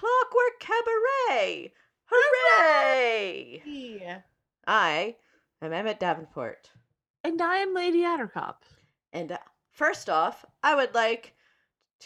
Clockwork 0.00 0.58
Cabaret. 0.60 1.72
Hooray! 2.06 3.62
Yeah. 3.66 4.20
I 4.66 5.16
am 5.60 5.74
Emmett 5.74 6.00
Davenport. 6.00 6.70
And 7.22 7.42
I 7.42 7.56
am 7.56 7.74
Lady 7.74 8.00
Attercop. 8.00 8.62
And 9.12 9.32
uh, 9.32 9.38
first 9.72 10.08
off, 10.08 10.46
I 10.62 10.74
would 10.74 10.94
like 10.94 11.34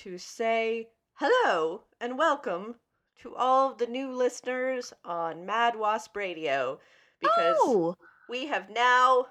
to 0.02 0.18
say 0.18 0.88
hello 1.12 1.82
and 2.00 2.18
welcome 2.18 2.74
to 3.22 3.36
all 3.36 3.74
the 3.74 3.86
new 3.86 4.12
listeners 4.12 4.92
on 5.04 5.46
Mad 5.46 5.76
Wasp 5.76 6.16
Radio 6.16 6.80
because 7.20 7.56
oh, 7.60 7.94
we 8.28 8.46
have 8.46 8.70
now 8.70 9.26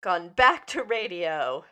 gone 0.00 0.30
back 0.30 0.66
to 0.68 0.82
radio 0.82 1.66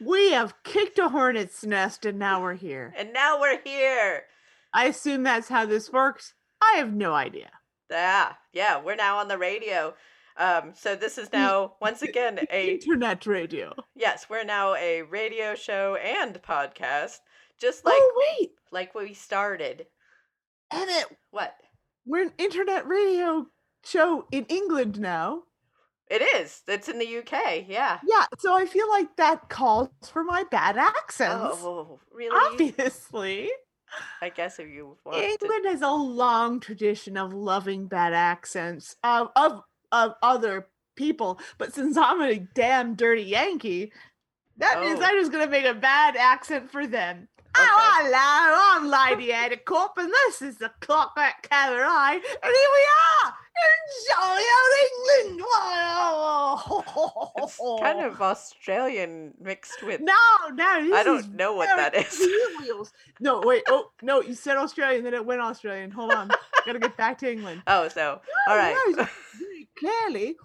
we 0.00 0.32
have 0.32 0.62
kicked 0.62 0.98
a 0.98 1.08
hornet's 1.08 1.64
nest 1.64 2.04
and 2.04 2.18
now 2.18 2.40
we're 2.42 2.54
here. 2.54 2.92
and 2.96 3.12
now 3.12 3.40
we're 3.40 3.60
here. 3.64 4.24
I 4.72 4.86
assume 4.86 5.22
that's 5.22 5.48
how 5.48 5.66
this 5.66 5.90
works. 5.92 6.34
I 6.62 6.76
have 6.78 6.92
no 6.92 7.14
idea. 7.14 7.50
Yeah, 7.90 8.34
yeah, 8.52 8.80
we're 8.82 8.96
now 8.96 9.18
on 9.18 9.28
the 9.28 9.38
radio. 9.38 9.94
Um, 10.36 10.72
so 10.74 10.94
this 10.96 11.18
is 11.18 11.32
now 11.32 11.74
once 11.80 12.02
again 12.02 12.38
a 12.50 12.74
Internet 12.74 13.26
radio. 13.26 13.74
yes, 13.96 14.26
we're 14.30 14.44
now 14.44 14.74
a 14.74 15.02
radio 15.02 15.54
show 15.54 15.96
and 15.96 16.34
podcast, 16.42 17.18
just 17.60 17.84
like 17.84 17.94
oh 17.96 18.24
wait, 18.38 18.50
like 18.70 18.94
we 18.94 19.12
started. 19.14 19.86
Emmett, 20.72 21.06
What? 21.32 21.54
we're 22.06 22.22
an 22.22 22.32
internet 22.38 22.86
radio 22.86 23.46
show 23.84 24.26
in 24.30 24.44
England 24.46 25.00
now. 25.00 25.42
It 26.08 26.22
is. 26.40 26.62
It's 26.68 26.88
in 26.88 26.98
the 26.98 27.18
UK. 27.18 27.64
Yeah. 27.68 27.98
Yeah, 28.06 28.26
so 28.38 28.54
I 28.56 28.66
feel 28.66 28.88
like 28.88 29.14
that 29.16 29.48
calls 29.48 29.88
for 30.10 30.24
my 30.24 30.44
bad 30.50 30.76
accents. 30.76 31.58
Oh, 31.60 32.00
really? 32.12 32.36
Obviously. 32.52 33.50
I 34.22 34.28
guess 34.28 34.58
if 34.58 34.68
you 34.68 34.96
want 35.04 35.18
to. 35.18 35.24
England 35.24 35.66
has 35.66 35.82
a 35.82 35.90
long 35.90 36.60
tradition 36.60 37.16
of 37.16 37.32
loving 37.32 37.86
bad 37.86 38.12
accents 38.12 38.96
of 39.02 39.28
of 39.36 39.62
of 39.92 40.14
other 40.22 40.68
people, 40.96 41.40
but 41.58 41.74
since 41.74 41.96
I'm 41.96 42.20
a 42.20 42.38
damn 42.38 42.94
dirty 42.94 43.22
Yankee, 43.22 43.92
that 44.58 44.80
means 44.80 45.00
Oh. 45.00 45.04
I'm 45.04 45.18
just 45.18 45.32
gonna 45.32 45.46
make 45.46 45.64
a 45.66 45.74
bad 45.74 46.16
accent 46.16 46.70
for 46.70 46.86
them. 46.86 47.28
Oh, 47.56 47.62
okay. 47.62 47.70
Oh, 47.72 47.98
hello, 48.04 48.90
I'm 48.92 49.18
Lady 49.18 49.32
Attercop, 49.32 49.90
and 49.96 50.10
this 50.10 50.42
is 50.42 50.58
the 50.58 50.70
Clockwork 50.80 51.42
Cabaret, 51.42 52.14
and 52.14 52.22
here 52.22 52.22
we 52.42 52.86
are 53.24 53.34
jolly 54.08 54.42
England. 55.26 55.46
It's 57.38 57.56
kind 57.80 58.00
of 58.00 58.20
Australian 58.20 59.34
mixed 59.40 59.82
with. 59.82 60.00
no, 60.00 60.14
no, 60.52 60.84
this 60.84 60.94
I 60.94 61.02
don't 61.02 61.34
know 61.34 61.54
what 61.54 61.68
that 61.76 61.94
is. 61.94 62.18
wheels. 62.60 62.92
No, 63.20 63.40
wait. 63.44 63.62
Oh 63.68 63.90
no, 64.02 64.22
you 64.22 64.34
said 64.34 64.56
Australian, 64.56 65.04
then 65.04 65.14
it 65.14 65.24
went 65.24 65.40
Australian. 65.40 65.90
Hold 65.90 66.12
on, 66.12 66.30
gotta 66.66 66.78
get 66.78 66.96
back 66.96 67.18
to 67.18 67.30
England. 67.30 67.62
Oh, 67.66 67.88
so 67.88 68.20
all 68.48 68.56
right. 68.56 68.76
very 68.96 69.68
clearly, 69.78 70.36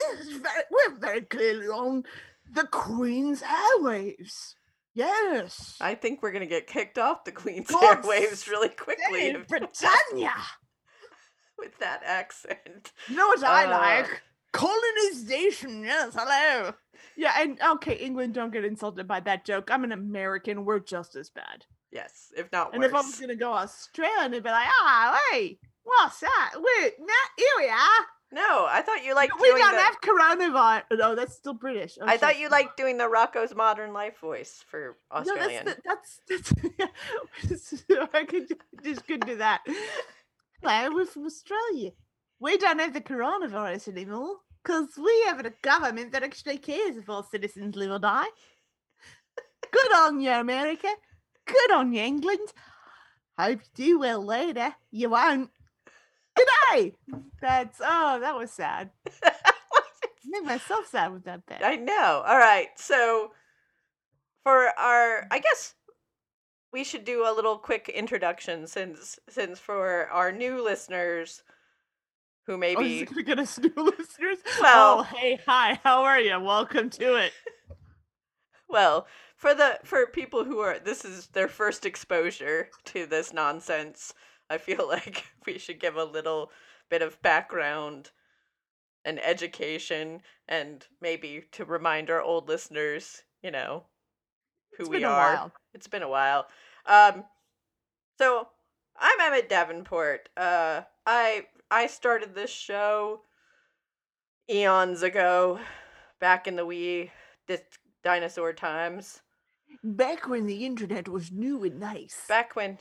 very, 0.00 0.62
we're 0.70 0.98
very 0.98 1.22
clearly 1.22 1.66
on 1.66 2.04
the 2.52 2.64
Queen's 2.64 3.42
airwaves. 3.42 4.54
Yes, 4.94 5.76
I 5.80 5.94
think 5.94 6.22
we're 6.22 6.32
gonna 6.32 6.46
get 6.46 6.66
kicked 6.66 6.98
off 6.98 7.24
the 7.24 7.32
Queen's 7.32 7.70
God 7.70 8.02
airwaves 8.02 8.46
really 8.48 8.68
quickly 8.68 9.34
Britannia. 9.48 10.34
with 11.58 11.78
that 11.78 12.02
accent. 12.04 12.92
You 13.08 13.16
know 13.16 13.26
what 13.28 13.42
I 13.44 13.64
Uh. 13.66 13.70
like? 14.02 14.22
Colonization. 14.52 15.82
Yes, 15.84 16.14
hello. 16.16 16.74
Yeah, 17.16 17.32
and 17.38 17.58
okay, 17.74 17.94
England, 17.96 18.34
don't 18.34 18.52
get 18.52 18.64
insulted 18.64 19.06
by 19.08 19.20
that 19.20 19.44
joke. 19.44 19.70
I'm 19.70 19.84
an 19.84 19.92
American. 19.92 20.64
We're 20.64 20.78
just 20.78 21.16
as 21.16 21.30
bad. 21.30 21.64
Yes, 21.90 22.32
if 22.36 22.50
not 22.52 22.72
And 22.72 22.82
worse. 22.82 22.88
if 22.90 22.94
I 22.94 23.00
was 23.00 23.20
gonna 23.20 23.34
go 23.34 23.52
Australian, 23.52 24.30
they'd 24.30 24.42
be 24.42 24.48
like, 24.50 24.66
ah, 24.68 25.18
hey, 25.30 25.58
what's 25.84 26.20
that? 26.20 26.52
Wait, 26.56 26.94
nah, 27.00 27.12
here 27.36 27.46
we 27.58 27.68
are. 27.68 28.06
No, 28.34 28.66
I 28.66 28.80
thought 28.80 29.04
you 29.04 29.14
liked 29.14 29.34
we 29.38 29.48
doing 29.48 29.60
don't 29.60 29.72
the. 29.74 29.82
have 29.82 30.00
coronavirus. 30.00 30.82
No, 30.98 31.14
that's 31.14 31.34
still 31.34 31.52
British. 31.52 31.98
Oh, 32.00 32.06
I 32.06 32.16
thought 32.16 32.38
you 32.38 32.48
liked 32.48 32.78
doing 32.78 32.96
the 32.96 33.04
Rocko's 33.04 33.54
Modern 33.54 33.92
Life 33.92 34.18
voice 34.20 34.64
for 34.70 34.96
Australian. 35.10 35.66
No, 35.66 35.74
that's 35.84 36.20
the, 36.28 36.42
that's 37.48 37.82
that's. 37.90 38.08
I 38.14 38.24
could 38.24 38.48
ju- 38.48 38.56
just 38.82 39.06
could 39.06 39.26
do 39.26 39.36
that. 39.36 39.60
Hello, 40.64 40.94
we're 40.94 41.06
from 41.06 41.26
Australia. 41.26 41.90
We 42.38 42.56
don't 42.56 42.78
have 42.78 42.94
the 42.94 43.00
coronavirus 43.00 43.88
anymore 43.88 44.36
because 44.62 44.90
we 44.96 45.24
have 45.26 45.44
a 45.44 45.52
government 45.60 46.12
that 46.12 46.22
actually 46.22 46.58
cares 46.58 46.96
if 46.96 47.08
all 47.08 47.24
citizens 47.24 47.74
live 47.74 47.90
or 47.90 47.98
die. 47.98 48.28
Good 49.72 49.92
on 49.92 50.20
you, 50.20 50.30
America. 50.30 50.86
Good 51.46 51.72
on 51.72 51.92
you, 51.92 52.02
England. 52.02 52.52
Hope 53.36 53.58
you 53.58 53.86
do 53.86 53.98
well 53.98 54.24
later. 54.24 54.72
You 54.92 55.10
won't. 55.10 55.50
Good 56.36 56.46
day. 56.70 56.94
That's 57.40 57.80
oh, 57.82 58.20
that 58.20 58.36
was 58.36 58.52
sad. 58.52 58.90
Made 60.24 60.44
myself 60.44 60.86
sad 60.86 61.12
with 61.12 61.24
that 61.24 61.44
bit. 61.44 61.58
I 61.60 61.74
know. 61.74 62.22
All 62.24 62.38
right. 62.38 62.68
So 62.76 63.32
for 64.44 64.68
our 64.78 65.26
I 65.28 65.40
guess 65.40 65.74
we 66.72 66.84
should 66.84 67.04
do 67.04 67.24
a 67.26 67.34
little 67.34 67.58
quick 67.58 67.88
introduction 67.88 68.66
since 68.66 69.18
since 69.28 69.58
for 69.58 70.08
our 70.08 70.32
new 70.32 70.62
listeners 70.62 71.42
who 72.46 72.54
Oh, 72.54 72.58
maybe 72.58 72.96
is 72.96 73.02
it 73.02 73.08
gonna 73.10 73.22
get 73.22 73.38
us 73.38 73.58
new 73.58 73.72
listeners? 73.76 74.38
Well- 74.60 75.00
oh, 75.00 75.02
hey, 75.02 75.38
hi, 75.46 75.78
how 75.84 76.02
are 76.04 76.18
you? 76.18 76.38
Welcome 76.40 76.90
to 76.90 77.16
it. 77.16 77.32
well, 78.68 79.06
for 79.36 79.54
the 79.54 79.78
for 79.84 80.06
people 80.06 80.44
who 80.44 80.58
are 80.60 80.78
this 80.78 81.04
is 81.04 81.28
their 81.28 81.48
first 81.48 81.84
exposure 81.86 82.70
to 82.86 83.06
this 83.06 83.32
nonsense, 83.32 84.14
I 84.50 84.58
feel 84.58 84.88
like 84.88 85.24
we 85.46 85.58
should 85.58 85.80
give 85.80 85.96
a 85.96 86.04
little 86.04 86.50
bit 86.90 87.02
of 87.02 87.20
background 87.22 88.10
and 89.04 89.18
education 89.24 90.22
and 90.48 90.86
maybe 91.00 91.44
to 91.52 91.64
remind 91.64 92.08
our 92.08 92.20
old 92.22 92.48
listeners, 92.48 93.22
you 93.42 93.50
know, 93.50 93.84
who 94.76 94.84
It's 94.84 94.90
we 94.90 95.04
are. 95.04 95.50
It's 95.74 95.86
been 95.88 96.02
a 96.02 96.08
while. 96.08 96.46
Um, 96.86 97.24
so 98.18 98.48
I'm 98.98 99.20
Emmett 99.20 99.48
Davenport. 99.48 100.28
Uh, 100.36 100.82
I 101.06 101.46
I 101.70 101.86
started 101.86 102.34
this 102.34 102.50
show 102.50 103.22
eons 104.50 105.02
ago, 105.02 105.60
back 106.20 106.46
in 106.46 106.56
the 106.56 106.66
wee 106.66 107.10
dis- 107.46 107.62
dinosaur 108.02 108.52
times, 108.52 109.22
Back 109.82 110.28
when 110.28 110.46
the 110.46 110.66
internet 110.66 111.08
was 111.08 111.32
new 111.32 111.64
and 111.64 111.80
nice. 111.80 112.24
back 112.28 112.54
when 112.54 112.78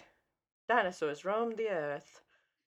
dinosaurs 0.67 1.23
roamed 1.23 1.57
the 1.57 1.69
earth, 1.69 2.21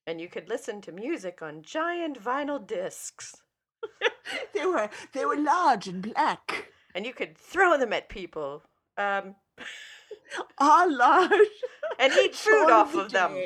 and 0.07 0.21
you 0.21 0.29
could 0.29 0.49
listen 0.49 0.81
to 0.83 0.93
music 0.93 1.43
on 1.43 1.63
giant 1.63 2.23
vinyl 2.23 2.65
discs, 2.67 3.43
they 4.55 4.65
were 4.65 4.89
they 5.13 5.25
were 5.27 5.37
large 5.37 5.87
and 5.89 6.03
black. 6.03 6.73
and 6.95 7.05
you 7.05 7.13
could 7.13 7.37
throw 7.37 7.77
them 7.77 7.93
at 7.93 8.09
people. 8.09 8.63
Um, 8.97 9.35
large. 10.61 11.49
and 11.99 12.13
eat 12.13 12.35
food 12.35 12.71
off 12.71 12.95
of 12.95 13.11
them. 13.13 13.37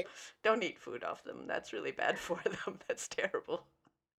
Don't 0.42 0.62
eat 0.62 0.78
food 0.78 1.04
off 1.04 1.24
them. 1.24 1.44
That's 1.46 1.72
really 1.72 1.92
bad 1.92 2.18
for 2.18 2.40
them. 2.44 2.78
That's 2.86 3.08
terrible. 3.08 3.64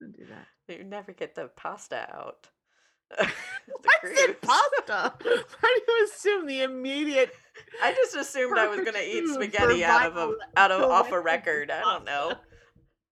Don't 0.01 0.15
do 0.15 0.25
that. 0.25 0.77
You 0.77 0.83
never 0.83 1.11
get 1.11 1.35
the 1.35 1.49
pasta 1.55 2.07
out. 2.13 2.49
I 3.11 3.27
said 4.15 4.39
pasta. 4.39 5.13
Why 5.19 5.79
do 5.87 5.91
you 5.91 6.05
assume 6.05 6.45
the 6.45 6.61
immediate? 6.61 7.33
I 7.81 7.91
just 7.91 8.15
assumed 8.15 8.57
I 8.57 8.67
was 8.67 8.85
gonna 8.85 8.99
eat 8.99 9.25
Perfect 9.25 9.27
food 9.27 9.35
for 9.35 9.43
spaghetti 9.57 9.83
out 9.83 10.05
of 10.05 10.17
a 10.17 10.35
out 10.55 10.71
of 10.71 10.83
off 10.83 11.11
a 11.11 11.19
record. 11.19 11.71
I 11.71 11.81
don't 11.81 12.05
know. 12.05 12.35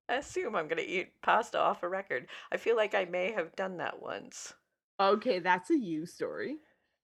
I 0.07 0.15
assume 0.17 0.55
I'm 0.55 0.67
gonna 0.67 0.83
eat 0.83 1.13
pasta 1.23 1.59
off 1.59 1.81
a 1.81 1.89
record. 1.89 2.27
I 2.51 2.57
feel 2.57 2.75
like 2.75 2.93
I 2.93 3.05
may 3.05 3.31
have 3.31 3.55
done 3.55 3.77
that 3.77 3.99
once. 3.99 4.53
Okay, 4.99 5.39
that's 5.39 5.71
a 5.71 5.77
you 5.77 6.05
story. 6.05 6.57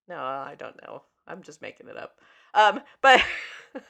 No, 0.08 0.18
I 0.18 0.56
don't 0.58 0.80
know. 0.84 1.04
I'm 1.28 1.42
just 1.44 1.62
making 1.62 1.88
it 1.88 1.98
up. 1.98 2.18
Um, 2.54 2.82
but 3.02 3.22
But- 3.74 3.84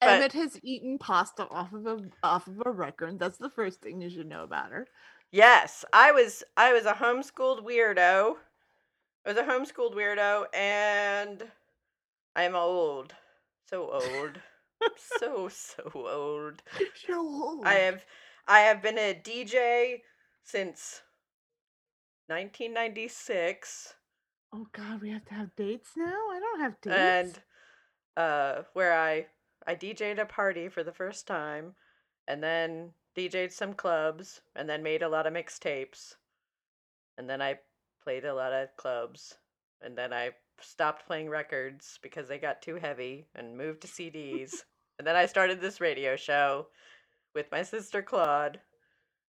Emmett 0.00 0.32
has 0.34 0.60
eaten 0.62 0.98
pasta 0.98 1.48
off 1.48 1.72
of 1.72 1.86
a 1.86 1.98
off 2.22 2.46
of 2.46 2.62
a 2.66 2.70
record. 2.70 3.18
That's 3.18 3.38
the 3.38 3.50
first 3.50 3.80
thing 3.80 4.00
you 4.00 4.10
should 4.10 4.28
know 4.28 4.44
about 4.44 4.70
her. 4.70 4.86
yes, 5.32 5.84
I 5.92 6.12
was 6.12 6.44
I 6.56 6.72
was 6.72 6.84
a 6.86 6.92
homeschooled 6.92 7.64
weirdo. 7.64 8.36
I 9.24 9.28
was 9.28 9.38
a 9.38 9.42
homeschooled 9.42 9.94
weirdo, 9.94 10.44
and 10.54 11.42
I'm 12.36 12.54
old, 12.54 13.14
so 13.68 13.90
old, 13.90 14.38
so 15.18 15.48
so 15.48 15.90
old. 15.94 16.62
So 17.06 17.62
I 17.64 17.74
have 17.74 18.04
I 18.46 18.60
have 18.60 18.82
been 18.82 18.98
a 18.98 19.20
DJ 19.24 20.02
since 20.44 21.00
1996 22.28 23.94
Oh 24.56 24.66
God, 24.72 25.02
we 25.02 25.10
have 25.10 25.24
to 25.26 25.34
have 25.34 25.54
dates 25.54 25.90
now. 25.96 26.04
I 26.32 26.38
don't 26.40 26.60
have 26.60 26.80
dates. 26.80 26.96
and 26.96 27.40
uh 28.16 28.62
where 28.72 28.94
I 28.94 29.26
I 29.66 29.74
DJ'd 29.74 30.18
a 30.18 30.24
party 30.24 30.68
for 30.68 30.82
the 30.82 30.92
first 30.92 31.26
time 31.26 31.74
and 32.26 32.42
then 32.42 32.92
DJ'd 33.16 33.52
some 33.52 33.74
clubs 33.74 34.40
and 34.54 34.68
then 34.68 34.82
made 34.82 35.02
a 35.02 35.08
lot 35.08 35.26
of 35.26 35.34
mixtapes 35.34 36.14
and 37.18 37.28
then 37.28 37.42
I 37.42 37.58
played 38.02 38.24
a 38.24 38.34
lot 38.34 38.52
of 38.54 38.74
clubs 38.76 39.34
and 39.82 39.96
then 39.98 40.12
I 40.14 40.30
stopped 40.60 41.06
playing 41.06 41.28
records 41.28 41.98
because 42.02 42.28
they 42.28 42.38
got 42.38 42.62
too 42.62 42.76
heavy 42.76 43.26
and 43.34 43.58
moved 43.58 43.82
to 43.82 43.88
CDs 43.88 44.62
and 44.98 45.06
then 45.06 45.16
I 45.16 45.26
started 45.26 45.60
this 45.60 45.80
radio 45.80 46.16
show 46.16 46.68
with 47.34 47.50
my 47.52 47.62
sister 47.62 48.00
Claude 48.00 48.58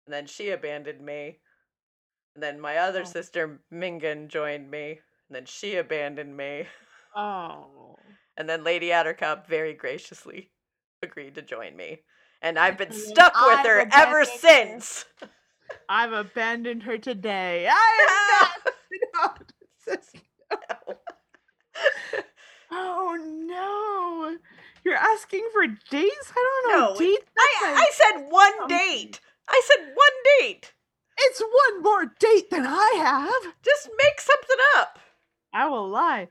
and 0.07 0.13
then 0.13 0.27
she 0.27 0.51
abandoned 0.51 1.01
me 1.01 1.39
and 2.35 2.43
then 2.43 2.59
my 2.61 2.79
other 2.79 3.03
Oh. 3.03 3.05
sister 3.05 3.61
Mingan 3.71 4.29
joined 4.29 4.69
me 4.69 5.01
and 5.33 5.37
then 5.39 5.47
she 5.47 5.77
abandoned 5.77 6.37
me 6.37 6.67
oh, 7.17 7.97
and 8.37 8.47
then 8.47 8.65
Lady 8.65 8.89
Attercop 8.89 9.47
very 9.47 9.73
graciously 9.73 10.51
agreed 11.03 11.37
to 11.37 11.43
join 11.43 11.75
me. 11.75 12.01
And 12.43 12.59
I've 12.59 12.77
been 12.77 12.93
stuck 12.93 13.33
with 13.35 13.61
I've 13.61 13.67
her 13.67 13.89
ever 13.95 14.19
her. 14.19 14.25
since. 14.27 15.07
I've 15.89 16.13
abandoned 16.13 16.83
her 16.83 16.99
today. 16.99 17.67
I 17.71 18.49
not. 19.15 19.53
oh 22.71 23.47
no, 23.49 24.37
you're 24.85 24.95
asking 24.97 25.49
for 25.55 25.67
dates? 25.67 26.33
I 26.37 26.63
don't 26.67 26.79
know 26.79 26.93
No, 26.93 26.99
dates. 26.99 27.25
I, 27.39 27.87
I 27.87 27.91
said 27.95 28.27
one 28.29 28.69
date. 28.69 29.19
I 29.49 29.63
said 29.65 29.87
one 29.95 30.41
date. 30.41 30.75
it's 31.19 31.41
one 31.41 31.83
more 31.83 32.13
date 32.21 32.51
than 32.51 32.67
I 32.67 32.97
have. 32.99 33.55
Just 33.63 33.89
make 33.99 34.21
something 34.21 34.59
up. 34.77 34.99
I 35.53 35.69
will 35.69 35.89
lie. 35.89 36.29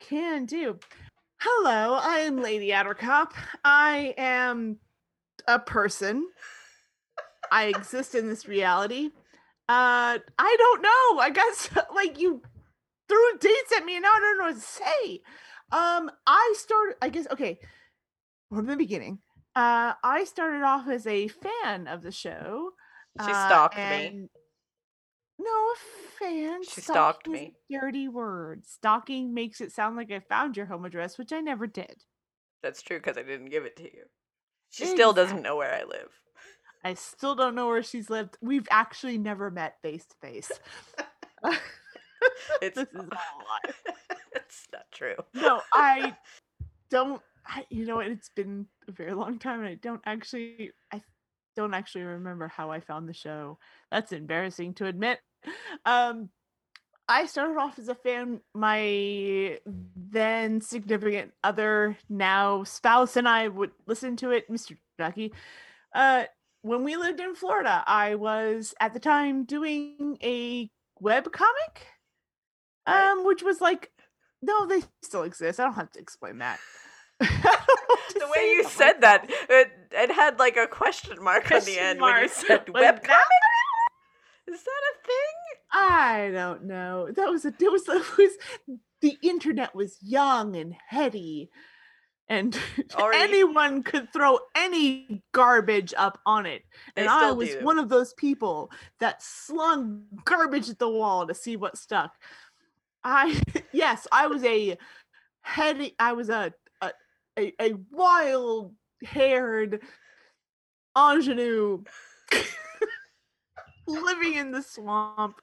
Can 0.00 0.46
do. 0.46 0.78
Hello, 1.40 1.94
I 1.94 2.20
am 2.20 2.40
Lady 2.40 2.68
Attercop. 2.68 3.32
I 3.64 4.14
am 4.16 4.78
a 5.48 5.58
person. 5.58 6.28
I 7.50 7.66
exist 7.66 8.14
in 8.14 8.28
this 8.28 8.46
reality. 8.46 9.10
Uh, 9.68 10.18
I 10.38 10.56
don't 10.58 10.82
know. 10.82 11.20
I 11.20 11.30
guess 11.30 11.70
like 11.94 12.20
you 12.20 12.42
threw 13.08 13.38
dates 13.38 13.72
at 13.76 13.84
me 13.84 13.96
and 13.96 14.02
now 14.02 14.10
I 14.14 14.20
don't 14.20 14.38
know 14.38 14.44
what 14.44 14.54
to 14.54 14.60
say. 14.60 15.20
Um, 15.72 16.10
I 16.26 16.54
started. 16.56 16.96
I 17.02 17.08
guess 17.08 17.26
okay. 17.30 17.58
From 18.52 18.66
the 18.66 18.76
beginning, 18.76 19.20
uh, 19.54 19.94
I 20.02 20.24
started 20.24 20.62
off 20.62 20.88
as 20.88 21.06
a 21.06 21.28
fan 21.28 21.86
of 21.86 22.02
the 22.02 22.10
show. 22.10 22.70
She 23.24 23.30
uh, 23.30 23.46
stalked 23.46 23.76
me. 23.76 24.28
No, 25.42 25.74
fan. 26.18 26.62
She 26.64 26.80
stalked 26.82 27.26
Stalking 27.26 27.34
is 27.34 27.40
me. 27.40 27.54
a 27.70 27.80
Dirty 27.80 28.08
word. 28.08 28.66
Stalking 28.66 29.32
makes 29.32 29.60
it 29.60 29.72
sound 29.72 29.96
like 29.96 30.10
I 30.12 30.20
found 30.20 30.56
your 30.56 30.66
home 30.66 30.84
address, 30.84 31.16
which 31.16 31.32
I 31.32 31.40
never 31.40 31.66
did. 31.66 32.04
That's 32.62 32.82
true 32.82 32.98
because 32.98 33.16
I 33.16 33.22
didn't 33.22 33.48
give 33.50 33.64
it 33.64 33.76
to 33.76 33.84
you. 33.84 34.04
She 34.70 34.84
still 34.84 35.12
doesn't 35.14 35.42
know 35.42 35.56
where 35.56 35.72
I 35.74 35.84
live. 35.84 36.10
I 36.84 36.94
still 36.94 37.34
don't 37.34 37.54
know 37.54 37.68
where 37.68 37.82
she's 37.82 38.10
lived. 38.10 38.36
We've 38.42 38.68
actually 38.70 39.18
never 39.18 39.50
met 39.50 39.80
face 39.82 40.04
to 40.06 40.16
face. 40.20 40.50
It's 42.60 42.76
This 42.76 42.88
is 42.88 42.94
a 42.94 43.02
lie. 43.02 43.72
it's 44.34 44.66
not 44.72 44.84
true. 44.92 45.16
No, 45.34 45.62
I 45.72 46.14
don't. 46.90 47.22
I, 47.46 47.64
you 47.70 47.86
know, 47.86 48.00
it's 48.00 48.28
been 48.28 48.66
a 48.88 48.92
very 48.92 49.14
long 49.14 49.38
time, 49.38 49.60
and 49.60 49.68
I 49.68 49.74
don't 49.76 50.02
actually. 50.04 50.72
I 50.92 51.00
don't 51.56 51.72
actually 51.72 52.04
remember 52.04 52.48
how 52.48 52.70
I 52.70 52.80
found 52.80 53.08
the 53.08 53.14
show. 53.14 53.58
That's 53.90 54.12
embarrassing 54.12 54.74
to 54.74 54.86
admit. 54.86 55.20
Um, 55.84 56.30
I 57.08 57.26
started 57.26 57.58
off 57.58 57.78
as 57.78 57.88
a 57.88 57.94
fan. 57.94 58.40
My 58.54 59.58
then 59.96 60.60
significant 60.60 61.32
other, 61.42 61.96
now 62.08 62.62
spouse, 62.64 63.16
and 63.16 63.28
I 63.28 63.48
would 63.48 63.72
listen 63.86 64.16
to 64.16 64.30
it, 64.30 64.50
Mr. 64.50 64.76
Ducky. 64.96 65.32
Uh, 65.92 66.24
when 66.62 66.84
we 66.84 66.96
lived 66.96 67.20
in 67.20 67.34
Florida, 67.34 67.82
I 67.86 68.14
was 68.14 68.74
at 68.80 68.92
the 68.92 69.00
time 69.00 69.44
doing 69.44 70.18
a 70.22 70.70
web 71.00 71.32
comic, 71.32 71.86
um, 72.86 73.24
which 73.24 73.42
was 73.42 73.60
like, 73.60 73.90
no, 74.42 74.66
they 74.66 74.82
still 75.02 75.22
exist. 75.22 75.58
I 75.58 75.64
don't 75.64 75.74
have 75.74 75.90
to 75.92 75.98
explain 76.00 76.38
that. 76.38 76.60
I 77.20 77.26
don't 77.26 77.44
know 77.44 77.84
what 77.86 78.08
to 78.10 78.18
The 78.20 78.26
way 78.26 78.50
you 78.52 78.64
said 78.68 79.00
that, 79.00 79.28
it, 79.48 79.72
it 79.90 80.12
had 80.12 80.38
like 80.38 80.56
a 80.56 80.66
question 80.66 81.22
mark 81.22 81.50
on 81.50 81.60
the 81.60 81.76
Question 81.76 81.82
end 81.82 82.00
when 82.00 82.22
you 82.22 82.28
said 82.28 82.68
web 82.72 83.02
comic. 83.02 83.40
Is 84.46 84.62
that 84.62 84.82
a 84.92 85.06
thing? 85.06 85.29
I 85.72 86.30
don't 86.32 86.64
know. 86.64 87.08
That 87.14 87.28
was 87.30 87.44
a 87.44 87.48
it 87.58 87.70
was 87.72 87.82
it 87.88 88.16
was 88.18 88.32
the 89.00 89.16
internet 89.22 89.74
was 89.74 89.96
young 90.02 90.56
and 90.56 90.74
heady 90.88 91.50
and 92.28 92.58
Already- 92.94 93.22
anyone 93.22 93.82
could 93.82 94.12
throw 94.12 94.38
any 94.56 95.22
garbage 95.32 95.94
up 95.96 96.18
on 96.26 96.46
it. 96.46 96.62
They 96.94 97.02
And 97.02 97.10
I 97.10 97.32
was 97.32 97.48
do. 97.50 97.64
one 97.64 97.78
of 97.78 97.88
those 97.88 98.12
people 98.14 98.70
that 99.00 99.22
slung 99.22 100.04
garbage 100.24 100.68
at 100.70 100.78
the 100.78 100.88
wall 100.88 101.26
to 101.26 101.34
see 101.34 101.56
what 101.56 101.76
stuck. 101.78 102.12
I 103.04 103.40
yes, 103.72 104.06
I 104.12 104.26
was 104.26 104.44
a 104.44 104.76
heady 105.42 105.94
I 105.98 106.12
was 106.12 106.28
a 106.30 106.52
a, 106.82 106.92
a, 107.38 107.52
a 107.60 107.74
wild 107.90 108.74
haired 109.04 109.80
ingenue 110.96 111.82
living 113.86 114.34
in 114.34 114.50
the 114.52 114.62
swamp 114.62 115.40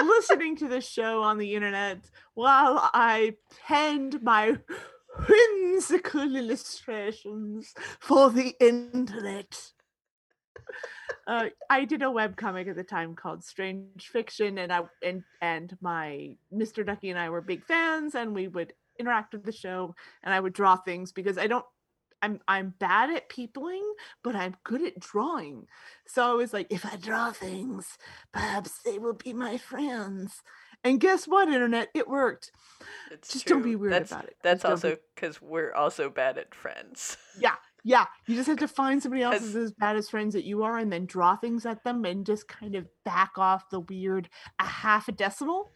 listening 0.00 0.56
to 0.56 0.68
the 0.68 0.80
show 0.80 1.22
on 1.22 1.38
the 1.38 1.54
internet 1.54 2.10
while 2.34 2.90
I 2.94 3.36
penned 3.66 4.22
my 4.22 4.58
whimsical 5.28 6.36
illustrations 6.36 7.74
for 8.00 8.30
the 8.30 8.54
internet. 8.60 9.72
Uh, 11.26 11.46
I 11.70 11.84
did 11.84 12.02
a 12.02 12.06
webcomic 12.06 12.68
at 12.68 12.76
the 12.76 12.84
time 12.84 13.14
called 13.14 13.44
Strange 13.44 14.08
Fiction, 14.08 14.58
and 14.58 14.72
I 14.72 14.82
and 15.04 15.22
and 15.40 15.76
my 15.80 16.36
Mr. 16.52 16.84
Ducky 16.84 17.10
and 17.10 17.18
I 17.18 17.30
were 17.30 17.40
big 17.40 17.64
fans, 17.64 18.14
and 18.14 18.34
we 18.34 18.48
would 18.48 18.72
interact 18.98 19.32
with 19.32 19.44
the 19.44 19.52
show, 19.52 19.94
and 20.22 20.34
I 20.34 20.40
would 20.40 20.52
draw 20.52 20.76
things 20.76 21.12
because 21.12 21.38
I 21.38 21.46
don't. 21.46 21.64
I'm 22.22 22.40
I'm 22.46 22.74
bad 22.78 23.10
at 23.10 23.28
peopling, 23.28 23.84
but 24.22 24.36
I'm 24.36 24.56
good 24.64 24.82
at 24.82 25.00
drawing. 25.00 25.66
So 26.06 26.30
I 26.30 26.34
was 26.34 26.52
like, 26.52 26.68
if 26.70 26.86
I 26.86 26.96
draw 26.96 27.32
things, 27.32 27.98
perhaps 28.32 28.78
they 28.84 28.98
will 28.98 29.14
be 29.14 29.32
my 29.32 29.58
friends. 29.58 30.42
And 30.84 31.00
guess 31.00 31.26
what, 31.26 31.48
internet? 31.48 31.88
It 31.94 32.08
worked. 32.08 32.50
It's 33.10 33.32
Just 33.32 33.46
true. 33.46 33.56
don't 33.56 33.62
be 33.62 33.76
weird 33.76 33.92
that's, 33.92 34.10
about 34.10 34.24
it. 34.24 34.36
That's 34.42 34.62
Just 34.62 34.82
be- 34.82 34.88
also 34.88 35.00
because 35.14 35.40
we're 35.40 35.72
also 35.74 36.10
bad 36.10 36.38
at 36.38 36.54
friends. 36.54 37.16
Yeah, 37.38 37.54
yeah. 37.84 38.06
you 38.26 38.34
just 38.34 38.48
have 38.48 38.58
to 38.58 38.68
find 38.68 39.02
somebody 39.02 39.22
else 39.22 39.40
who's 39.40 39.56
as 39.56 39.72
bad 39.72 39.96
as 39.96 40.08
friends 40.08 40.34
that 40.34 40.44
you 40.44 40.62
are 40.64 40.78
and 40.78 40.92
then 40.92 41.06
draw 41.06 41.36
things 41.36 41.66
at 41.66 41.84
them 41.84 42.04
and 42.04 42.26
just 42.26 42.48
kind 42.48 42.74
of 42.74 42.86
back 43.04 43.32
off 43.36 43.70
the 43.70 43.80
weird 43.80 44.28
a 44.58 44.64
half 44.64 45.08
a 45.08 45.12
decimal. 45.12 45.72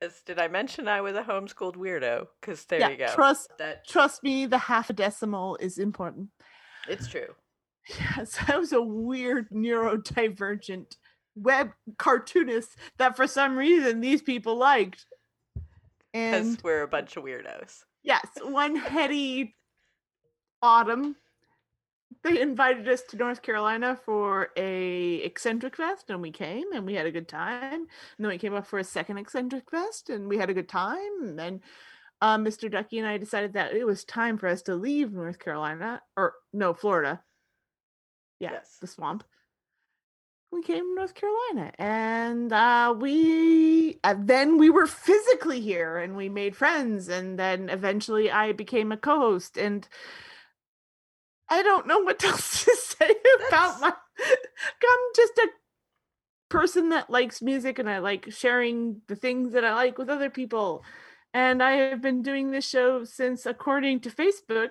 'Cause 0.00 0.22
did 0.22 0.38
I 0.38 0.46
mention 0.48 0.86
I 0.86 1.00
was 1.00 1.16
a 1.16 1.22
homeschooled 1.22 1.74
weirdo? 1.76 2.26
Because 2.40 2.64
there 2.66 2.78
yeah, 2.80 2.88
you 2.90 2.96
go. 2.98 3.14
trust 3.14 3.50
that 3.58 3.86
trust 3.86 4.22
me, 4.22 4.46
the 4.46 4.58
half 4.58 4.90
a 4.90 4.92
decimal 4.92 5.56
is 5.60 5.78
important. 5.78 6.28
it's 6.88 7.08
true. 7.08 7.34
Yes, 8.16 8.36
I 8.46 8.58
was 8.58 8.72
a 8.74 8.82
weird 8.82 9.48
neurodivergent 9.50 10.96
web 11.34 11.70
cartoonist 11.98 12.76
that 12.98 13.16
for 13.16 13.26
some 13.26 13.56
reason 13.56 14.00
these 14.00 14.20
people 14.20 14.56
liked. 14.56 15.06
Because 16.12 16.58
we're 16.62 16.82
a 16.82 16.88
bunch 16.88 17.16
of 17.16 17.24
weirdos. 17.24 17.84
yes, 18.02 18.26
one 18.42 18.76
heady 18.76 19.56
autumn, 20.62 21.16
they 22.24 22.40
invited 22.40 22.88
us 22.88 23.02
to 23.08 23.16
North 23.16 23.42
Carolina 23.42 23.98
for 24.04 24.48
a 24.56 25.16
eccentric 25.16 25.76
fest, 25.76 26.10
and 26.10 26.20
we 26.20 26.30
came 26.30 26.72
and 26.72 26.84
we 26.86 26.94
had 26.94 27.06
a 27.06 27.12
good 27.12 27.28
time. 27.28 27.72
And 27.72 27.88
then 28.18 28.28
we 28.28 28.38
came 28.38 28.54
up 28.54 28.66
for 28.66 28.78
a 28.78 28.84
second 28.84 29.18
eccentric 29.18 29.70
fest, 29.70 30.10
and 30.10 30.28
we 30.28 30.38
had 30.38 30.50
a 30.50 30.54
good 30.54 30.68
time. 30.68 31.22
And 31.22 31.38
then 31.38 31.60
uh, 32.20 32.38
Mr. 32.38 32.70
Ducky 32.70 32.98
and 32.98 33.06
I 33.08 33.18
decided 33.18 33.52
that 33.54 33.74
it 33.74 33.84
was 33.84 34.04
time 34.04 34.38
for 34.38 34.48
us 34.48 34.62
to 34.62 34.74
leave 34.74 35.12
North 35.12 35.38
Carolina, 35.38 36.02
or 36.16 36.34
no, 36.52 36.74
Florida. 36.74 37.22
Yeah, 38.40 38.52
Yes. 38.52 38.78
the 38.80 38.86
swamp. 38.86 39.24
We 40.50 40.62
came 40.62 40.84
to 40.84 40.94
North 40.94 41.14
Carolina, 41.14 41.72
and 41.78 42.50
uh, 42.52 42.94
we 42.96 43.98
uh, 44.02 44.14
then 44.18 44.56
we 44.56 44.70
were 44.70 44.86
physically 44.86 45.60
here, 45.60 45.98
and 45.98 46.16
we 46.16 46.30
made 46.30 46.56
friends, 46.56 47.08
and 47.08 47.38
then 47.38 47.68
eventually 47.68 48.30
I 48.30 48.52
became 48.52 48.90
a 48.90 48.96
co-host, 48.96 49.58
and 49.58 49.86
I 51.50 51.62
don't 51.62 51.86
know 51.86 52.00
what 52.00 52.22
else 52.30 52.64
to 52.64 52.76
say 52.76 53.10
about 53.48 53.80
That's- 53.80 53.80
my. 53.80 53.92
I'm 54.20 54.98
just 55.14 55.38
a 55.38 55.48
person 56.48 56.88
that 56.88 57.08
likes 57.10 57.40
music, 57.40 57.78
and 57.78 57.88
I 57.88 57.98
like 57.98 58.30
sharing 58.32 59.02
the 59.06 59.16
things 59.16 59.52
that 59.52 59.64
I 59.64 59.74
like 59.74 59.96
with 59.98 60.08
other 60.10 60.30
people. 60.30 60.84
And 61.34 61.62
I 61.62 61.72
have 61.72 62.00
been 62.00 62.22
doing 62.22 62.50
this 62.50 62.68
show 62.68 63.04
since, 63.04 63.46
according 63.46 64.00
to 64.00 64.10
Facebook, 64.10 64.70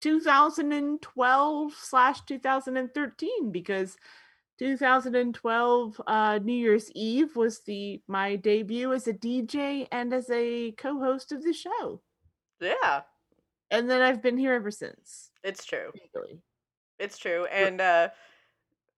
2012 0.00 1.72
slash 1.74 2.20
2013, 2.22 3.52
because 3.52 3.96
2012 4.58 6.00
uh, 6.06 6.38
New 6.42 6.52
Year's 6.52 6.90
Eve 6.94 7.36
was 7.36 7.60
the 7.60 8.00
my 8.08 8.36
debut 8.36 8.92
as 8.92 9.06
a 9.06 9.12
DJ 9.12 9.86
and 9.92 10.12
as 10.12 10.28
a 10.30 10.72
co-host 10.72 11.32
of 11.32 11.44
the 11.44 11.52
show, 11.52 12.00
Yeah, 12.60 13.02
and 13.70 13.88
then 13.90 14.00
I've 14.02 14.22
been 14.22 14.38
here 14.38 14.54
ever 14.54 14.70
since. 14.70 15.27
It's 15.42 15.64
true. 15.64 15.92
Really. 16.14 16.40
It's 16.98 17.18
true. 17.18 17.46
And 17.46 17.80
uh 17.80 18.08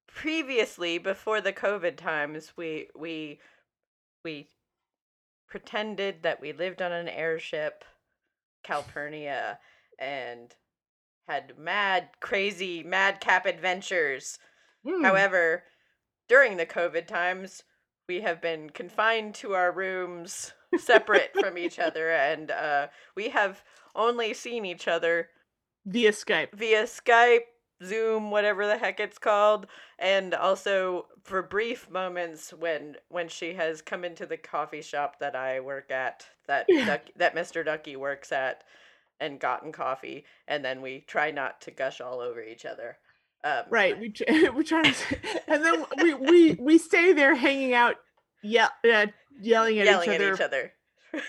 previously 0.07 0.99
before 0.99 1.41
the 1.41 1.53
COVID 1.53 1.97
times, 1.97 2.53
we 2.57 2.89
we 2.97 3.41
we 4.25 4.49
pretended 5.49 6.23
that 6.23 6.41
we 6.41 6.53
lived 6.53 6.81
on 6.81 6.93
an 6.93 7.09
airship, 7.09 7.85
Calpurnia, 8.63 9.59
and 9.99 10.55
had 11.29 11.59
mad 11.59 12.09
crazy 12.21 12.83
madcap 12.83 13.47
adventures. 13.47 14.39
Hmm. 14.87 15.05
However, 15.05 15.65
during 16.29 16.57
the 16.57 16.67
COVID 16.67 17.07
times, 17.07 17.63
we 18.09 18.21
have 18.21 18.41
been 18.41 18.71
confined 18.71 19.35
to 19.37 19.55
our 19.55 19.71
rooms, 19.71 20.53
separate 20.79 21.31
from 21.39 21.59
each 21.59 21.79
other, 21.79 22.11
and 22.11 22.51
uh, 22.51 22.89
we 23.15 23.29
have 23.29 23.63
only 23.95 24.35
seen 24.35 24.65
each 24.65 24.89
other 24.89 25.29
via 25.87 26.13
Skype. 26.13 26.53
via 26.55 26.85
Skype, 26.85 27.45
Zoom, 27.85 28.31
whatever 28.31 28.67
the 28.67 28.77
heck 28.79 29.01
it's 29.01 29.19
called, 29.19 29.67
and 29.99 30.35
also 30.35 31.07
for 31.23 31.43
brief 31.43 31.89
moments 31.91 32.53
when 32.53 32.97
when 33.09 33.29
she 33.29 33.55
has 33.55 33.81
come 33.83 34.05
into 34.05 34.27
the 34.27 34.37
coffee 34.37 34.83
shop 34.83 35.19
that 35.21 35.35
I 35.35 35.61
work 35.61 35.91
at, 35.91 36.27
that 36.47 36.67
Yeah. 36.69 36.85
Duck, 36.87 37.01
that 37.17 37.35
Mr. 37.35 37.65
Ducky 37.65 37.97
works 37.97 38.33
at, 38.33 38.65
and 39.19 39.39
gotten 39.41 39.73
coffee, 39.73 40.25
and 40.49 40.65
then 40.65 40.83
we 40.83 41.01
try 41.07 41.31
not 41.31 41.61
to 41.63 41.71
gush 41.71 42.01
all 42.01 42.21
over 42.21 42.43
each 42.43 42.65
other. 42.67 42.99
Um, 43.45 43.65
Right. 43.71 43.99
We 43.99 44.11
tr- 44.11 44.25
we're 44.55 44.63
trying 44.63 44.93
to, 44.93 45.17
and 45.49 45.65
then 45.65 45.85
we 46.03 46.15
we 46.15 46.53
we 46.55 46.79
stay 46.79 47.13
there 47.15 47.35
hanging 47.35 47.73
out, 47.73 47.97
yeah, 48.43 48.69
uh, 48.91 49.07
yelling 49.41 49.79
at 49.79 49.87
yelling 49.87 50.11
each 50.11 50.15
at 50.17 50.21
other 50.21 50.35
each 50.35 50.41
other. 50.41 50.73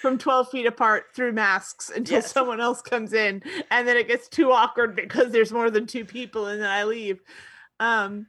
From 0.01 0.17
12 0.17 0.50
feet 0.50 0.65
apart 0.65 1.05
through 1.15 1.31
masks 1.33 1.89
until 1.93 2.17
Yes. 2.17 2.31
someone 2.31 2.59
else 2.61 2.81
comes 2.81 3.13
in 3.13 3.41
and 3.71 3.88
then 3.88 3.97
it 3.97 4.07
gets 4.07 4.27
too 4.27 4.51
awkward 4.51 4.95
because 4.95 5.31
there's 5.31 5.51
more 5.51 5.69
than 5.69 5.85
two 5.88 6.05
people 6.05 6.45
and 6.47 6.61
then 6.61 6.69
i 6.69 6.83
leave 6.83 7.19
um 7.79 8.27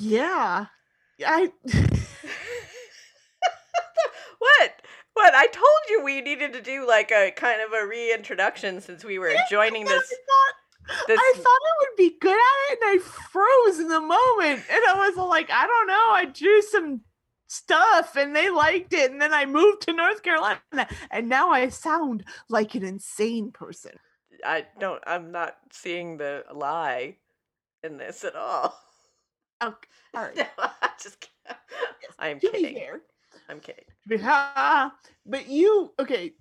yeah 0.00 0.66
i 1.26 1.50
what? 4.38 4.82
What? 5.14 5.34
I 5.34 5.46
told 5.46 5.66
you 5.88 6.02
we 6.04 6.20
needed 6.20 6.52
to 6.52 6.62
do 6.62 6.86
like 6.86 7.10
a 7.10 7.32
kind 7.32 7.60
of 7.60 7.72
a 7.72 7.86
reintroduction 7.86 8.80
since 8.80 9.04
we 9.04 9.18
were 9.18 9.34
joining 9.50 9.84
I 9.86 9.90
this. 9.90 10.08
thought, 10.08 10.54
this 11.08 11.18
I 11.20 11.32
thought 11.36 11.44
I 11.44 11.72
would 11.80 11.96
be 11.96 12.16
good 12.20 12.30
at 12.36 12.72
it 12.72 12.78
and 12.82 13.00
i 13.00 13.04
froze 13.04 13.78
in 13.80 13.88
the 13.88 14.00
moment 14.00 14.62
and 14.70 14.82
i 14.88 14.94
was 14.96 15.16
like 15.16 15.50
i 15.50 15.66
don't 15.66 15.86
know 15.86 16.10
i 16.12 16.24
drew 16.24 16.62
some 16.62 17.00
stuff 17.48 18.14
and 18.16 18.36
they 18.36 18.50
liked 18.50 18.92
it 18.92 19.10
and 19.10 19.20
then 19.20 19.32
i 19.34 19.44
moved 19.44 19.82
to 19.82 19.92
north 19.92 20.22
carolina 20.22 20.60
and 21.10 21.28
now 21.28 21.50
i 21.50 21.68
sound 21.68 22.24
like 22.48 22.74
an 22.74 22.84
insane 22.84 23.50
person 23.50 23.92
I 24.44 24.66
don't. 24.78 25.02
I'm 25.06 25.32
not 25.32 25.56
seeing 25.70 26.16
the 26.16 26.44
lie 26.52 27.16
in 27.82 27.96
this 27.96 28.24
at 28.24 28.36
all. 28.36 28.78
Oh, 29.60 29.68
okay 29.68 29.88
all 30.14 30.22
right 30.24 30.36
No, 30.36 30.44
I 30.58 30.90
just. 31.00 31.20
Can't. 31.20 31.58
I 32.18 32.28
am 32.28 32.40
to 32.40 32.50
be 32.50 32.58
kidding. 32.58 33.00
I'm 33.48 33.60
kidding. 33.60 33.84
But, 34.06 34.92
but 35.26 35.48
you 35.48 35.92
okay? 35.98 36.32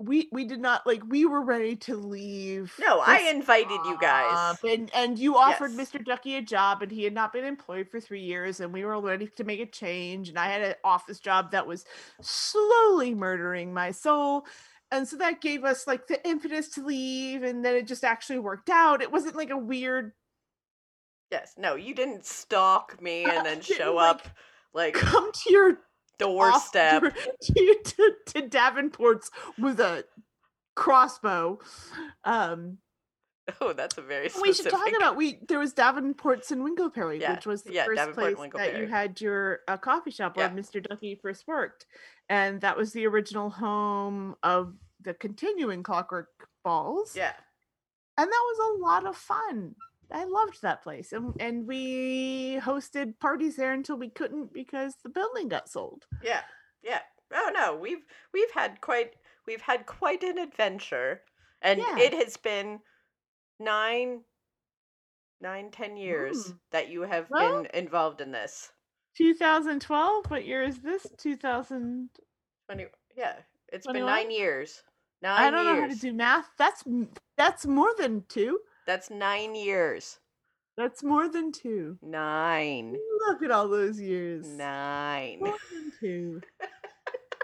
We 0.00 0.28
we 0.30 0.44
did 0.44 0.60
not 0.60 0.86
like 0.86 1.02
we 1.08 1.24
were 1.26 1.42
ready 1.42 1.74
to 1.76 1.96
leave. 1.96 2.72
No, 2.80 3.00
I 3.00 3.30
invited 3.34 3.80
you 3.84 3.98
guys. 4.00 4.56
and 4.62 4.90
and 4.94 5.18
you 5.18 5.36
offered 5.36 5.72
Yes. 5.72 5.90
Mr. 5.90 6.04
Ducky 6.04 6.36
a 6.36 6.42
job, 6.42 6.82
and 6.82 6.92
he 6.92 7.02
had 7.02 7.12
not 7.12 7.32
been 7.32 7.44
employed 7.44 7.88
for 7.90 8.00
three 8.00 8.22
years, 8.22 8.60
and 8.60 8.72
we 8.72 8.84
were 8.84 9.00
ready 9.00 9.26
to 9.36 9.44
make 9.44 9.60
a 9.60 9.66
change. 9.66 10.28
And 10.28 10.38
I 10.38 10.46
had 10.46 10.62
an 10.62 10.74
office 10.84 11.18
job 11.18 11.50
that 11.50 11.66
was 11.66 11.84
slowly 12.20 13.14
murdering 13.14 13.74
my 13.74 13.90
soul. 13.90 14.46
And 14.90 15.06
so 15.06 15.16
that 15.16 15.40
gave 15.40 15.64
us 15.64 15.86
like 15.86 16.06
the 16.06 16.26
impetus 16.26 16.68
to 16.70 16.84
leave, 16.86 17.42
and 17.42 17.64
then 17.64 17.74
it 17.74 17.86
just 17.86 18.04
actually 18.04 18.38
worked 18.38 18.70
out. 18.70 19.02
It 19.02 19.10
wasn't 19.12 19.36
like 19.36 19.50
a 19.50 19.56
weird 19.58 20.12
Yes. 21.30 21.54
No, 21.58 21.74
you 21.74 21.94
didn't 21.94 22.24
stalk 22.24 23.00
me 23.02 23.24
and 23.24 23.44
then 23.46 23.60
show 23.60 23.94
like, 23.96 24.10
up 24.16 24.22
like 24.74 24.94
come 24.94 25.30
to 25.32 25.52
your 25.52 25.78
doorstep. 26.18 27.02
to, 27.42 27.76
to, 27.84 28.12
to 28.26 28.42
Davenport's 28.48 29.30
with 29.58 29.80
a 29.80 30.04
crossbow. 30.74 31.58
Um, 32.24 32.78
Oh, 33.62 33.72
that's 33.72 33.96
a 33.96 34.02
very 34.02 34.28
specific. 34.28 34.46
we 34.46 34.52
should 34.52 34.70
talk 34.70 34.92
about 34.94 35.16
we 35.16 35.38
there 35.48 35.58
was 35.58 35.72
Davenport's 35.72 36.52
in 36.52 36.58
Winkleperry, 36.62 37.18
Yeah, 37.18 37.32
which 37.34 37.46
was 37.46 37.62
the 37.62 37.72
yeah, 37.72 37.86
first 37.86 37.96
Davenport 37.96 38.36
place 38.36 38.50
that 38.54 38.78
you 38.78 38.86
had 38.86 39.22
your 39.22 39.60
uh, 39.66 39.78
coffee 39.78 40.10
shop 40.10 40.36
where 40.36 40.48
Yeah. 40.48 40.52
Mr. 40.52 40.86
Ducky 40.86 41.14
first 41.14 41.46
worked, 41.48 41.86
and 42.28 42.60
that 42.60 42.76
was 42.76 42.92
the 42.92 43.06
original 43.06 43.48
home 43.48 44.34
of 44.42 44.74
the 45.00 45.14
continuing 45.14 45.82
Clockwork 45.82 46.28
Balls. 46.62 47.16
Yeah. 47.16 47.32
and 48.18 48.26
that 48.30 48.44
was 48.52 48.58
a 48.78 48.82
lot 48.84 49.06
of 49.06 49.16
fun. 49.16 49.74
I 50.10 50.24
loved 50.24 50.62
that 50.62 50.82
place, 50.82 51.12
and 51.12 51.34
and 51.40 51.66
we 51.66 52.58
hosted 52.62 53.18
parties 53.18 53.56
there 53.56 53.72
until 53.72 53.96
we 53.96 54.08
couldn't 54.08 54.52
because 54.52 54.94
the 55.02 55.10
building 55.10 55.48
got 55.48 55.68
sold. 55.68 56.06
Yeah. 56.22 56.40
Yeah. 56.82 57.00
Oh 57.32 57.50
no, 57.52 57.76
we've 57.76 58.04
we've 58.32 58.50
had 58.52 58.80
quite 58.80 59.12
we've 59.46 59.60
had 59.60 59.84
quite 59.86 60.22
an 60.22 60.38
adventure, 60.38 61.22
and 61.62 61.78
Yeah. 61.80 61.98
it 61.98 62.14
has 62.14 62.36
been 62.38 62.80
nine, 63.60 64.22
nine, 65.40 65.70
ten 65.70 65.96
years 65.96 66.52
Mm. 66.52 66.58
that 66.70 66.88
you 66.88 67.02
have 67.02 67.28
Well- 67.30 67.62
been 67.62 67.70
involved 67.74 68.20
in 68.20 68.30
this. 68.32 68.72
2012. 69.16 70.30
What 70.30 70.46
year 70.46 70.62
is 70.62 70.80
this? 70.80 71.06
2000. 71.18 72.10
Twenty. 72.66 72.86
Yeah, 73.16 73.42
it's 73.72 73.86
been 73.86 74.06
nine 74.06 74.30
years. 74.30 74.82
Nine 75.20 75.40
I 75.40 75.50
don't 75.50 75.64
years. 75.64 75.76
know 75.76 75.82
how 75.82 75.88
to 75.88 75.94
do 76.00 76.12
math. 76.12 76.48
That's 76.56 76.84
that's 77.36 77.66
more 77.66 77.92
than 77.98 78.24
two. 78.28 78.60
That's 78.88 79.10
nine 79.10 79.54
years. 79.54 80.18
That's 80.78 81.04
more 81.04 81.28
than 81.28 81.52
two. 81.52 81.98
Nine. 82.00 82.96
Look 83.28 83.42
at 83.42 83.50
all 83.50 83.68
those 83.68 84.00
years. 84.00 84.48
Nine. 84.48 85.40
More 85.40 85.58
than 85.70 85.92
two. 86.00 86.40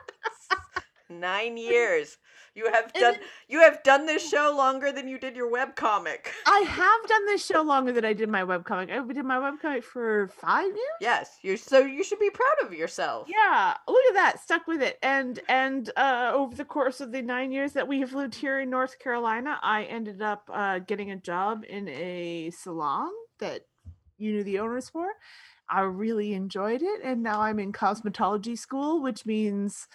Nine 1.11 1.59
years. 1.59 2.17
You 2.54 2.70
have 2.70 2.90
And 2.94 3.00
done. 3.00 3.16
You 3.49 3.61
have 3.61 3.82
done 3.82 4.06
this 4.06 4.28
show 4.28 4.54
longer 4.56 4.92
than 4.92 5.08
you 5.08 5.18
did 5.18 5.34
your 5.34 5.50
webcomic. 5.50 6.26
I 6.46 6.61
have 6.61 7.08
done 7.08 7.26
this 7.26 7.44
show 7.44 7.62
longer 7.62 7.92
than 7.92 8.04
I 8.04 8.12
did 8.12 8.28
my 8.28 8.42
webcomic. 8.42 8.90
I 8.92 9.12
did 9.12 9.25
my 9.25 9.38
webcomic 9.38 9.82
for 9.82 10.28
five 10.28 10.66
years. 10.66 10.99
Yes, 11.00 11.38
you're 11.42 11.56
so 11.56 11.80
you 11.80 12.04
should 12.04 12.20
be 12.20 12.30
proud 12.30 12.54
of 12.62 12.73
yourself. 12.73 13.28
Yeah, 13.28 13.75
look 13.88 14.04
at 14.08 14.14
that. 14.14 14.40
Stuck 14.40 14.68
with 14.68 14.82
it. 14.82 14.99
And 15.02 15.40
and 15.49 15.90
uh 15.96 16.30
over 16.32 16.54
the 16.54 16.64
course 16.64 17.00
of 17.00 17.11
the 17.11 17.23
9 17.23 17.50
years 17.50 17.73
that 17.73 17.88
we 17.88 17.99
have 18.00 18.12
lived 18.12 18.37
here 18.37 18.61
in 18.61 18.70
North 18.70 18.99
Carolina, 19.00 19.58
I 19.62 19.84
ended 19.84 20.23
up 20.23 20.49
uh 20.52 20.78
getting 20.78 21.11
a 21.11 21.16
job 21.16 21.64
in 21.68 21.88
a 21.88 22.50
salon 22.50 23.11
that 23.40 23.62
you 24.16 24.30
knew 24.30 24.44
the 24.44 24.61
owners 24.61 24.88
for. 24.88 25.08
I 25.68 25.80
really 25.80 26.34
enjoyed 26.34 26.82
it 26.82 27.00
and 27.02 27.23
now 27.23 27.40
I'm 27.40 27.58
in 27.58 27.73
cosmetology 27.73 28.56
school, 28.56 29.02
which 29.02 29.26
means 29.26 29.88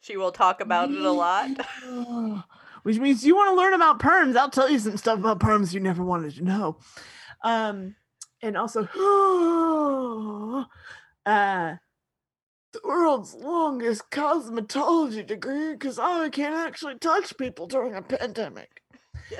She 0.00 0.16
will 0.16 0.32
talk 0.32 0.60
about 0.60 0.90
it 0.90 1.02
a 1.02 1.10
lot. 1.10 1.50
which 2.82 2.98
means 2.98 3.24
you 3.24 3.34
want 3.34 3.50
to 3.50 3.56
learn 3.56 3.74
about 3.74 3.98
perms. 3.98 4.36
I'll 4.36 4.50
tell 4.50 4.70
you 4.70 4.78
some 4.78 4.96
stuff 4.96 5.18
about 5.18 5.40
perms 5.40 5.74
you 5.74 5.80
never 5.80 6.04
wanted 6.04 6.36
to 6.36 6.44
know. 6.44 6.78
Um, 7.42 7.96
and 8.42 8.56
also, 8.56 8.82
uh, 11.26 11.76
the 12.72 12.80
world's 12.84 13.34
longest 13.34 14.10
cosmetology 14.10 15.26
degree 15.26 15.72
because 15.72 15.98
I 15.98 16.28
can't 16.28 16.54
actually 16.54 16.98
touch 16.98 17.36
people 17.36 17.66
during 17.66 17.94
a 17.94 18.02
pandemic. 18.02 18.82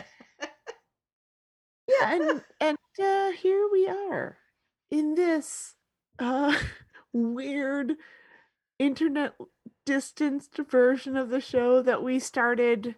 yeah, 1.87 2.15
and 2.15 2.43
and 2.61 2.79
uh, 3.01 3.31
here 3.31 3.69
we 3.71 3.89
are 3.89 4.39
in 4.91 5.15
this 5.15 5.75
uh, 6.19 6.57
weird 7.13 7.95
internet 8.79 9.35
distanced 9.87 10.59
version 10.71 11.17
of 11.17 11.31
the 11.31 11.41
show 11.41 11.81
that 11.81 12.03
we 12.03 12.19
started 12.19 12.95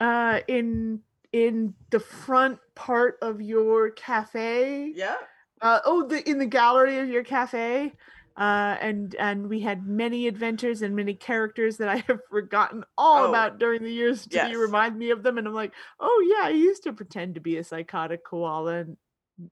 uh, 0.00 0.40
in 0.46 1.00
in 1.32 1.74
the 1.90 2.00
front 2.00 2.58
part 2.74 3.18
of 3.22 3.40
your 3.40 3.90
cafe. 3.90 4.92
Yeah. 4.94 5.16
Uh, 5.60 5.80
oh, 5.84 6.06
the 6.06 6.28
in 6.28 6.38
the 6.38 6.46
gallery 6.46 6.98
of 6.98 7.08
your 7.08 7.24
cafe. 7.24 7.92
Uh, 8.36 8.76
and 8.80 9.16
and 9.16 9.48
we 9.48 9.60
had 9.60 9.84
many 9.84 10.28
adventures 10.28 10.82
and 10.82 10.94
many 10.94 11.12
characters 11.12 11.78
that 11.78 11.88
I 11.88 11.96
have 12.06 12.20
forgotten 12.30 12.84
all 12.96 13.24
Oh, 13.24 13.28
about 13.28 13.58
during 13.58 13.82
the 13.82 13.90
years 13.92 14.24
until 14.24 14.44
yes. 14.44 14.52
you 14.52 14.60
remind 14.60 14.96
me 14.96 15.10
of 15.10 15.24
them, 15.24 15.38
and 15.38 15.46
I'm 15.48 15.54
like, 15.54 15.72
oh 15.98 16.36
yeah, 16.36 16.46
I 16.46 16.50
used 16.50 16.84
to 16.84 16.92
pretend 16.92 17.34
to 17.34 17.40
be 17.40 17.56
a 17.56 17.64
psychotic 17.64 18.24
koala, 18.24 18.74
and, 18.74 18.96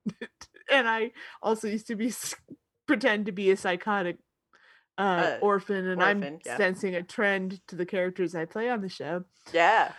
and 0.71 0.89
I 0.89 1.11
also 1.43 1.67
used 1.67 1.89
to 1.89 1.97
be 1.97 2.13
pretend 2.87 3.27
to 3.27 3.33
be 3.33 3.51
a 3.51 3.57
psychotic 3.57 4.19
uh, 4.99 5.03
Uh, 5.03 5.39
orphan, 5.43 5.87
and 5.89 6.03
I'm 6.03 6.41
yeah. 6.45 6.57
sensing 6.57 6.95
a 6.95 7.03
trend 7.03 7.61
to 7.69 7.77
the 7.77 7.87
characters 7.87 8.35
I 8.35 8.45
play 8.47 8.69
on 8.71 8.81
the 8.81 8.89
show. 8.89 9.25
Yeah. 9.53 9.93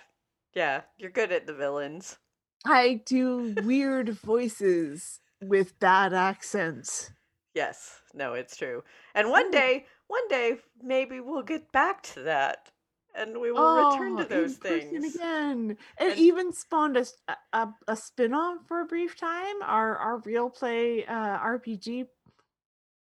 Yeah. 0.53 0.81
You're 0.97 1.11
good 1.11 1.31
at 1.31 1.45
the 1.47 1.53
villains. 1.53 2.17
I 2.65 3.01
do 3.05 3.53
weird 3.63 4.09
voices 4.09 5.19
with 5.41 5.79
bad 5.79 6.13
accents. 6.13 7.11
Yes. 7.53 8.01
No, 8.13 8.33
it's 8.33 8.57
true. 8.57 8.83
And 9.13 9.29
one 9.29 9.51
day, 9.51 9.85
one 10.07 10.27
day, 10.27 10.57
maybe 10.81 11.19
we'll 11.19 11.43
get 11.43 11.71
back 11.71 12.01
to 12.13 12.21
that, 12.23 12.71
and 13.15 13.39
we 13.39 13.51
will 13.51 13.91
return 13.91 14.13
Oh, 14.13 14.23
to 14.23 14.25
those 14.29 14.55
things. 14.57 15.15
again. 15.15 15.77
It 15.99 16.11
And- 16.11 16.19
even 16.19 16.51
spawned 16.53 16.97
a 16.97 17.95
spin-off 17.95 18.59
for 18.67 18.81
a 18.81 18.85
brief 18.85 19.15
time. 19.15 19.61
Our 19.61 19.95
our 19.97 20.17
real 20.19 20.49
play 20.49 21.05
uh, 21.05 21.37
RPG 21.39 22.07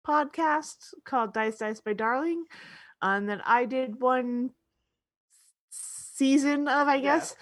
podcast 0.07 0.93
called 1.05 1.33
Dice 1.33 1.57
Dice 1.57 1.81
by 1.81 1.93
Darling. 1.93 2.45
And 3.01 3.27
then 3.27 3.41
I 3.45 3.65
did 3.65 3.99
one 4.01 4.51
season 5.69 6.67
of, 6.67 6.87
I 6.87 6.95
Yeah. 6.95 7.01
guess. 7.01 7.35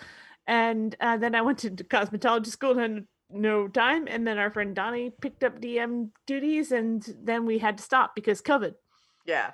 And 0.48 0.96
uh, 1.00 1.18
then 1.18 1.36
I 1.36 1.42
went 1.42 1.60
to 1.60 1.70
cosmetology 1.72 2.48
school 2.48 2.72
and 2.80 2.96
had 2.96 3.08
no 3.30 3.68
time. 3.68 4.08
And 4.08 4.26
then 4.28 4.38
our 4.38 4.50
friend 4.52 4.76
Donnie 4.76 5.12
picked 5.22 5.44
up 5.44 5.62
DM 5.62 6.10
duties, 6.26 6.72
and 6.72 7.08
then 7.24 7.46
we 7.46 7.60
had 7.60 7.78
to 7.78 7.84
stop 7.84 8.16
because 8.16 8.42
COVID. 8.42 8.74
Yeah. 9.26 9.52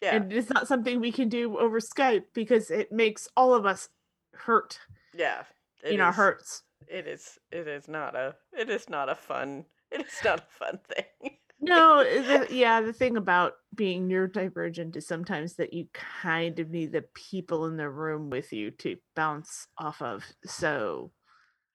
Yeah. 0.00 0.16
And 0.16 0.32
it's 0.32 0.48
not 0.50 0.66
something 0.66 0.98
we 0.98 1.12
can 1.12 1.28
do 1.28 1.58
over 1.58 1.78
Skype 1.78 2.24
because 2.32 2.70
it 2.70 2.90
makes 2.90 3.28
all 3.36 3.54
of 3.54 3.66
us 3.66 3.90
hurt 4.34 4.78
yeah. 5.14 5.42
It 5.84 5.92
in 5.92 6.00
our 6.00 6.10
is- 6.10 6.16
hurts. 6.16 6.62
It 6.88 7.06
is. 7.06 7.38
It 7.52 7.68
is 7.68 7.86
not 7.86 8.16
a. 8.16 8.34
It 8.58 8.70
is 8.70 8.88
not 8.88 9.08
a 9.10 9.14
fun. 9.14 9.66
It 9.92 10.00
is 10.06 10.18
not 10.24 10.40
a 10.40 10.44
fun 10.48 10.78
thing. 10.88 11.36
No, 11.60 12.02
the, 12.02 12.46
yeah, 12.50 12.80
the 12.80 12.92
thing 12.92 13.16
about 13.16 13.54
being 13.74 14.08
neurodivergent 14.08 14.96
is 14.96 15.06
sometimes 15.06 15.54
that 15.56 15.72
you 15.72 15.86
kind 15.92 16.58
of 16.58 16.70
need 16.70 16.92
the 16.92 17.04
people 17.14 17.66
in 17.66 17.76
the 17.76 17.88
room 17.90 18.30
with 18.30 18.52
you 18.52 18.70
to 18.72 18.96
bounce 19.14 19.66
off 19.78 20.00
of. 20.02 20.24
So, 20.44 21.12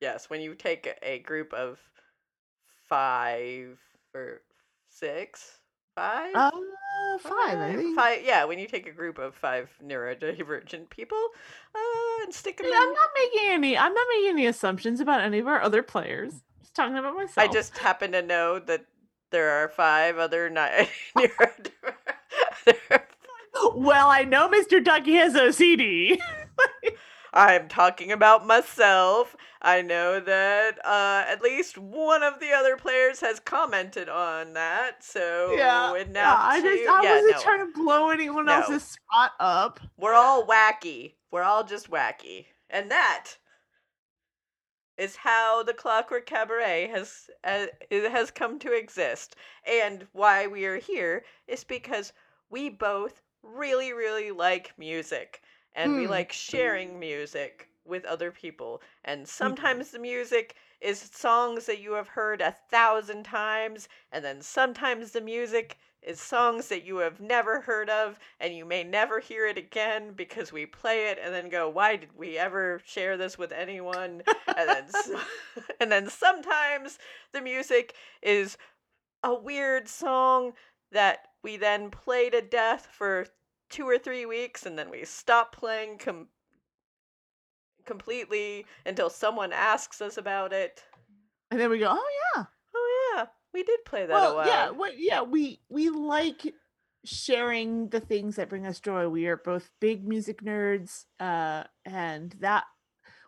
Yes, 0.02 0.30
when 0.30 0.42
you 0.42 0.56
take 0.56 0.98
a- 1.02 1.20
group 1.20 1.54
of 1.54 1.80
five 2.90 3.80
or 4.14 4.42
six, 4.90 5.60
five, 5.96 6.36
uh, 6.36 6.52
five, 7.20 7.58
I 7.60 7.76
think. 7.76 7.96
five. 7.96 8.24
Yeah, 8.24 8.44
when 8.46 8.60
you 8.60 8.68
take 8.68 8.88
a 8.88 8.92
group 8.92 9.18
of 9.18 9.36
five 9.36 9.70
neurodivergent 9.84 10.90
people, 10.90 11.24
uh, 11.74 12.24
and 12.24 12.34
stick 12.34 12.58
them 12.58 12.68
Yeah, 12.70 12.80
I'm 12.80 12.94
not 12.94 13.10
making 13.16 13.50
any. 13.52 13.78
I'm 13.78 13.94
not 13.94 14.08
making 14.10 14.30
any 14.30 14.46
assumptions 14.48 15.00
about 15.00 15.22
any 15.22 15.40
of 15.40 15.48
our 15.48 15.62
other 15.62 15.82
players. 15.84 16.34
Just 16.62 16.76
talking 16.76 16.98
about 16.98 17.16
myself. 17.16 17.50
I 17.50 17.52
just 17.52 17.78
happen 17.78 18.12
to 18.12 18.22
know 18.22 18.60
that 18.60 18.86
there 19.32 19.50
are 19.52 19.68
five 19.70 20.18
other 20.18 20.50
ni- 20.50 20.90
neurodivergent. 21.18 21.72
Well, 23.74 24.10
I 24.10 24.24
know 24.24 24.50
Mr. 24.50 24.84
Ducky 24.84 25.14
has 25.14 25.34
OCD. 25.34 26.20
I'm 27.34 27.68
talking 27.70 28.12
about 28.12 28.46
myself. 28.46 29.36
I 29.62 29.82
know 29.82 30.20
that 30.20 30.78
uh, 30.86 31.24
at 31.28 31.42
least 31.42 31.78
one 31.78 32.22
of 32.22 32.40
the 32.40 32.52
other 32.52 32.76
players 32.76 33.22
has 33.22 33.40
commented 33.40 34.10
on 34.10 34.54
that. 34.54 35.04
So 35.04 35.54
yeah, 35.58 35.94
and 35.96 36.08
yeah, 36.14 36.22
now 36.22 36.36
I 36.38 36.62
just 36.62 36.90
I 36.90 37.04
yeah, 37.04 37.16
wasn't 37.16 37.36
no. 37.36 37.42
trying 37.42 37.66
to 37.66 37.74
blow 37.74 38.10
anyone 38.10 38.46
No. 38.46 38.54
else's 38.62 38.84
spot 38.84 39.32
up. 39.40 39.80
We're 39.98 40.14
all 40.14 40.46
wacky. 40.46 41.14
We're 41.32 41.44
all 41.44 41.64
just 41.64 41.90
wacky. 41.90 42.46
And 42.70 42.92
that 42.92 43.32
is 44.98 45.18
how 45.18 45.64
the 45.64 45.74
Clockwork 45.74 46.26
Cabaret 46.26 46.88
has 46.88 47.30
uh, 47.44 47.68
it 47.90 48.12
has 48.12 48.32
come 48.32 48.60
to 48.60 48.72
exist. 48.74 49.36
And 49.66 50.08
why 50.14 50.48
we 50.48 50.66
are 50.66 50.78
here 50.78 51.24
is 51.48 51.64
because 51.64 52.14
we 52.50 52.70
both 52.70 53.22
really 53.44 53.94
really 53.94 54.32
like 54.32 54.74
music 54.78 55.42
and 55.76 55.94
we 55.94 56.06
Hmm. 56.06 56.08
like 56.08 56.32
sharing 56.32 57.00
music 57.00 57.70
with 57.86 58.06
other 58.06 58.32
people. 58.32 58.82
And 59.04 59.28
sometimes 59.28 59.92
the 59.92 60.00
music 60.00 60.56
is 60.82 61.00
songs 61.00 61.66
that 61.66 61.80
you 61.80 61.94
have 61.94 62.10
heard 62.10 62.42
a 62.42 62.52
thousand 62.52 63.24
times 63.24 63.88
and 64.12 64.24
then 64.24 64.42
sometimes 64.42 65.12
the 65.12 65.22
music 65.22 65.78
is 66.06 66.22
songs 66.22 66.68
that 66.70 66.86
you 66.86 66.98
have 66.98 67.20
never 67.20 67.62
heard 67.62 67.90
of 67.90 68.20
and 68.40 68.56
you 68.56 68.66
may 68.66 68.84
never 68.84 69.20
hear 69.20 69.48
it 69.48 69.58
again 69.58 70.14
because 70.16 70.54
we 70.54 70.66
play 70.66 71.08
it 71.10 71.20
and 71.24 71.34
then 71.34 71.50
go 71.50 71.68
why 71.70 71.96
did 71.96 72.10
we 72.18 72.38
ever 72.38 72.80
share 72.86 73.18
this 73.18 73.38
with 73.38 73.52
anyone 73.52 74.22
and 74.58 74.70
then 74.70 74.86
and 75.82 75.92
then 75.92 76.10
sometimes 76.10 77.00
the 77.34 77.42
music 77.42 77.96
is 78.22 78.58
a 79.24 79.34
weird 79.34 79.88
song 79.88 80.54
that 80.92 81.30
we 81.44 81.58
then 81.58 81.90
play 81.90 82.30
to 82.30 82.42
death 82.42 82.88
for 82.92 83.26
2 83.70 83.86
or 83.88 83.98
3 83.98 84.26
weeks 84.26 84.66
and 84.66 84.78
then 84.78 84.90
we 84.90 85.04
stop 85.06 85.56
playing 85.56 85.98
com- 85.98 86.28
completely 87.86 88.66
until 88.86 89.10
someone 89.10 89.52
asks 89.54 90.02
us 90.02 90.18
about 90.18 90.54
it 90.54 90.84
And 91.52 91.60
then 91.60 91.70
we 91.70 91.80
go, 91.80 91.90
oh 91.92 92.10
yeah. 92.36 92.46
We 93.56 93.64
did 93.64 93.86
play 93.86 94.06
that 94.06 94.12
a 94.12 94.14
well, 94.14 94.36
while 94.36 94.48
yeah, 94.48 94.70
what, 94.70 95.00
yeah. 95.00 95.22
We 95.22 95.62
we 95.70 95.90
like 95.90 96.54
sharing 97.06 97.88
the 97.88 98.02
things 98.02 98.36
that 98.36 98.50
bring 98.50 98.68
us 98.68 98.82
joy. 98.82 99.08
We 99.08 99.28
are 99.28 99.38
both 99.38 99.70
big 99.80 100.06
music 100.06 100.42
nerds, 100.44 101.06
uh, 101.22 101.64
and 101.86 102.36
that 102.42 102.66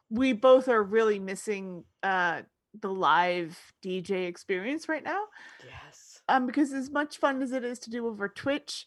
we 0.09 0.33
both 0.33 0.67
are 0.67 0.83
really 0.83 1.17
missing 1.17 1.85
uh 2.03 2.41
the 2.79 2.91
live 2.91 3.57
DJ 3.83 4.27
experience 4.27 4.89
right 4.89 5.03
now. 5.03 5.23
yes 5.65 6.21
Um, 6.27 6.45
because 6.45 6.73
as 6.73 6.89
much 6.91 7.17
fun 7.19 7.41
as 7.41 7.53
it 7.53 7.63
is 7.63 7.79
to 7.79 7.89
do 7.89 8.05
over 8.05 8.27
Twitch, 8.27 8.85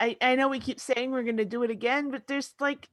I 0.00 0.16
I 0.20 0.34
know 0.34 0.48
we 0.48 0.58
keep 0.58 0.80
saying 0.80 1.12
we're 1.12 1.22
going 1.22 1.36
to 1.36 1.44
do 1.44 1.62
it 1.62 1.70
again, 1.70 2.10
but 2.10 2.26
there's 2.26 2.54
like, 2.58 2.88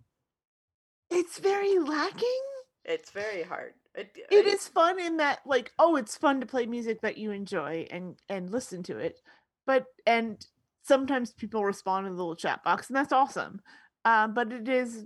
it's 1.10 1.40
very 1.40 1.80
lacking. 1.80 2.44
it's 2.86 3.10
very 3.10 3.42
hard 3.42 3.74
it, 3.96 4.18
it 4.32 4.46
is 4.48 4.68
fun 4.68 5.00
in 5.00 5.18
that 5.18 5.40
like 5.46 5.72
oh 5.80 5.96
it's 5.96 6.18
fun 6.18 6.40
to 6.40 6.46
play 6.46 6.66
music 6.66 7.02
that 7.02 7.18
you 7.18 7.32
enjoy 7.32 7.86
and 7.92 8.16
and 8.30 8.50
listen 8.50 8.82
to 8.84 8.98
it 8.98 9.20
but 9.66 9.86
and 10.08 10.46
sometimes 10.82 11.32
people 11.32 11.64
respond 11.64 12.06
in 12.08 12.14
the 12.14 12.18
little 12.18 12.36
chat 12.36 12.64
box 12.64 12.88
and 12.90 12.96
that's 12.98 13.14
awesome 13.14 13.62
uh, 14.06 14.28
but 14.28 14.52
it 14.52 14.68
is 14.68 15.06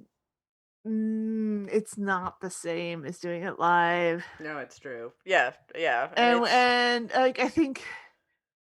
mm, 0.88 1.68
it's 1.72 1.98
not 1.98 2.40
the 2.42 2.50
same 2.50 3.06
as 3.06 3.20
doing 3.20 3.44
it 3.44 3.60
live 3.60 4.24
No, 4.40 4.58
it's 4.60 4.80
true. 4.80 5.12
Yeah, 5.26 5.52
yeah. 5.78 6.10
and 6.16 6.38
it's- 6.38 6.52
and 6.54 7.12
like 7.16 7.40
i 7.40 7.48
think 7.50 7.84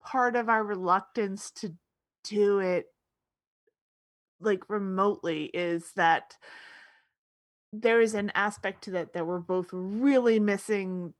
part 0.04 0.36
of 0.36 0.48
our 0.48 0.64
reluctance 0.64 1.50
to 1.52 1.74
do 2.24 2.60
it 2.60 2.86
like 4.40 4.68
remotely 4.68 5.44
is 5.44 5.92
that 5.96 6.36
there 7.72 8.00
is 8.00 8.14
an 8.14 8.30
aspect 8.34 8.84
to 8.84 8.90
that 8.90 9.12
that 9.14 9.26
we're 9.26 9.38
both 9.38 9.68
really 9.72 10.38
missing 10.38 11.14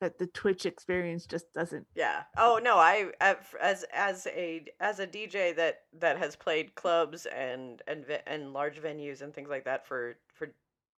that 0.00 0.18
the 0.18 0.26
twitch 0.26 0.66
experience 0.66 1.26
just 1.26 1.52
doesn't 1.54 1.86
yeah. 1.94 2.24
Oh 2.36 2.60
no, 2.62 2.76
I 2.76 3.12
as 3.20 3.84
as 3.92 4.26
a 4.26 4.64
as 4.80 4.98
a 4.98 5.06
DJ 5.06 5.54
that 5.54 5.82
that 6.00 6.18
has 6.18 6.34
played 6.34 6.74
clubs 6.74 7.26
and 7.26 7.80
and 7.86 8.04
and 8.26 8.52
large 8.52 8.80
venues 8.82 9.22
and 9.22 9.32
things 9.32 9.48
like 9.48 9.64
that 9.64 9.86
for 9.86 10.16
for 10.34 10.48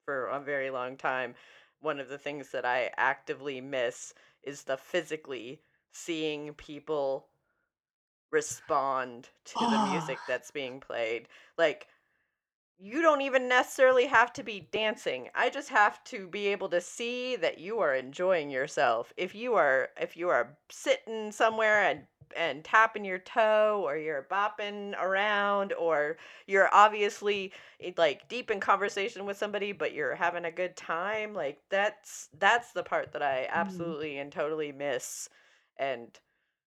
for 0.06 0.26
a 0.26 0.40
very 0.40 0.70
long 0.70 0.96
time. 0.96 1.34
One 1.80 2.00
of 2.00 2.08
the 2.08 2.16
things 2.18 2.50
that 2.52 2.64
I 2.64 2.90
actively 2.96 3.60
miss 3.60 4.14
is 4.42 4.62
the 4.62 4.78
physically 4.78 5.60
seeing 5.92 6.54
people 6.54 7.26
respond 8.30 9.28
to 9.44 9.54
the 9.58 9.86
music 9.90 10.18
that's 10.28 10.50
being 10.50 10.80
played. 10.80 11.28
Like 11.58 11.88
you 12.78 13.00
don't 13.02 13.20
even 13.20 13.48
necessarily 13.48 14.06
have 14.06 14.32
to 14.34 14.42
be 14.42 14.68
dancing. 14.72 15.28
I 15.34 15.48
just 15.48 15.68
have 15.68 16.02
to 16.04 16.28
be 16.28 16.48
able 16.48 16.68
to 16.70 16.80
see 16.80 17.36
that 17.36 17.58
you 17.58 17.78
are 17.78 17.94
enjoying 17.94 18.50
yourself. 18.50 19.12
If 19.16 19.34
you 19.34 19.54
are 19.54 19.90
if 20.00 20.16
you 20.16 20.28
are 20.28 20.56
sitting 20.70 21.30
somewhere 21.32 21.82
and 21.82 22.02
and 22.36 22.64
tapping 22.64 23.04
your 23.04 23.18
toe 23.18 23.82
or 23.84 23.96
you're 23.96 24.26
bopping 24.30 25.00
around 25.00 25.72
or 25.74 26.16
you're 26.46 26.68
obviously 26.74 27.52
eh, 27.80 27.92
like 27.96 28.28
deep 28.28 28.50
in 28.50 28.60
conversation 28.60 29.24
with 29.24 29.36
somebody 29.36 29.72
but 29.72 29.92
you're 29.92 30.14
having 30.14 30.44
a 30.44 30.50
good 30.50 30.76
time 30.76 31.32
like 31.32 31.58
that's 31.70 32.28
that's 32.38 32.72
the 32.72 32.82
part 32.82 33.12
that 33.12 33.22
I 33.22 33.46
absolutely 33.52 34.18
and 34.18 34.32
totally 34.32 34.72
miss 34.72 35.28
and 35.76 36.08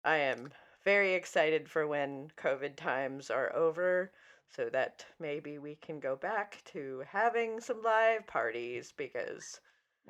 I 0.04 0.16
am 0.16 0.50
very 0.82 1.14
excited 1.14 1.68
for 1.68 1.86
when 1.86 2.30
covid 2.36 2.76
times 2.76 3.30
are 3.30 3.54
over 3.54 4.10
so 4.54 4.68
that 4.72 5.04
maybe 5.20 5.58
we 5.58 5.76
can 5.76 5.98
go 6.00 6.16
back 6.16 6.62
to 6.72 7.02
having 7.08 7.60
some 7.60 7.82
live 7.82 8.26
parties 8.26 8.92
because 8.96 9.60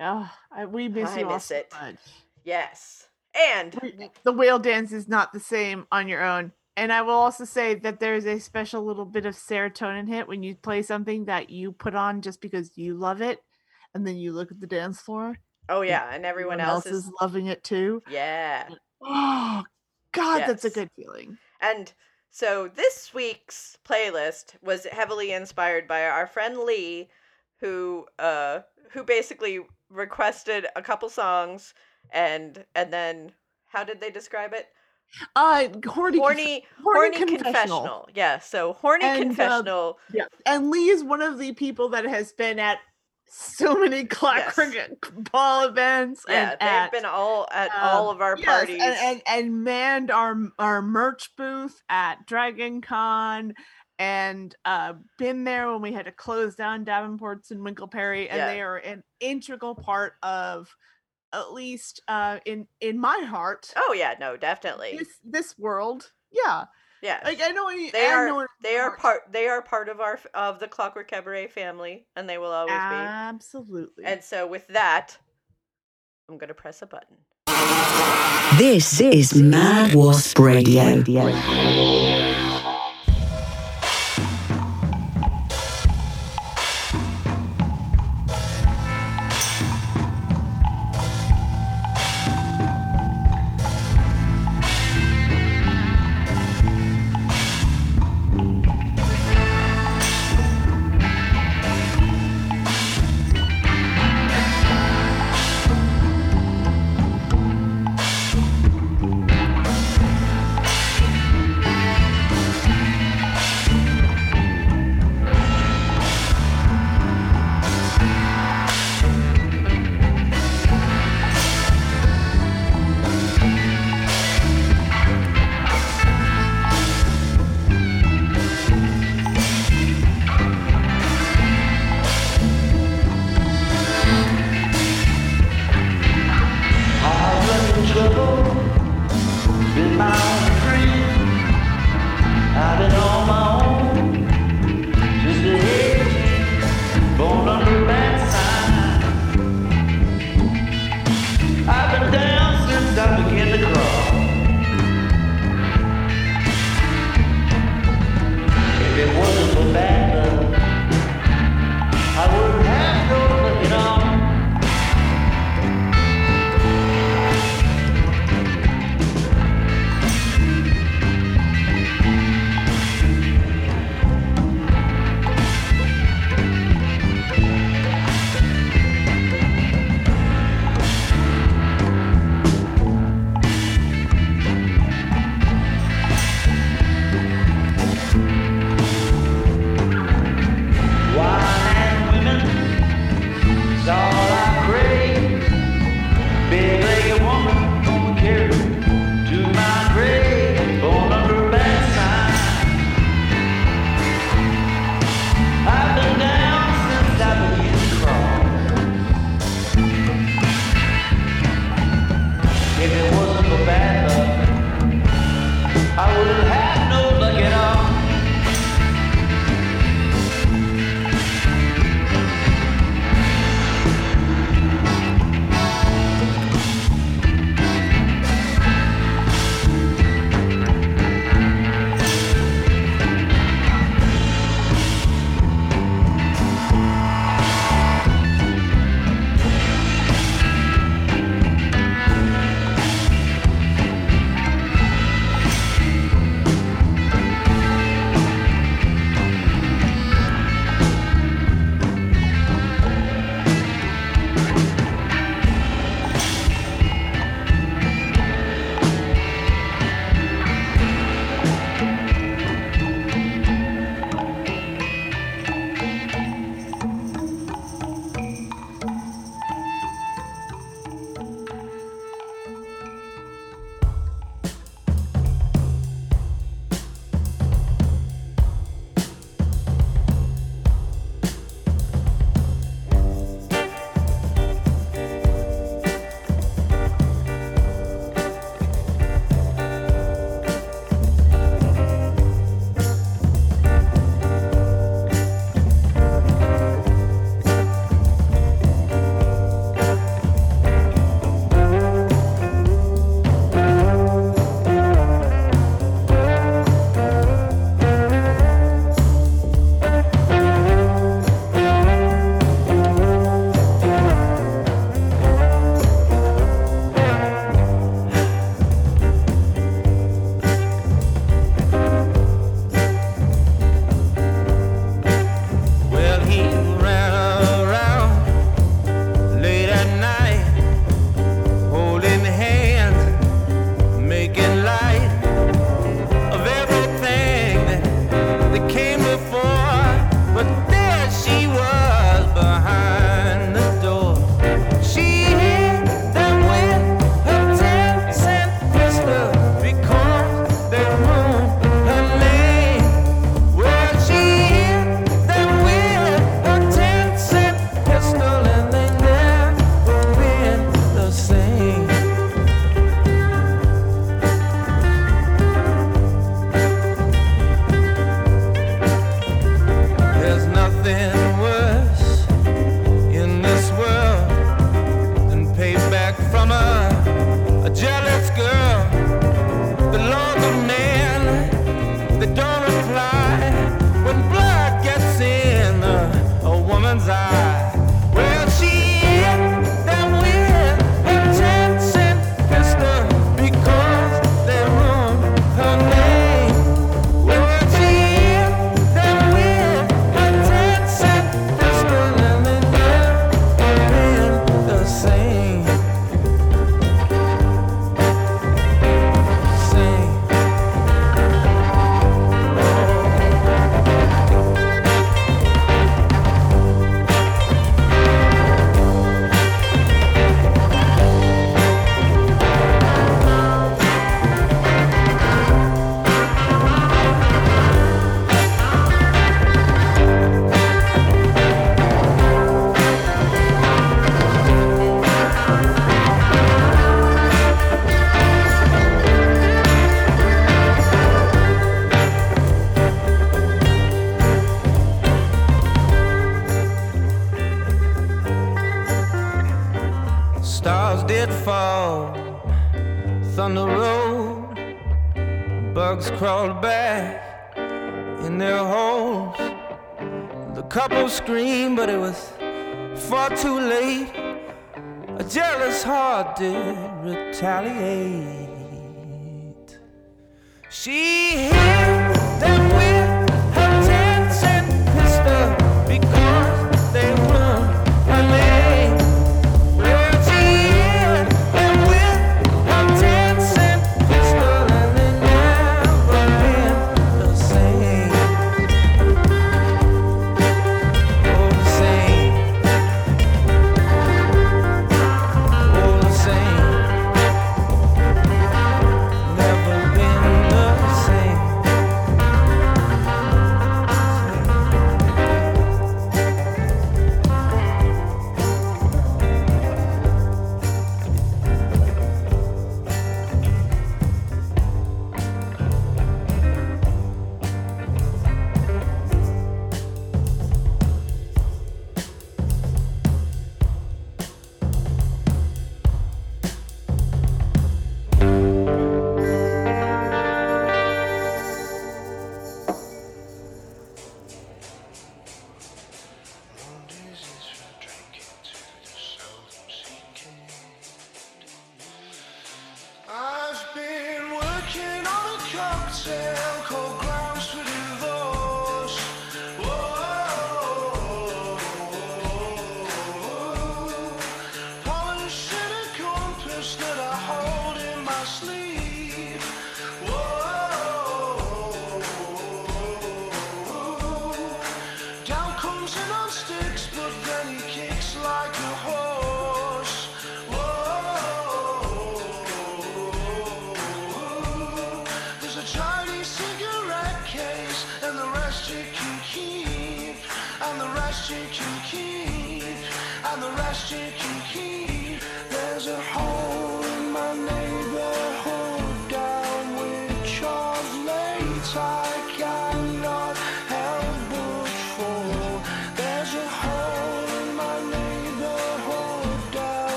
Oh, 0.00 0.28
I, 0.50 0.66
we 0.66 0.88
miss 0.88 1.10
I 1.16 1.20
you 1.20 1.26
miss 1.26 1.46
so 1.46 1.54
it. 1.56 1.72
much. 1.80 1.96
yes 2.44 3.08
and 3.34 3.78
The 4.24 4.32
whale 4.32 4.58
dance 4.58 4.92
is 4.92 5.08
not 5.08 5.32
the 5.32 5.40
same 5.40 5.86
on 5.92 6.08
your 6.08 6.22
own. 6.24 6.52
And 6.76 6.92
I 6.92 7.02
will 7.02 7.14
also 7.14 7.44
say 7.44 7.74
that 7.76 8.00
there's 8.00 8.26
a 8.26 8.38
special 8.40 8.84
little 8.84 9.04
bit 9.04 9.26
of 9.26 9.34
serotonin 9.36 10.08
hit 10.08 10.26
when 10.26 10.42
you 10.42 10.56
play 10.56 10.82
something 10.82 11.26
that 11.26 11.48
you 11.50 11.70
put 11.70 11.94
on 11.94 12.20
just 12.20 12.40
because 12.40 12.76
you 12.76 12.94
love 12.94 13.20
it, 13.22 13.38
and 13.94 14.04
then 14.04 14.16
you 14.16 14.32
look 14.32 14.50
at 14.50 14.60
the 14.60 14.66
dance 14.66 15.00
floor. 15.00 15.36
oh 15.68 15.82
yeah 15.82 16.10
and 16.12 16.26
everyone 16.26 16.58
else 16.60 16.86
is 16.86 17.08
loving 17.20 17.46
it 17.46 17.62
too. 17.62 18.02
yeah 18.10 18.68
Oh 19.00 19.62
God, 20.12 20.40
that's 20.40 20.64
a 20.64 20.70
good 20.70 20.88
feeling. 20.96 21.38
And 21.60 21.92
so 22.34 22.68
this 22.74 23.14
week's 23.14 23.78
playlist 23.88 24.56
was 24.60 24.86
heavily 24.90 25.30
inspired 25.30 25.86
by 25.86 26.04
our 26.04 26.26
friend 26.26 26.58
Lee, 26.58 27.08
who 27.60 28.06
uh 28.18 28.60
who 28.90 29.04
basically 29.04 29.60
requested 29.88 30.66
a 30.74 30.82
couple 30.82 31.08
songs 31.08 31.74
and 32.10 32.64
and 32.74 32.92
then 32.92 33.30
how 33.66 33.84
did 33.84 34.00
they 34.00 34.10
describe 34.10 34.52
it? 34.52 34.66
Uh, 35.36 35.68
horny, 35.86 36.18
Horny 36.18 36.64
horny 36.82 37.16
horny 37.16 37.26
confessional. 37.26 38.08
Yeah, 38.14 38.40
so 38.40 38.72
horny 38.72 39.04
And, 39.04 39.20
uh, 39.20 39.24
confessional. 39.26 39.98
Yeah, 40.12 40.24
and 40.44 40.72
Lee 40.72 40.88
is 40.88 41.04
one 41.04 41.22
of 41.22 41.38
the 41.38 41.52
people 41.52 41.88
that 41.90 42.04
has 42.04 42.32
been 42.32 42.58
at 42.58 42.78
so 43.26 43.74
many 43.76 44.04
clock 44.16 44.36
Yes. 44.36 44.54
cricket 44.54 44.98
ball 45.32 45.66
events. 45.68 46.24
yeah, 46.28 46.50
and 46.50 46.60
they've 46.60 46.68
at, 46.68 46.92
been 46.92 47.04
all 47.04 47.46
at 47.52 47.70
um, 47.72 47.78
all 47.82 48.10
of 48.10 48.20
our 48.20 48.36
yes, 48.38 48.46
parties. 48.46 48.80
and, 48.82 48.94
and, 48.96 49.22
and 49.26 49.64
manned 49.64 50.10
our 50.10 50.36
our 50.58 50.82
merch 50.82 51.30
booth 51.36 51.80
at 51.88 52.26
Dragon 52.26 52.80
Con 52.80 53.54
and 53.98 54.54
uh 54.64 54.94
been 55.18 55.44
there 55.44 55.70
when 55.72 55.80
we 55.80 55.92
had 55.92 56.06
to 56.06 56.12
close 56.12 56.54
down 56.56 56.84
Davenport's 56.84 57.50
and 57.52 57.60
Winkleperry 57.60 58.26
and 58.28 58.38
Yeah. 58.38 58.46
they 58.46 58.60
are 58.60 58.76
an 58.78 59.04
integral 59.20 59.74
part 59.76 60.14
of 60.22 60.68
at 61.32 61.52
least 61.52 62.00
uh 62.08 62.38
in 62.44 62.66
in 62.80 62.98
my 62.98 63.18
heart 63.20 63.72
oh 63.76 63.94
yeah, 63.96 64.14
no, 64.18 64.36
definitely. 64.36 64.96
this 64.98 65.08
this 65.24 65.58
world 65.58 66.10
yeah 66.32 66.64
yeah. 67.04 67.20
like 67.24 67.40
I 67.40 67.50
know 67.50 67.68
any 67.68 67.90
They 67.90 68.06
I 68.08 68.12
are- 68.14 68.26
know 68.26 68.40
it 68.40 68.48
they 68.62 68.76
are 68.78 68.88
heart. 68.90 68.98
part 69.00 69.20
they 69.30 69.46
are 69.46 69.62
part 69.62 69.88
of 69.88 70.00
our 70.00 70.18
of 70.34 70.58
the 70.58 70.66
Clockwork 70.66 71.06
Cabaret 71.08 71.46
family 71.48 72.06
and 72.16 72.28
they 72.28 72.38
will 72.38 72.50
always 72.50 72.72
be. 72.72 72.78
absolutely 72.80 74.04
And 74.04 74.24
so 74.24 74.46
with 74.48 74.66
that, 74.68 75.16
I'm 76.28 76.38
gonna 76.38 76.54
press 76.54 76.82
a 76.82 76.86
button. 76.86 77.18
This 78.58 79.00
is 79.00 79.34
Mad 79.34 79.94
Wasp 79.94 80.38
Radio. 80.38 81.02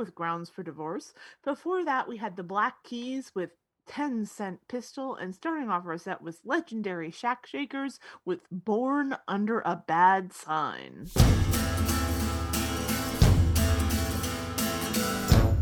with 0.00 0.14
Grounds 0.14 0.48
for 0.48 0.62
Divorce. 0.62 1.12
Before 1.44 1.84
that, 1.84 2.08
we 2.08 2.16
had 2.16 2.36
the 2.36 2.42
Black 2.42 2.82
Keys 2.82 3.32
with 3.34 3.50
10 3.86 4.24
Cent 4.24 4.66
Pistol, 4.66 5.14
and 5.14 5.34
starting 5.34 5.68
off 5.68 5.84
our 5.84 5.98
set 5.98 6.22
was 6.22 6.40
legendary 6.42 7.10
Shack 7.10 7.46
Shakers 7.46 8.00
with 8.24 8.40
Born 8.50 9.18
Under 9.28 9.60
a 9.60 9.76
Bad 9.86 10.32
Sign. 10.32 11.10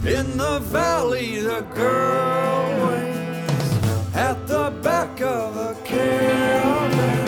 In 0.07 0.37
the 0.39 0.61
valley, 0.63 1.41
the 1.41 1.63
girl 1.75 2.87
waits 2.89 4.15
at 4.15 4.47
the 4.47 4.71
back 4.83 5.21
of 5.21 5.57
a 5.57 5.75
caravan. 5.85 7.27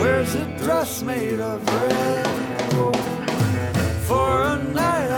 Wears 0.00 0.34
a 0.34 0.44
dress 0.58 1.02
made 1.02 1.38
of 1.38 1.64
red 1.64 2.72
gold 2.72 2.96
for 4.08 4.42
a 4.42 4.62
night. 4.74 5.11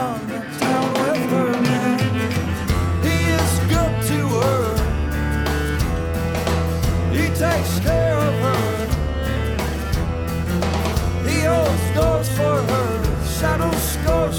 takes 7.45 7.81
care 7.81 8.17
of 8.29 8.35
her. 8.47 8.65
He 11.29 11.39
holds 11.53 11.87
doors 11.97 12.29
for 12.39 12.57
her, 12.71 12.91
Saddles 13.39 13.85
scores 13.95 14.39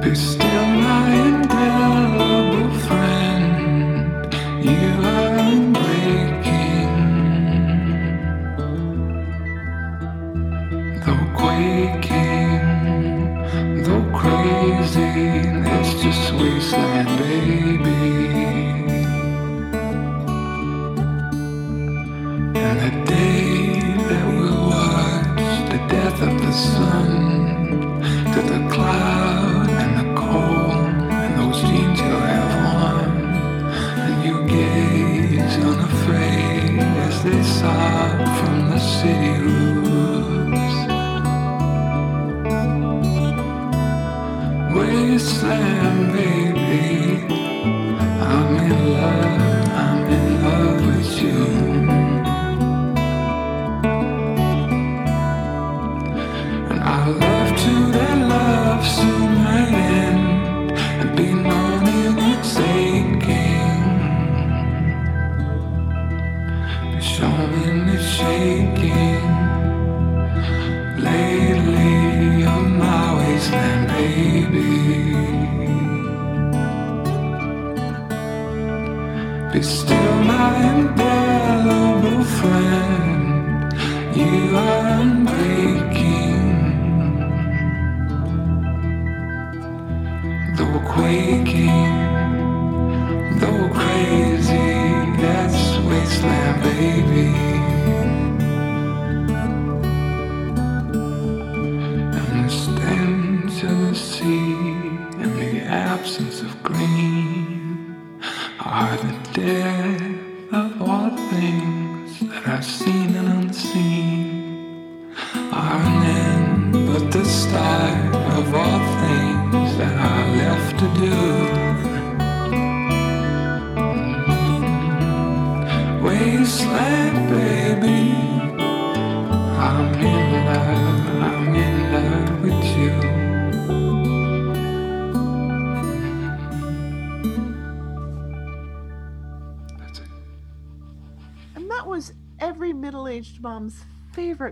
Be 0.00 0.14
still 0.14 0.66
my 0.66 1.12
indelible 1.12 2.29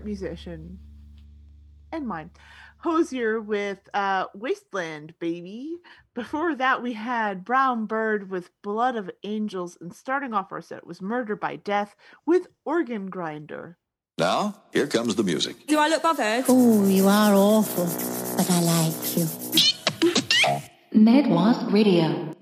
musician, 0.09 0.79
and 1.91 2.07
mine. 2.07 2.31
Hozier 2.77 3.39
with 3.39 3.77
uh, 3.93 4.25
Wasteland 4.33 5.13
Baby. 5.19 5.75
Before 6.15 6.55
that, 6.55 6.81
we 6.81 6.93
had 6.93 7.45
Brown 7.45 7.85
Bird 7.85 8.31
with 8.31 8.49
Blood 8.63 8.95
of 8.95 9.11
Angels. 9.23 9.77
And 9.79 9.93
starting 9.93 10.33
off 10.33 10.51
our 10.51 10.61
set 10.61 10.87
was 10.87 10.99
Murder 11.01 11.35
by 11.35 11.57
Death 11.57 11.95
with 12.25 12.47
Organ 12.65 13.09
Grinder. 13.09 13.77
Now, 14.17 14.63
here 14.73 14.87
comes 14.87 15.15
the 15.15 15.23
music. 15.23 15.67
Do 15.67 15.77
I 15.77 15.89
look 15.89 16.01
bothered? 16.01 16.45
Oh, 16.47 16.87
you 16.87 17.07
are 17.07 17.33
awful, 17.35 17.85
but 18.35 18.49
I 18.49 18.61
like 18.61 19.17
you. 19.17 19.27
Mad 20.91 21.27
Wasp 21.27 21.71
Radio. 21.71 22.35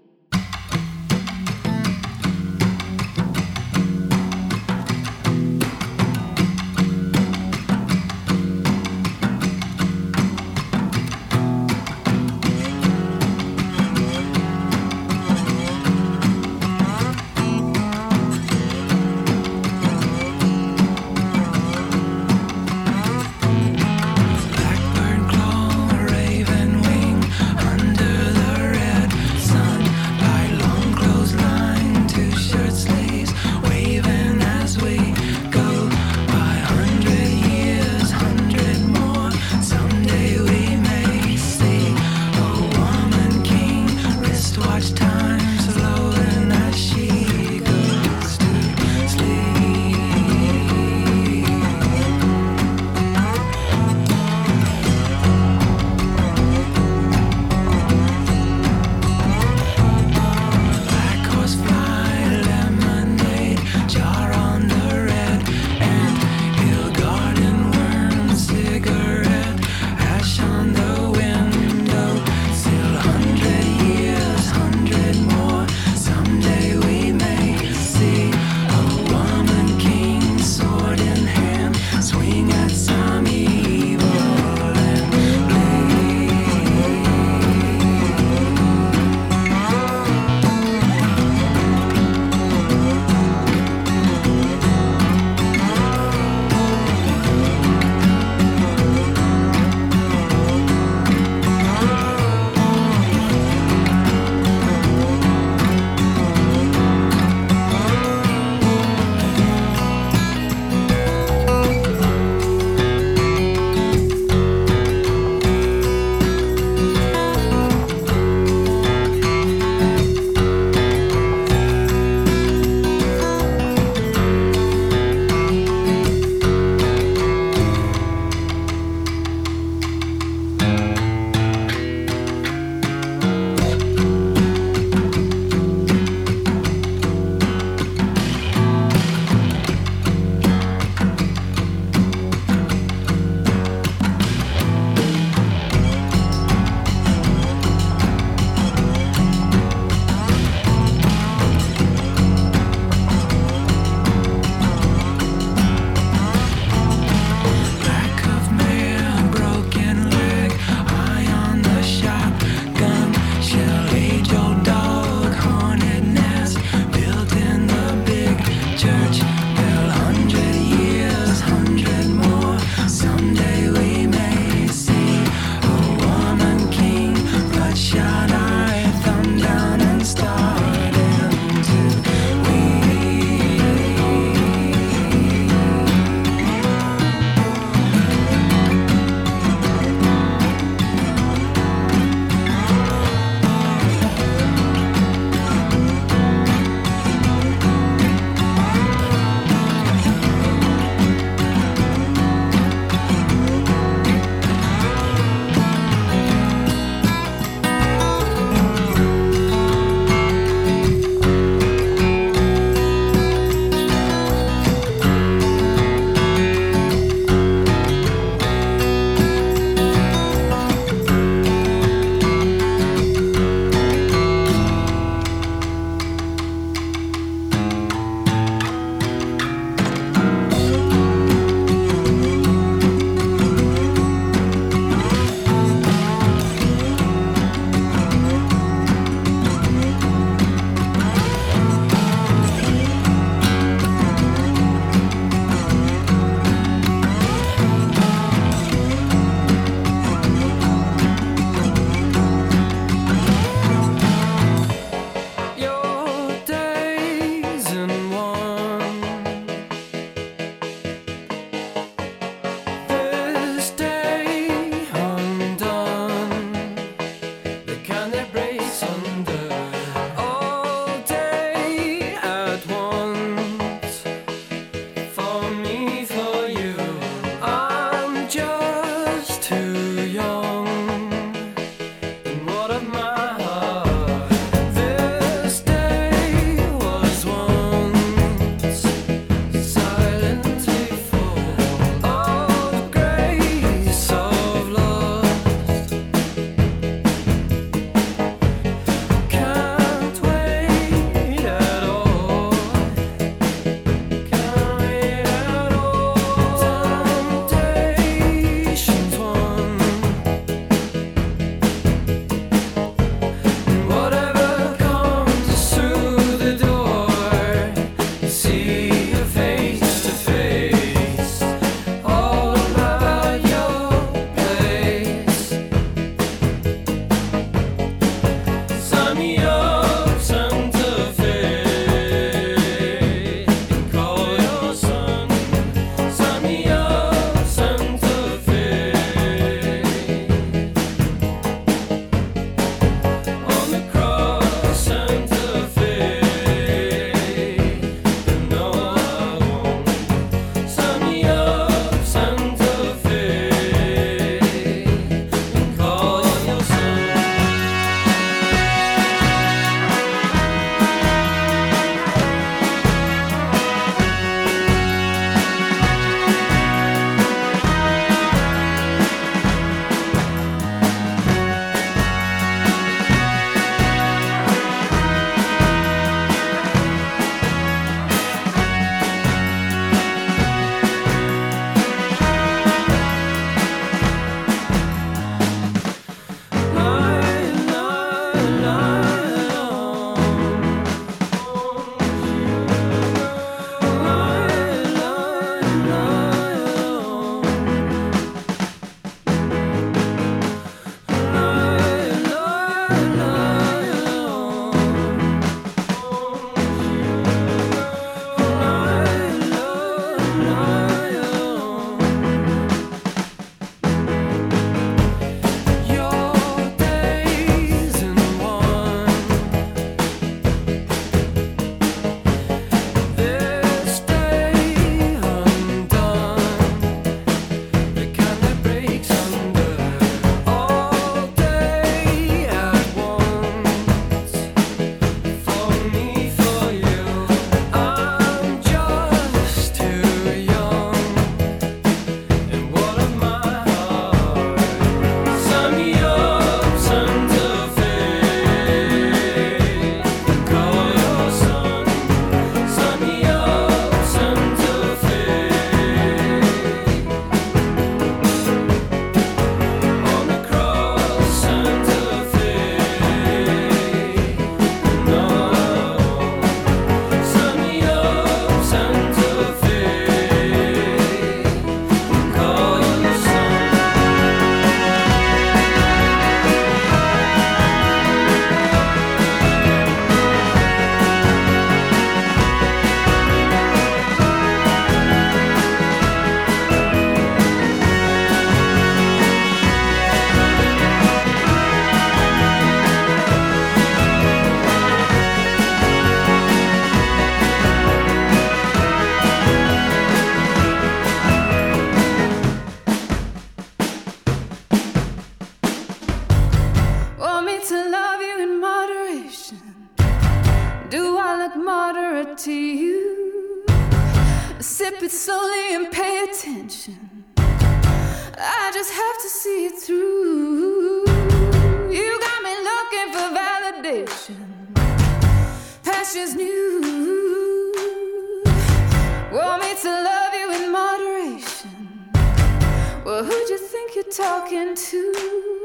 talking 534.17 534.73
to? 534.73 535.56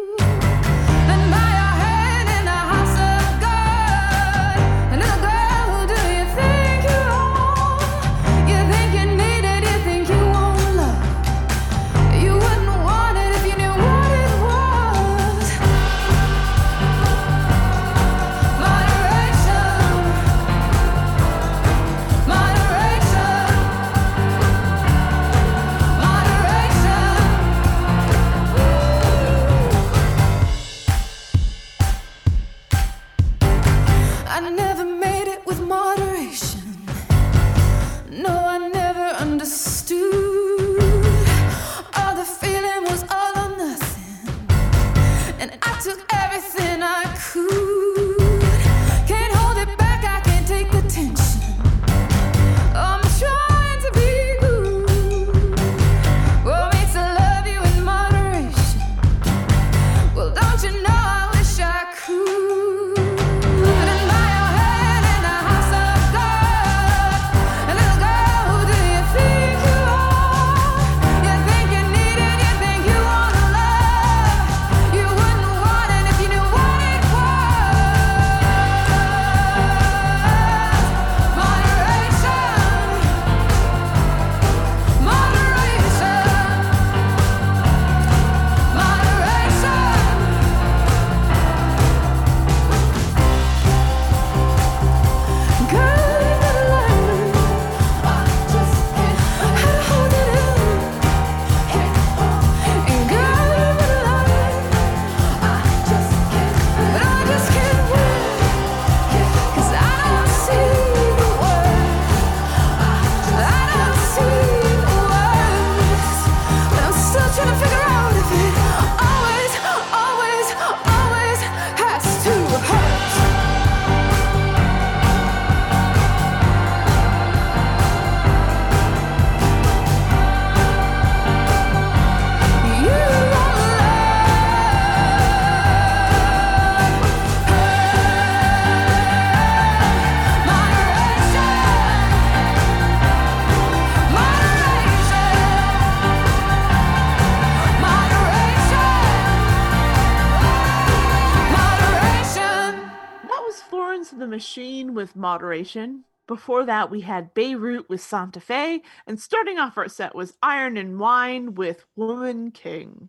with 155.03 155.17
Moderation. 155.17 156.05
Before 156.29 156.65
that, 156.65 156.89
we 156.89 157.01
had 157.01 157.35
Beirut 157.35 157.89
with 157.89 158.01
Santa 158.01 158.39
Fe, 158.39 158.83
and 159.05 159.21
starting 159.21 159.59
off 159.59 159.77
our 159.77 159.89
set 159.89 160.15
was 160.15 160.37
Iron 160.41 160.77
and 160.77 161.01
Wine 161.01 161.57
with 161.57 161.85
Woman 161.97 162.53
King. 162.53 163.09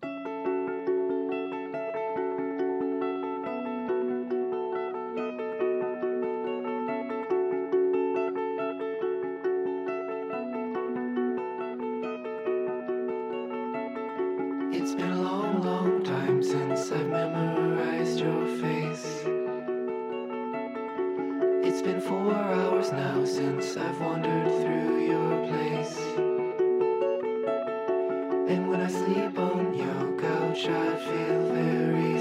It's 14.72 14.96
been 14.96 15.12
a 15.12 15.22
long, 15.22 15.62
long 15.62 16.04
time 16.04 16.42
since 16.42 16.92
I've 16.92 17.08
memorized. 17.08 17.53
It's 21.74 21.82
been 21.82 22.02
four 22.02 22.32
hours 22.32 22.92
now 22.92 23.26
since 23.26 23.76
I've 23.78 24.00
wandered 24.00 24.48
through 24.62 25.08
your 25.08 25.48
place. 25.48 25.98
And 28.48 28.70
when 28.70 28.80
I 28.80 28.88
sleep 28.88 29.40
on 29.40 29.74
your 29.74 30.16
couch, 30.20 30.68
I 30.68 30.96
feel 30.98 31.48
very. 31.48 32.13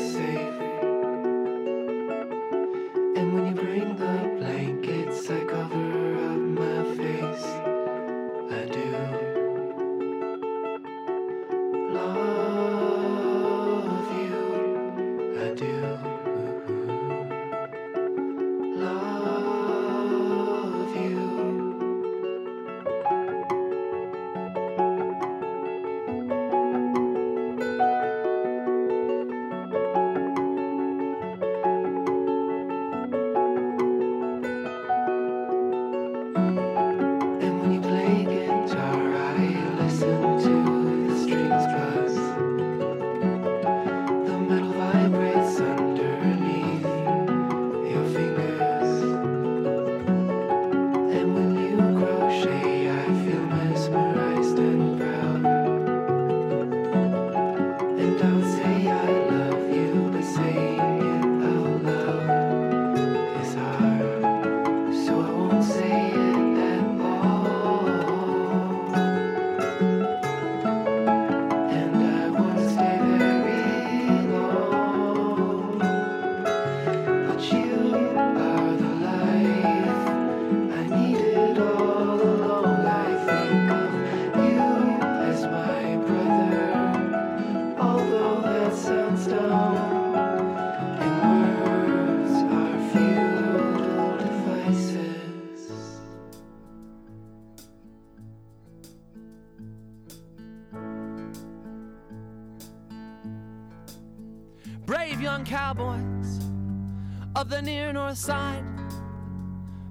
The 108.12 108.16
side 108.16 108.62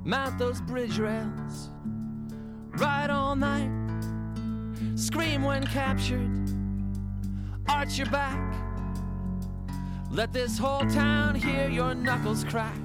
mount 0.03 0.37
those 0.37 0.61
bridge 0.61 0.99
rails, 0.99 1.69
ride 2.77 3.09
all 3.09 3.35
night, 3.35 3.71
scream 4.93 5.41
when 5.41 5.65
captured, 5.65 6.29
arch 7.67 7.97
your 7.97 8.05
back. 8.11 8.39
Let 10.11 10.31
this 10.31 10.55
whole 10.59 10.85
town 10.91 11.33
hear 11.33 11.67
your 11.67 11.95
knuckles 11.95 12.43
crack. 12.43 12.77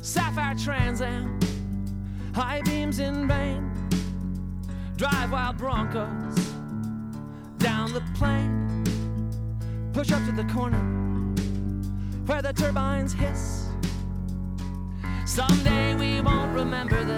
Sapphire 0.00 0.56
Trans 0.56 1.00
Am, 1.00 1.38
high 2.34 2.60
beams 2.62 2.98
in 2.98 3.28
vain. 3.28 3.70
Drive 4.96 5.30
wild 5.30 5.58
Broncos 5.58 6.27
the 12.48 12.62
turbines 12.62 13.12
hiss. 13.12 13.68
Someday 15.26 15.94
we 15.96 16.22
won't 16.22 16.54
remember 16.54 17.04
this. 17.04 17.17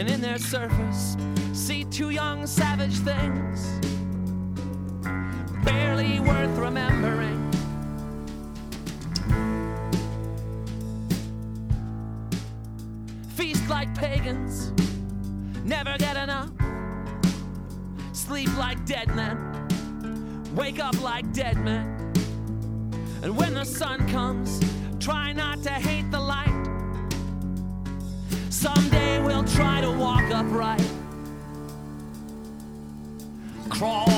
And 0.00 0.08
in 0.08 0.22
their 0.22 0.38
surface, 0.38 1.14
see 1.52 1.84
two 1.84 2.08
young 2.08 2.46
savage 2.46 2.94
things, 3.00 3.68
barely 5.62 6.20
worth 6.20 6.56
remembering. 6.56 7.38
Feast 13.34 13.68
like 13.68 13.94
pagans, 13.94 14.72
never 15.66 15.94
get 15.98 16.16
enough. 16.16 16.50
Sleep 18.14 18.48
like 18.56 18.82
dead 18.86 19.14
men, 19.14 20.48
wake 20.54 20.80
up 20.80 20.98
like 21.02 21.30
dead 21.34 21.58
men. 21.58 22.10
And 23.22 23.36
when 23.36 23.52
the 23.52 23.64
sun 23.64 24.08
comes, 24.08 24.62
try 24.98 25.34
not 25.34 25.62
to 25.64 25.72
hate 25.72 26.10
the 26.10 26.20
light. 26.20 26.46
Someday 28.48 28.99
upright. 30.40 30.80
Crawl 33.68 34.09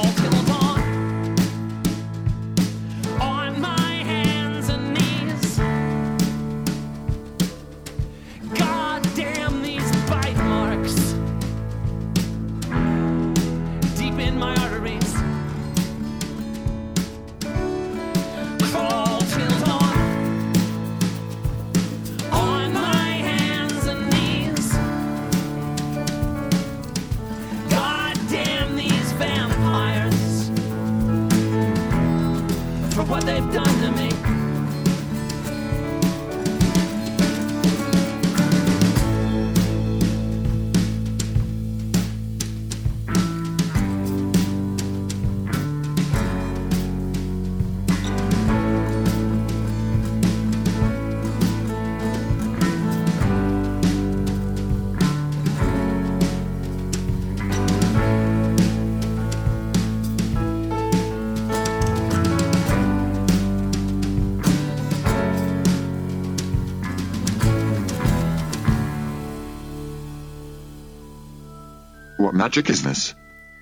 magic 72.43 72.69
is 72.71 72.83
this? 72.83 73.15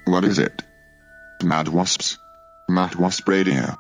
What 0.07 0.25
is 0.25 0.39
it? 0.39 0.63
Mad 1.43 1.69
Wasps. 1.69 2.17
Mad 2.67 2.95
Wasp 2.95 3.29
Radio. 3.29 3.77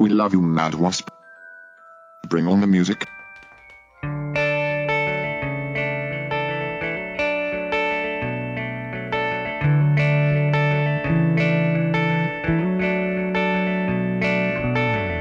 We 0.00 0.08
love 0.08 0.32
you, 0.32 0.42
Mad 0.42 0.74
Wasp. 0.74 1.08
Bring 2.28 2.48
on 2.48 2.60
the 2.60 2.66
music. 2.66 3.06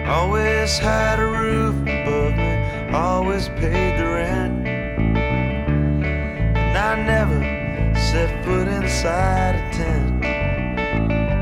Always 0.09 0.79
had 0.79 1.06
set 8.17 8.45
foot 8.45 8.67
inside 8.67 9.53
a 9.61 9.63
tent. 9.77 10.25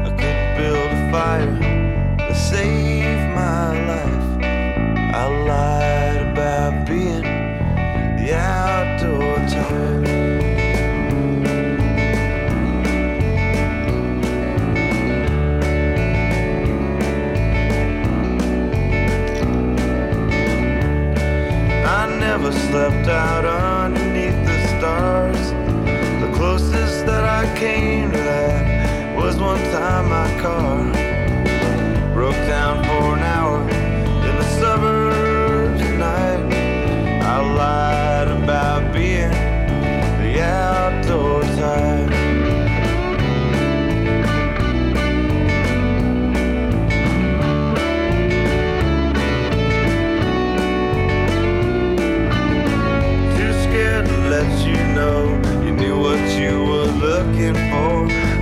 I 0.08 0.10
could 0.20 0.42
build 0.58 0.90
a 0.98 1.12
fire 1.12 1.56
to 2.28 2.36
save 2.36 3.22
my 3.42 3.68
life. 3.92 4.30
I 5.22 5.26
lied 5.52 6.22
about 6.32 6.74
being 6.86 7.28
the 8.20 8.30
outdoor 8.36 9.36
type. 9.54 10.06
I 21.98 22.20
never 22.20 22.52
slept 22.52 23.08
out 23.08 23.46
that 27.06 27.24
I 27.24 27.58
came 27.58 28.12
to 28.12 28.18
that 28.18 29.16
was 29.16 29.38
one 29.38 29.62
time 29.72 30.10
my 30.10 30.42
car 30.42 30.84
broke 32.14 32.36
down 32.48 32.84
for 32.86 33.15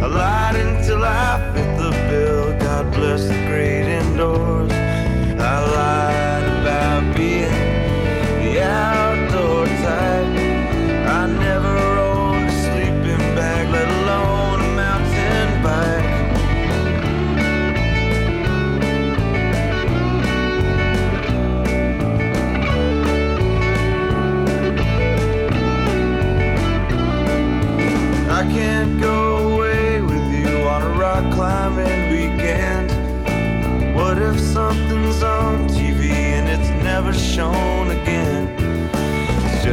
I 0.03 0.07
lied 0.07 0.55
until 0.57 1.01
I 1.01 1.39
fit 1.53 1.77
the 1.77 1.91
bill. 2.09 2.59
God 2.59 2.91
bless 2.91 3.42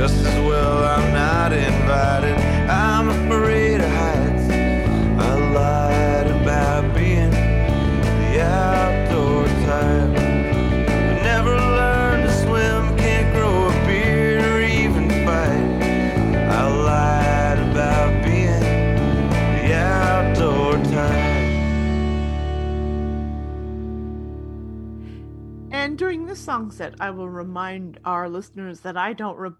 just 0.00 0.24
as 0.24 0.48
well 0.48 0.82
I'm 0.82 1.12
not 1.12 1.52
invited. 1.52 2.34
I'm 2.70 3.10
afraid 3.10 3.82
of 3.82 3.90
heights. 3.90 4.48
I 5.28 5.34
lied 5.52 6.26
about 6.40 6.94
being 6.94 7.30
the 7.30 8.40
outdoor 8.40 9.44
type. 9.44 10.18
I 10.18 11.22
never 11.22 11.54
learned 11.54 12.22
to 12.26 12.32
swim, 12.32 12.96
can't 12.96 13.28
grow 13.34 13.68
a 13.68 13.72
beard 13.86 14.42
or 14.42 14.62
even 14.62 15.10
fight. 15.26 15.82
I 16.48 16.62
lied 16.88 17.58
about 17.70 18.24
being 18.24 18.62
the 19.58 19.74
outdoor 19.74 20.72
type. 20.84 21.50
And 25.70 25.98
during 25.98 26.24
this 26.24 26.40
song 26.40 26.70
set, 26.70 26.94
I 27.00 27.10
will 27.10 27.28
remind 27.28 28.00
our 28.06 28.30
listeners 28.30 28.80
that 28.80 28.96
I 28.96 29.12
don't 29.12 29.36
re- 29.36 29.50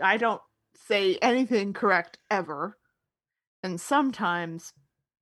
I 0.00 0.16
don't 0.16 0.40
say 0.86 1.16
anything 1.22 1.72
correct 1.72 2.18
ever. 2.30 2.76
And 3.62 3.80
sometimes 3.80 4.72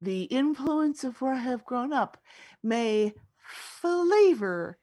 the 0.00 0.24
influence 0.24 1.04
of 1.04 1.20
where 1.20 1.34
I 1.34 1.38
have 1.38 1.64
grown 1.64 1.92
up 1.92 2.18
may 2.62 3.14
flavor 3.80 4.78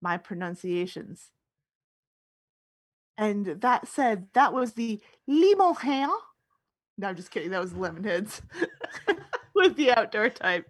my 0.00 0.16
pronunciations. 0.16 1.30
And 3.18 3.46
that 3.46 3.88
said, 3.88 4.26
that 4.34 4.52
was 4.52 4.72
the 4.72 5.00
Limohan. 5.28 6.10
No, 6.98 7.08
I'm 7.08 7.16
just 7.16 7.30
kidding. 7.30 7.50
That 7.50 7.62
was 7.62 7.72
Lemonheads 7.72 8.40
with 9.54 9.76
the 9.76 9.92
outdoor 9.92 10.30
type. 10.30 10.66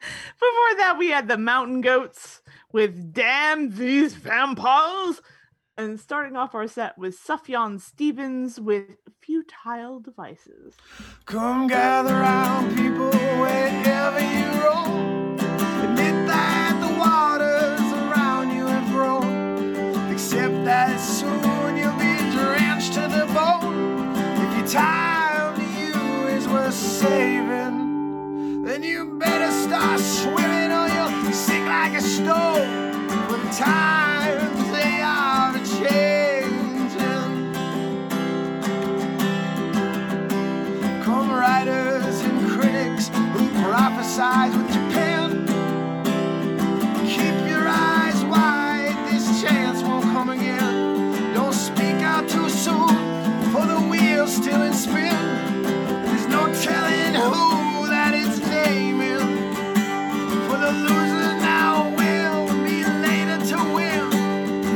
Before 0.00 0.76
that, 0.78 0.96
we 0.98 1.08
had 1.08 1.28
the 1.28 1.38
Mountain 1.38 1.80
Goats 1.80 2.42
with 2.72 3.14
Damn 3.14 3.70
These 3.70 4.14
Vampires. 4.14 5.20
And 5.78 6.00
starting 6.00 6.36
off 6.36 6.54
our 6.54 6.66
set 6.66 6.96
was 6.96 7.18
Sufjan 7.18 7.78
Stevens 7.78 8.58
with 8.58 8.96
Futile 9.20 10.00
Devices. 10.00 10.74
Come 11.26 11.66
gather 11.66 12.14
round, 12.14 12.74
people, 12.74 13.10
wherever 13.10 14.20
you 14.20 14.46
roam. 14.64 15.34
Admit 15.84 16.26
that 16.28 16.80
the 16.80 16.98
waters 16.98 17.92
around 17.92 18.56
you 18.56 18.64
have 18.64 18.90
grown. 18.90 20.10
Accept 20.10 20.64
that 20.64 20.98
soon 20.98 21.76
you'll 21.76 21.92
be 21.98 22.16
drenched 22.34 22.94
to 22.94 23.02
the 23.02 23.26
bone. 23.34 24.16
If 24.16 24.56
your 24.56 24.68
time 24.80 25.56
to 25.56 25.64
you 25.78 26.26
is 26.28 26.48
worth 26.48 26.72
saving, 26.72 28.62
then 28.64 28.82
you 28.82 29.18
better 29.18 29.52
start 29.68 30.00
swimming 30.00 30.72
or 30.72 30.88
you'll 30.88 31.34
sink 31.34 31.66
like 31.66 31.92
a 31.92 32.00
stone. 32.00 33.08
For 33.28 33.36
the 33.36 33.50
times 33.52 34.55
prophesize 44.16 44.56
with 44.56 44.72
Japan. 44.72 45.46
Keep 47.06 47.48
your 47.48 47.68
eyes 47.68 48.24
wide, 48.24 48.96
this 49.10 49.42
chance 49.42 49.82
won't 49.82 50.04
come 50.04 50.30
again. 50.30 51.34
Don't 51.34 51.52
speak 51.52 52.02
out 52.02 52.28
too 52.28 52.48
soon, 52.48 52.88
for 53.52 53.66
the 53.66 53.78
wheel's 53.90 54.34
still 54.34 54.62
in 54.62 54.72
spin. 54.72 55.62
There's 56.04 56.26
no 56.28 56.46
telling 56.62 57.14
who 57.14 57.86
that 57.88 58.14
it's 58.14 58.38
naming. 58.40 59.18
For 60.48 60.56
the 60.56 60.72
loser 60.72 61.34
now 61.40 61.90
will 61.96 62.46
be 62.64 62.84
later 62.84 63.38
to 63.50 63.74
win. 63.74 64.10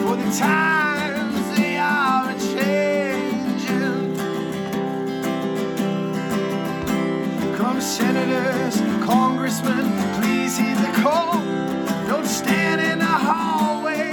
For 0.02 0.16
the 0.16 0.30
times 0.36 1.56
they 1.56 1.70
congressmen, 9.50 10.22
please 10.22 10.56
heed 10.56 10.76
the 10.76 10.92
call. 11.02 11.40
Don't 12.06 12.26
stand 12.26 12.80
in 12.80 12.98
the 12.98 13.04
hallway, 13.04 14.12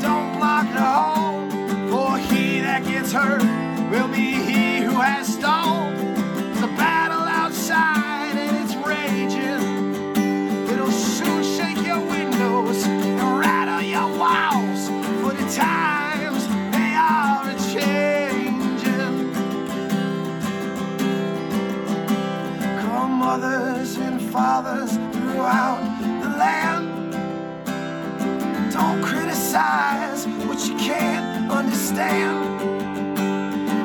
don't 0.00 0.36
block 0.36 0.66
the 0.72 0.80
hall. 0.80 1.48
For 1.88 2.18
he 2.18 2.60
that 2.60 2.84
gets 2.84 3.12
hurt 3.12 3.51
fathers 24.52 24.92
throughout 25.16 25.80
the 26.22 26.28
land. 26.28 27.10
Don't 28.70 29.02
criticize 29.02 30.26
what 30.46 30.60
you 30.68 30.76
can't 30.76 31.50
understand. 31.50 32.60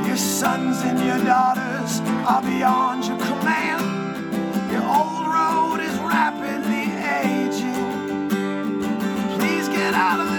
Your 0.06 0.18
sons 0.18 0.82
and 0.82 1.00
your 1.00 1.20
daughters 1.24 2.02
are 2.32 2.42
beyond 2.42 3.06
your 3.06 3.18
command. 3.30 3.86
Your 4.74 4.84
old 4.84 5.26
road 5.38 5.80
is 5.90 5.96
rapidly 6.00 6.86
aging. 7.24 8.28
Please 9.40 9.70
get 9.70 9.94
out 9.94 10.20
of 10.20 10.37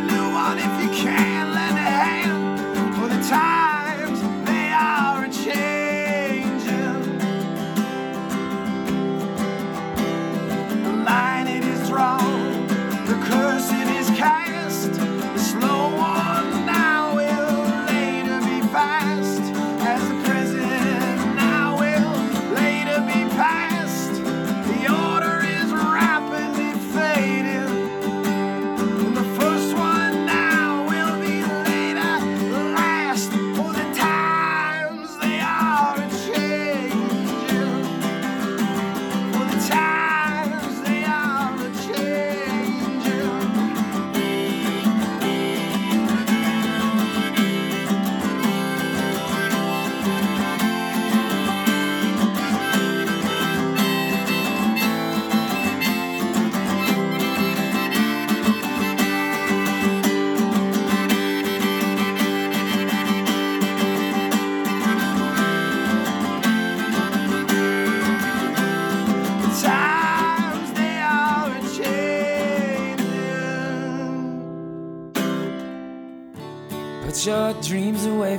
the 13.31 13.78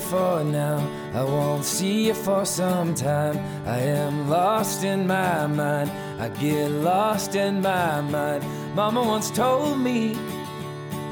for 0.09 0.43
now. 0.43 0.79
I 1.13 1.23
won't 1.23 1.63
see 1.63 2.07
you 2.07 2.15
for 2.15 2.43
some 2.43 2.95
time. 2.95 3.37
I 3.67 3.79
am 3.79 4.27
lost 4.27 4.83
in 4.83 5.05
my 5.05 5.45
mind. 5.45 5.91
I 6.19 6.29
get 6.29 6.71
lost 6.71 7.35
in 7.35 7.61
my 7.61 8.01
mind. 8.01 8.43
Mama 8.75 9.03
once 9.03 9.29
told 9.29 9.79
me, 9.79 10.17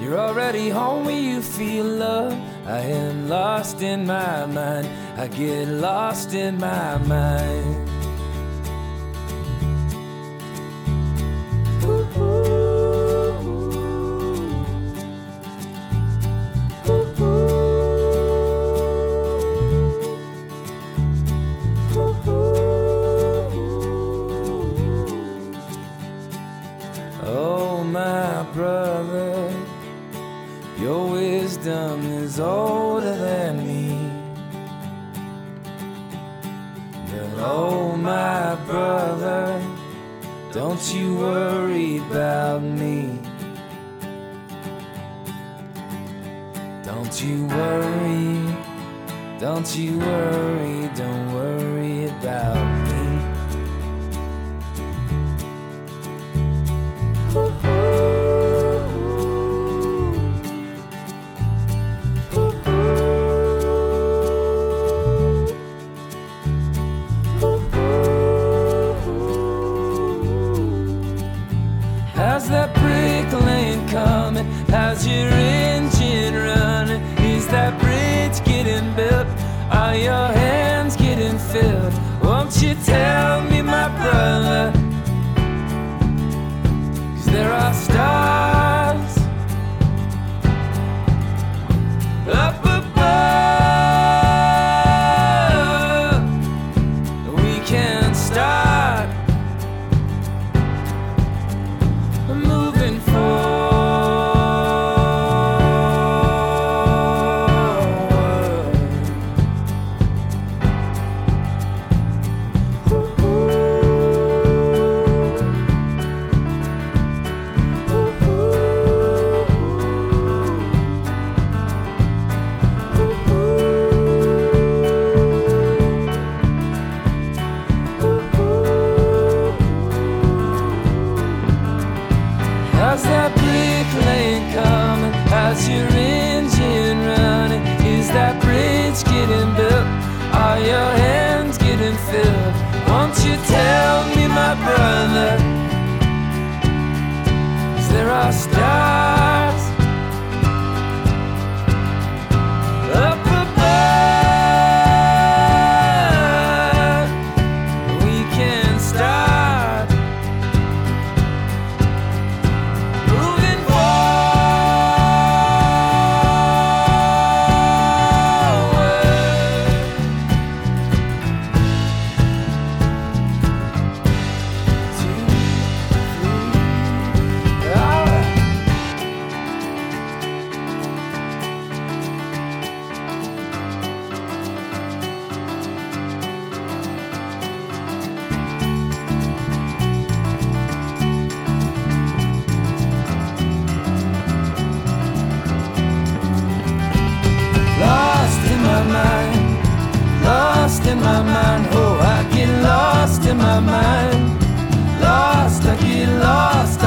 You're 0.01 0.19
already 0.19 0.69
home 0.69 1.05
when 1.05 1.23
you 1.23 1.41
feel 1.41 1.85
love. 1.85 2.33
I 2.65 2.79
am 2.79 3.29
lost 3.29 3.81
in 3.81 4.05
my 4.05 4.45
mind. 4.47 4.87
I 5.15 5.27
get 5.27 5.67
lost 5.67 6.33
in 6.33 6.57
my 6.57 6.97
mind. 6.97 7.96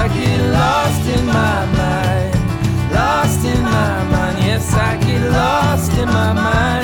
I 0.03 0.09
get 0.09 0.41
lost 0.51 1.07
in 1.15 1.27
my 1.27 1.67
mind. 1.77 2.35
Lost 2.91 3.45
in 3.45 3.63
my 3.63 4.05
mind. 4.05 4.39
Yes, 4.39 4.73
I 4.73 4.97
get 4.97 5.31
lost 5.31 5.93
in 5.93 6.09
my 6.09 6.33
mind. 6.33 6.80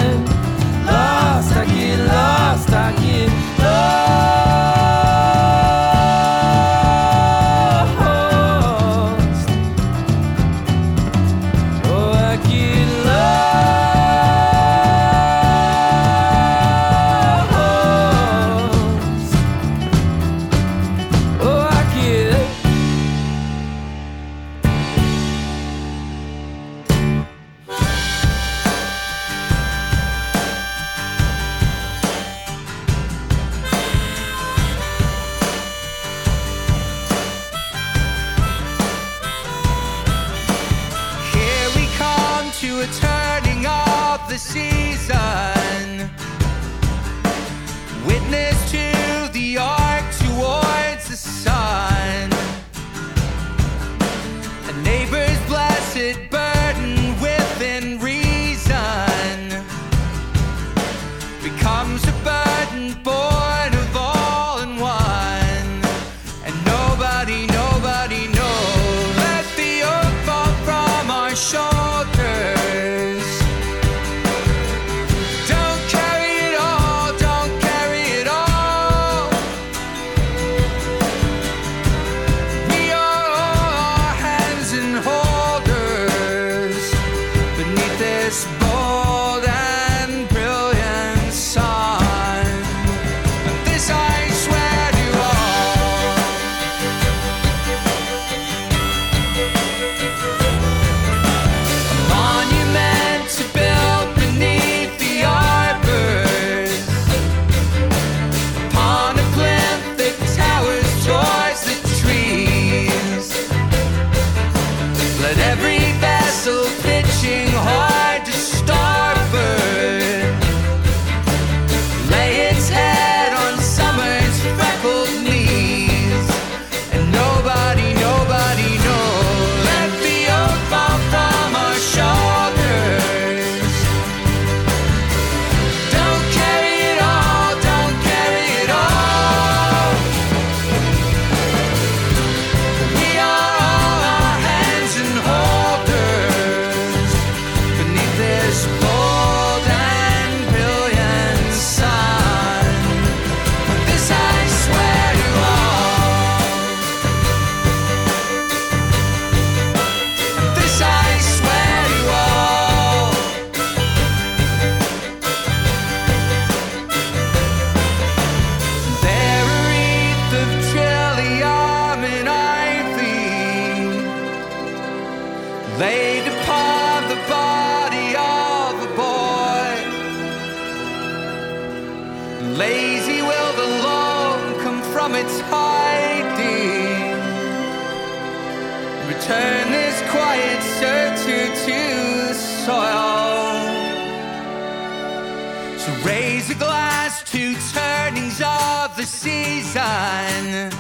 Raise 196.05 196.51
a 196.51 196.55
glass 196.55 197.23
to 197.31 197.55
turnings 197.73 198.41
of 198.41 198.97
the 198.97 199.05
season. 199.05 199.83
And 199.83 200.73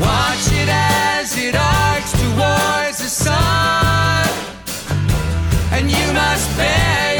watch 0.00 0.46
it 0.52 0.68
as 0.70 1.36
it 1.38 1.54
arcs 1.54 2.12
towards 2.12 2.98
the 2.98 3.08
sun. 3.08 4.28
And 5.72 5.90
you 5.90 6.12
must 6.12 6.56
bear 6.56 7.13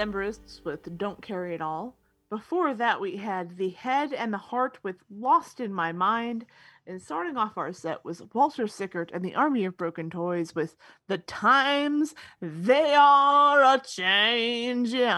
Decemberists 0.00 0.64
with 0.64 0.96
Don't 0.96 1.20
Carry 1.20 1.54
It 1.54 1.60
All. 1.60 1.94
Before 2.30 2.72
that, 2.72 3.02
we 3.02 3.16
had 3.16 3.58
The 3.58 3.68
Head 3.70 4.14
and 4.14 4.32
the 4.32 4.38
Heart 4.38 4.78
with 4.82 4.96
Lost 5.10 5.60
in 5.60 5.74
My 5.74 5.92
Mind. 5.92 6.46
And 6.86 7.02
starting 7.02 7.36
off 7.36 7.58
our 7.58 7.74
set 7.74 8.02
was 8.02 8.22
Walter 8.32 8.66
Sickert 8.66 9.10
and 9.12 9.22
the 9.22 9.34
Army 9.34 9.66
of 9.66 9.76
Broken 9.76 10.08
Toys 10.08 10.54
with 10.54 10.74
The 11.08 11.18
Times 11.18 12.14
They 12.40 12.94
Are 12.94 13.62
a 13.62 13.78
Changin'. 13.78 15.10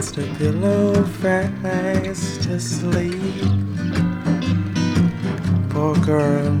Against 0.00 0.16
a 0.16 0.38
pillow, 0.38 1.04
fast 1.20 2.46
asleep. 2.46 3.20
Poor 5.68 5.94
girl, 5.96 6.56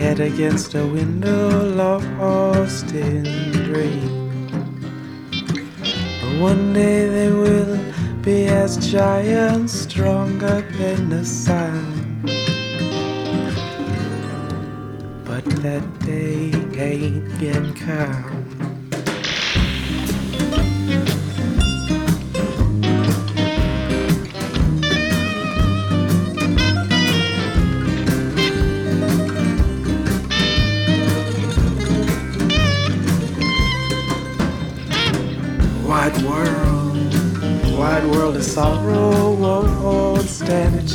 head 0.00 0.18
against 0.18 0.74
a 0.74 0.84
window, 0.84 1.72
lost 1.76 2.90
in 2.90 3.22
dream. 3.62 4.58
But 6.20 6.40
one 6.40 6.72
day 6.72 7.06
they 7.06 7.30
will 7.30 7.78
be 8.22 8.46
as 8.46 8.76
giants, 8.90 9.74
stronger 9.74 10.60
than 10.78 11.10
the 11.10 11.24
sun. 11.24 12.20
But 15.24 15.44
that 15.62 15.86
day 16.00 16.50
ain't 16.76 17.40
yet 17.40 17.76
come. 17.76 18.27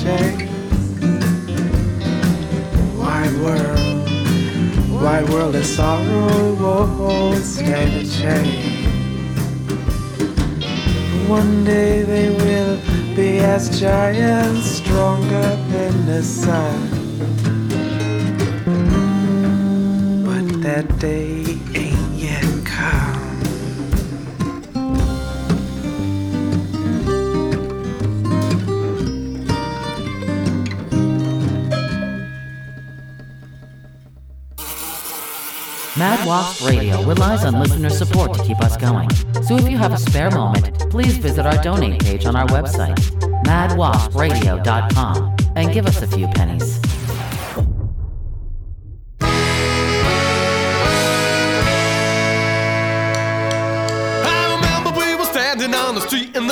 Chance. 0.03 0.43
Wide 2.99 3.35
world, 3.43 5.01
wide 5.01 5.29
world 5.29 5.55
of 5.55 5.65
sorrow 5.65 6.55
won't 6.55 7.43
stand 7.43 7.93
a 8.01 8.05
chance. 8.05 8.73
One 11.29 11.63
day 11.63 12.03
they 12.03 12.29
will 12.29 12.77
be 13.15 13.39
as 13.39 13.79
giants, 13.79 14.65
stronger 14.65 15.49
than 15.71 16.05
the 16.05 16.21
sun. 16.21 16.79
But 20.25 20.61
that 20.63 20.99
day 20.99 21.42
Wasp 36.25 36.65
Radio 36.65 37.03
relies 37.03 37.43
on 37.43 37.59
listener 37.59 37.89
support 37.89 38.33
to 38.33 38.43
keep 38.43 38.59
us 38.61 38.77
going. 38.77 39.09
So 39.43 39.57
if 39.57 39.69
you 39.69 39.77
have 39.77 39.91
a 39.91 39.97
spare 39.97 40.31
moment, 40.31 40.89
please 40.89 41.17
visit 41.17 41.45
our 41.45 41.61
donate 41.61 42.01
page 42.01 42.25
on 42.25 42.35
our 42.35 42.47
website, 42.47 42.95
madwaspradio.com, 43.43 45.35
and 45.55 45.73
give 45.73 45.85
us 45.85 46.01
a 46.01 46.07
few 46.07 46.27
pennies. 46.27 46.82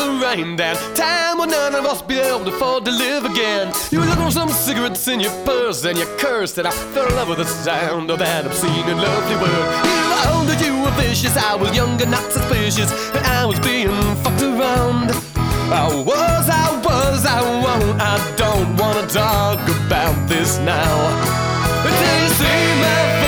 The 0.01 0.25
rain 0.25 0.55
that 0.55 0.77
time 0.95 1.37
when 1.37 1.49
none 1.49 1.75
of 1.75 1.85
us 1.85 2.01
be 2.01 2.17
able 2.17 2.43
to 2.45 2.51
afford 2.51 2.85
to 2.85 2.91
live 2.91 3.23
again. 3.25 3.71
You 3.91 3.99
looking 3.99 4.25
for 4.25 4.31
some 4.31 4.49
cigarettes 4.49 5.07
in 5.07 5.19
your 5.19 5.33
purse 5.45 5.85
and 5.85 5.97
you 5.97 6.05
cursed 6.17 6.57
and 6.57 6.67
I 6.67 6.71
fell 6.93 7.07
in 7.07 7.15
love 7.15 7.29
with 7.29 7.37
the 7.37 7.45
sound 7.45 8.09
of 8.09 8.19
that 8.19 8.45
obscene 8.45 8.87
and 8.91 8.99
lovely 8.99 9.37
word. 9.43 9.67
You 9.85 10.05
were 10.11 10.23
older, 10.33 10.57
you 10.65 10.73
were 10.81 10.95
vicious, 11.01 11.37
I 11.37 11.55
was 11.55 11.75
younger, 11.75 12.05
not 12.05 12.31
suspicious, 12.31 12.91
and 13.15 13.25
I 13.25 13.45
was 13.45 13.59
being 13.59 13.89
fucked 14.23 14.41
around. 14.41 15.11
I 15.71 15.87
was, 16.09 16.49
I 16.49 16.67
was, 16.85 17.25
I 17.25 17.41
won't, 17.63 18.01
I 18.01 18.17
don't 18.35 18.75
wanna 18.77 19.05
talk 19.07 19.59
about 19.85 20.17
this 20.27 20.57
now. 20.59 20.93
Until 21.85 22.15
you 22.21 22.29
see 22.41 22.63
my 22.81 23.20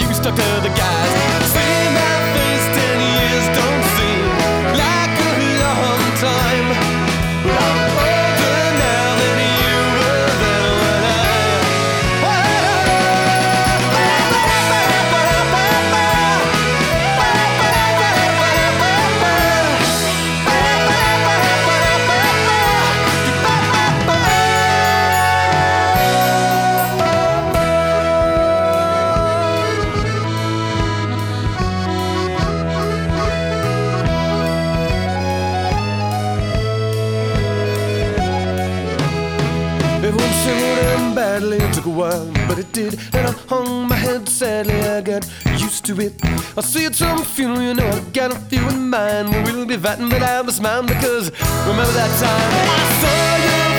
you 0.00 0.14
stuck 0.14 0.34
to 0.34 0.60
the 0.62 0.72
guys. 0.76 1.43
Hung 43.48 43.88
my 43.88 43.96
head 43.96 44.28
sadly, 44.28 44.74
I 44.80 45.00
got 45.00 45.28
used 45.58 45.84
to 45.86 46.00
it. 46.00 46.14
I 46.56 46.60
see 46.60 46.84
it 46.84 46.94
some 46.94 47.22
funeral, 47.22 47.62
you 47.62 47.74
know, 47.74 47.88
I 47.88 48.00
got 48.12 48.32
a 48.32 48.38
few 48.50 48.66
in 48.68 48.90
mind. 48.90 49.30
We 49.46 49.52
will 49.52 49.66
be 49.66 49.76
fighting, 49.76 50.08
but 50.08 50.22
I 50.22 50.40
was 50.40 50.60
mine 50.60 50.86
because 50.86 51.30
remember 51.66 51.92
that 51.92 52.12
time 52.20 52.50
I 52.62 53.00
saw 53.00 53.36
your 53.46 53.73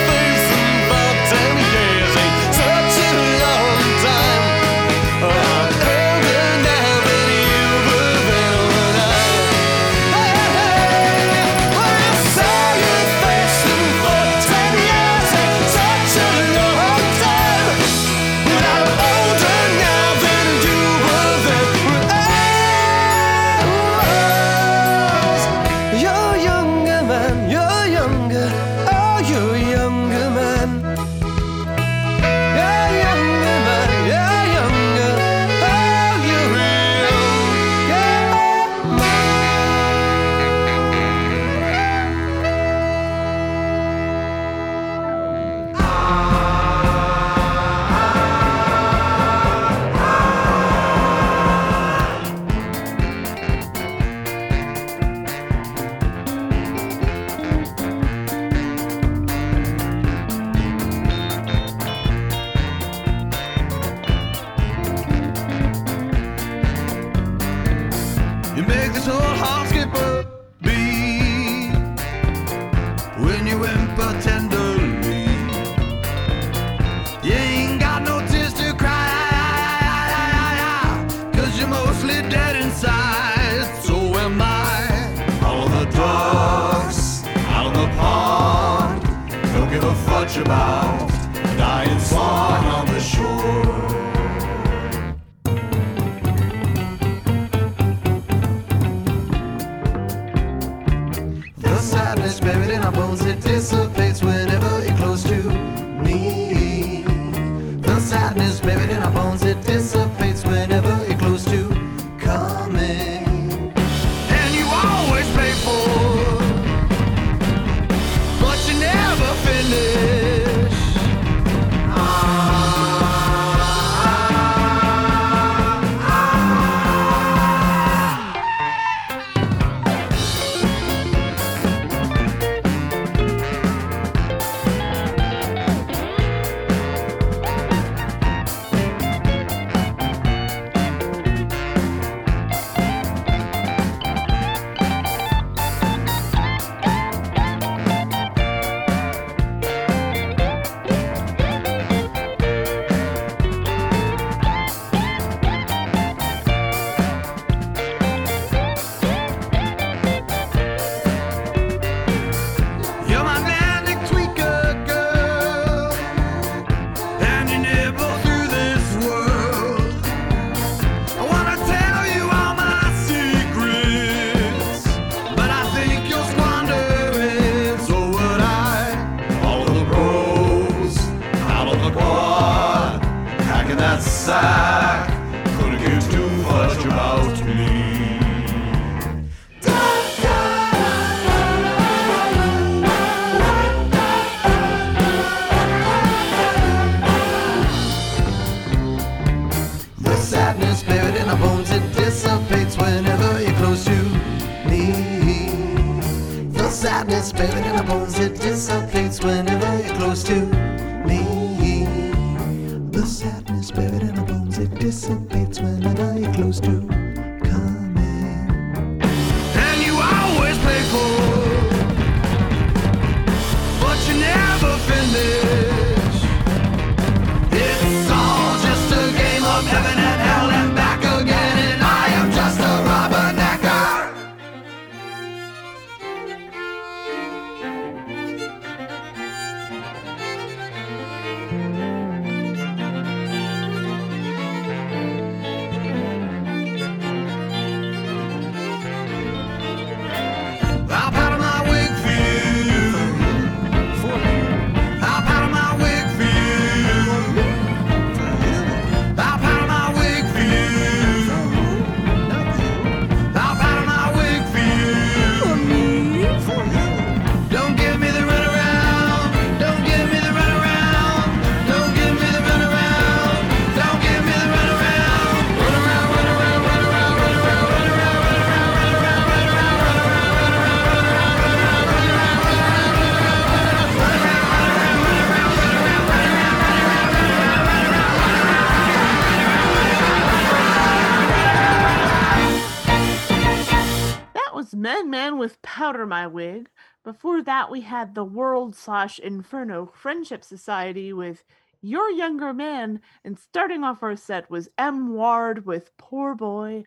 We 297.72 297.82
had 297.82 298.16
the 298.16 298.24
World 298.24 298.76
slash 298.76 299.20
Inferno 299.20 299.86
Friendship 299.94 300.44
Society 300.44 301.12
with 301.12 301.44
Your 301.82 302.10
Younger 302.10 302.54
Man. 302.54 303.02
And 303.24 303.38
starting 303.38 303.84
off 303.84 304.04
our 304.04 304.16
set 304.16 304.50
was 304.50 304.70
M. 304.78 305.14
Ward 305.14 305.66
with 305.66 305.96
Poor 305.98 306.36
Boy 306.36 306.86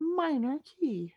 Minor 0.00 0.58
Key. 0.64 1.14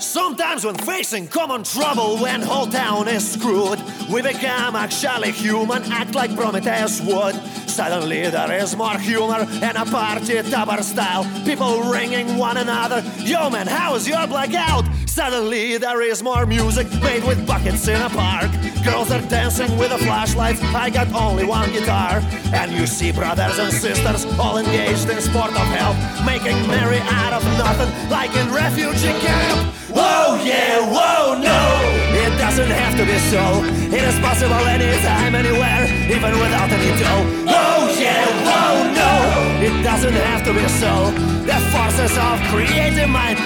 Sometimes 0.00 0.64
when 0.64 0.74
facing 0.76 1.28
common 1.28 1.62
trouble, 1.62 2.18
when 2.18 2.40
whole 2.42 2.66
town 2.66 3.06
is 3.08 3.30
screwed, 3.30 3.78
we 4.12 4.22
become 4.22 4.74
actually 4.74 5.30
human, 5.30 5.82
act 5.92 6.14
like 6.14 6.34
Prometheus 6.34 7.00
would. 7.02 7.36
Suddenly 7.80 8.28
there 8.28 8.52
is 8.52 8.76
more 8.76 8.98
humor 8.98 9.40
in 9.40 9.74
a 9.74 9.86
party 9.86 10.42
topper 10.50 10.82
style. 10.82 11.24
People 11.46 11.80
ringing 11.90 12.36
one 12.36 12.58
another. 12.58 13.02
Yo 13.20 13.48
man, 13.48 13.66
how 13.66 13.94
is 13.94 14.06
your 14.06 14.26
blackout? 14.26 14.84
Suddenly 15.06 15.78
there 15.78 16.02
is 16.02 16.22
more 16.22 16.44
music 16.44 16.86
made 17.00 17.24
with 17.24 17.46
buckets 17.46 17.88
in 17.88 17.98
a 18.02 18.10
park. 18.10 18.50
Girls 18.84 19.10
are 19.10 19.22
dancing 19.30 19.78
with 19.78 19.92
a 19.92 19.98
flashlight. 19.98 20.62
I 20.74 20.90
got 20.90 21.10
only 21.14 21.46
one 21.46 21.72
guitar. 21.72 22.20
And 22.52 22.70
you 22.70 22.86
see 22.86 23.12
brothers 23.12 23.58
and 23.58 23.72
sisters 23.72 24.26
all 24.38 24.58
engaged 24.58 25.08
in 25.08 25.18
sport 25.22 25.52
of 25.52 25.66
health, 25.72 25.96
making 26.26 26.58
merry 26.68 26.98
out 26.98 27.32
of 27.32 27.42
nothing, 27.56 28.10
like 28.10 28.36
in 28.36 28.52
refugee 28.52 29.18
camp. 29.20 29.79
Whoa, 30.00 30.40
yeah, 30.42 30.80
whoa, 30.80 31.36
no! 31.36 31.60
It 32.24 32.32
doesn't 32.38 32.72
have 32.82 32.96
to 32.96 33.04
be 33.04 33.18
so. 33.32 33.42
It 33.96 34.02
is 34.02 34.18
possible 34.20 34.64
anytime, 34.76 35.34
anywhere, 35.34 35.84
even 36.08 36.32
without 36.40 36.70
any 36.72 36.92
dough. 37.00 37.24
Whoa, 37.44 37.92
yeah, 38.00 38.24
whoa, 38.48 38.72
no! 39.00 39.12
It 39.60 39.82
doesn't 39.82 40.14
have 40.14 40.42
to 40.44 40.52
be 40.54 40.66
so. 40.82 41.10
The 41.44 41.58
forces 41.72 42.16
of 42.16 42.40
creative 42.48 43.10
mind. 43.10 43.38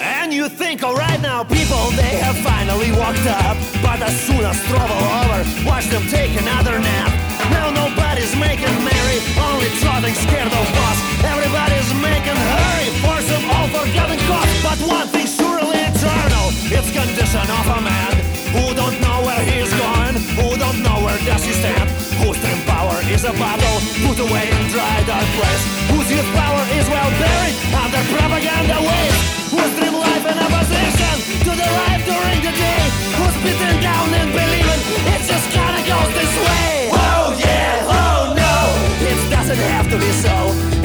And 0.00 0.32
you 0.34 0.48
think, 0.48 0.82
alright 0.82 1.20
now, 1.20 1.44
people, 1.44 1.90
they 1.92 2.18
have 2.18 2.36
finally 2.38 2.90
walked 2.92 3.26
up. 3.26 3.56
But 3.80 4.02
as 4.02 4.14
soon 4.26 4.44
as 4.44 4.60
trouble 4.66 5.02
over, 5.20 5.40
watch 5.68 5.86
them 5.86 6.02
take 6.08 6.32
another 6.40 6.80
nap. 6.80 7.25
Now 7.50 7.70
nobody's 7.70 8.34
making 8.36 8.74
merry, 8.84 9.18
only 9.38 9.70
trotting 9.82 10.14
scared 10.14 10.52
of 10.52 10.66
boss. 10.76 10.98
Everybody's 11.24 11.90
making 12.00 12.38
hurry 12.38 12.88
for 13.02 13.16
some 13.28 13.44
all-forgotten 13.50 14.18
cause. 14.28 14.52
But 14.62 14.78
one 14.86 15.08
thing 15.08 15.26
surely 15.26 15.78
eternal, 15.90 16.46
it's 16.70 16.90
condition 16.90 17.46
of 17.46 17.66
a 17.78 17.80
man 17.80 18.12
who 18.54 18.74
don't 18.74 18.96
know 19.00 19.18
where 19.26 19.42
he's 19.44 19.72
going, 19.74 20.16
who 20.38 20.56
don't 20.56 20.80
know 20.82 20.98
where 21.04 21.18
does 21.28 21.44
he 21.44 21.52
stand, 21.52 21.90
whose 22.22 22.38
dream 22.40 22.60
power 22.64 22.96
is 23.10 23.24
a 23.24 23.34
bottle 23.36 23.76
put 24.06 24.18
away 24.18 24.48
in 24.48 24.62
dry 24.72 24.96
dark 25.04 25.28
place, 25.36 25.62
whose 25.92 26.08
youth 26.10 26.30
power 26.32 26.62
is 26.78 26.86
well 26.88 27.10
buried 27.20 27.54
under 27.74 28.02
propaganda 28.14 28.78
waves, 28.80 29.20
whose 29.52 29.72
dream 29.76 29.94
life 29.94 30.24
in 30.24 30.36
opposition 30.40 31.14
to 31.44 31.52
the 31.52 31.68
life 31.84 32.02
during 32.08 32.40
the 32.40 32.54
day, 32.54 32.82
who's 33.18 33.36
beaten 33.44 33.76
down 33.82 34.08
and 34.14 34.30
believing 34.32 34.82
it 35.12 35.20
just 35.26 35.46
kinda 35.52 35.82
goes 35.84 36.10
this 36.14 36.34
way. 36.46 36.95
Yeah, 37.38 37.96
oh 37.98 38.34
no, 38.34 38.56
it 39.04 39.18
doesn't 39.30 39.62
have 39.74 39.88
to 39.90 39.98
be 39.98 40.10
so. 40.24 40.34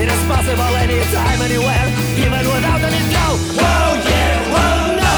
It 0.02 0.08
is 0.10 0.22
possible 0.28 0.74
anytime, 0.86 1.40
anywhere, 1.42 1.88
even 2.18 2.44
without 2.54 2.82
any 2.82 3.02
dough. 3.14 3.38
Oh 3.60 3.92
yeah, 4.12 4.60
oh 4.62 4.82
no, 5.06 5.18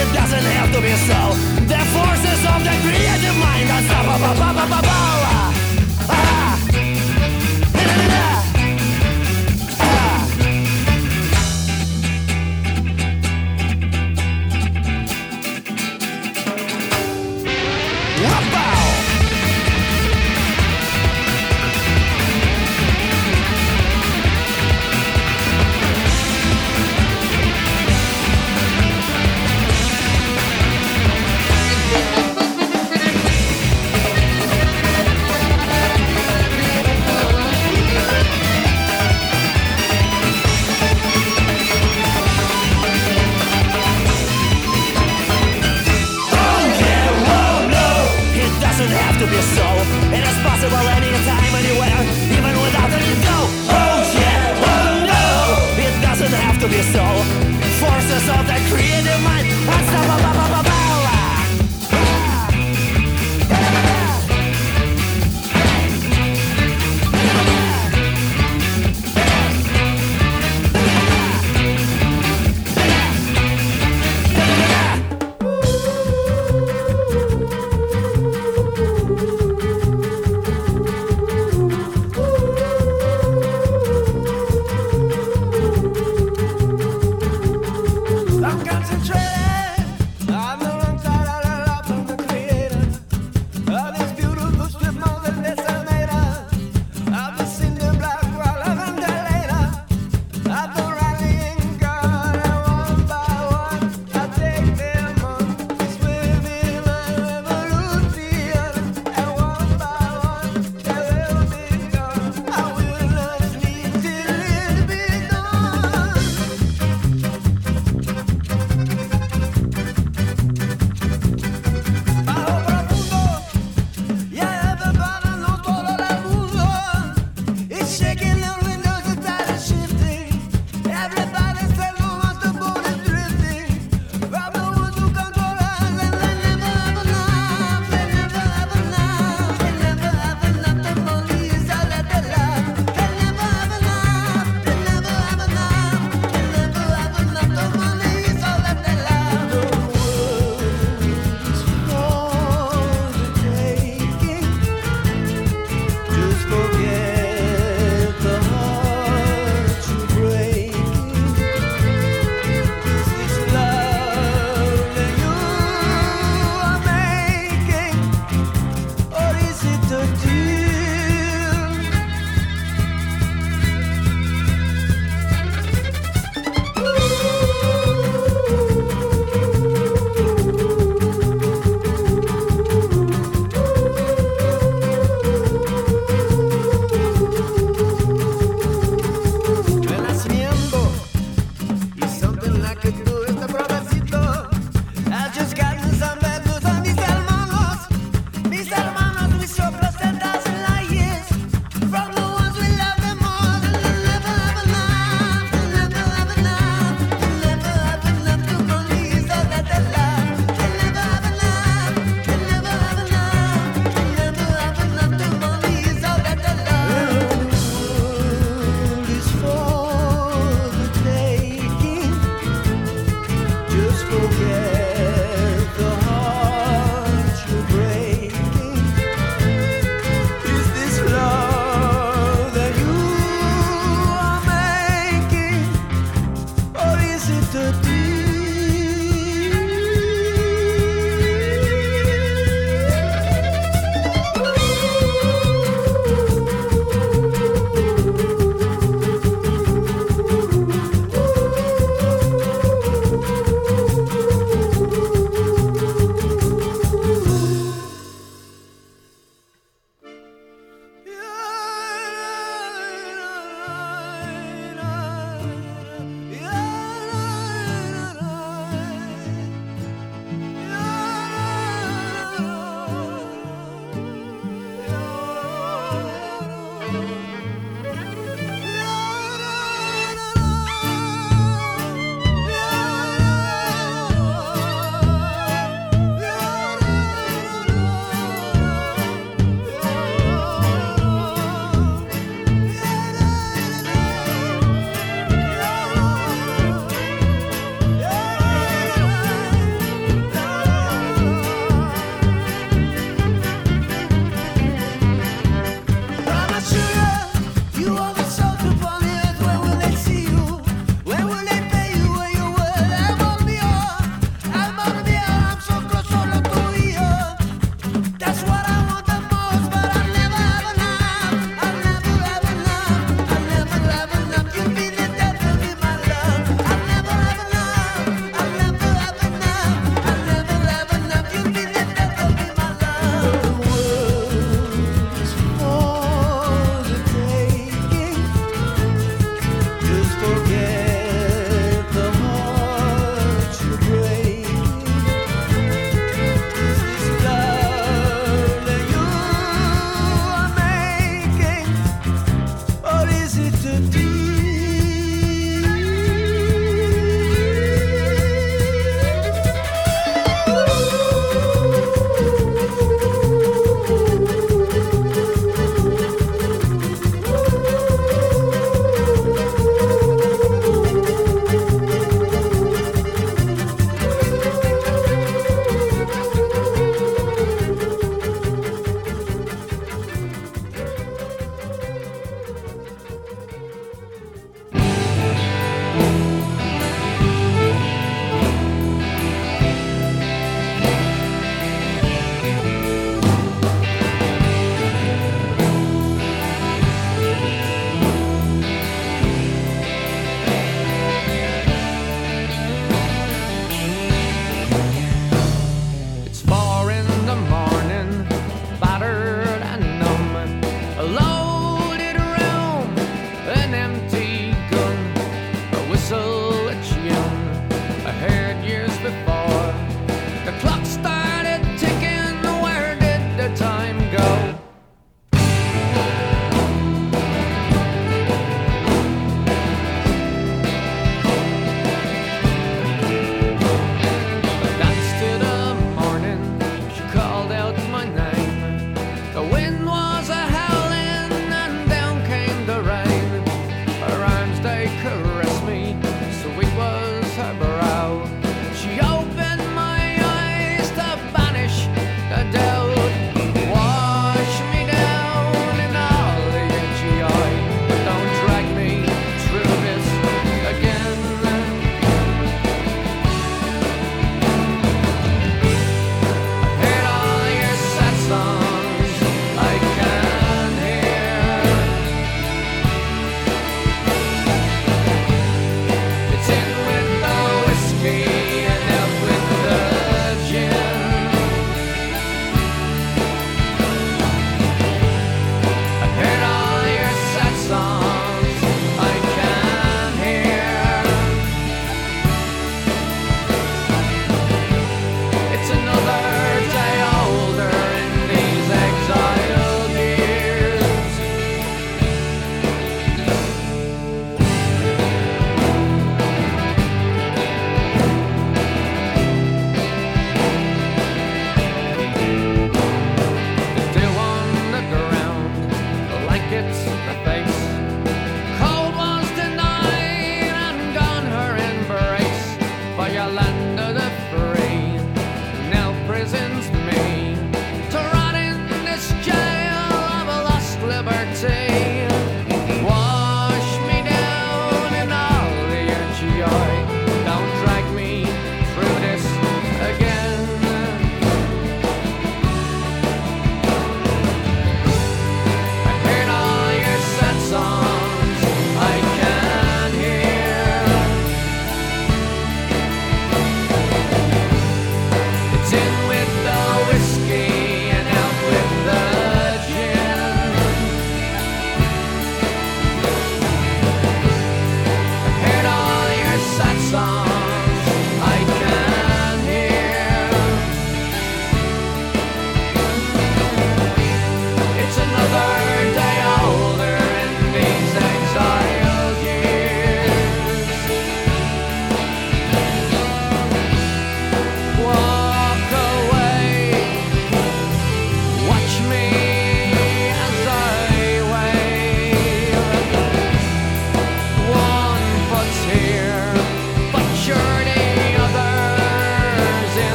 it 0.00 0.08
doesn't 0.12 0.46
have 0.56 0.70
to 0.74 0.80
be 0.80 0.94
so. 1.08 1.20
The 1.70 1.82
forces 1.96 2.40
of 2.52 2.60
the 2.66 2.74
creative 2.82 3.36
mind 3.38 3.70
are 3.70 5.13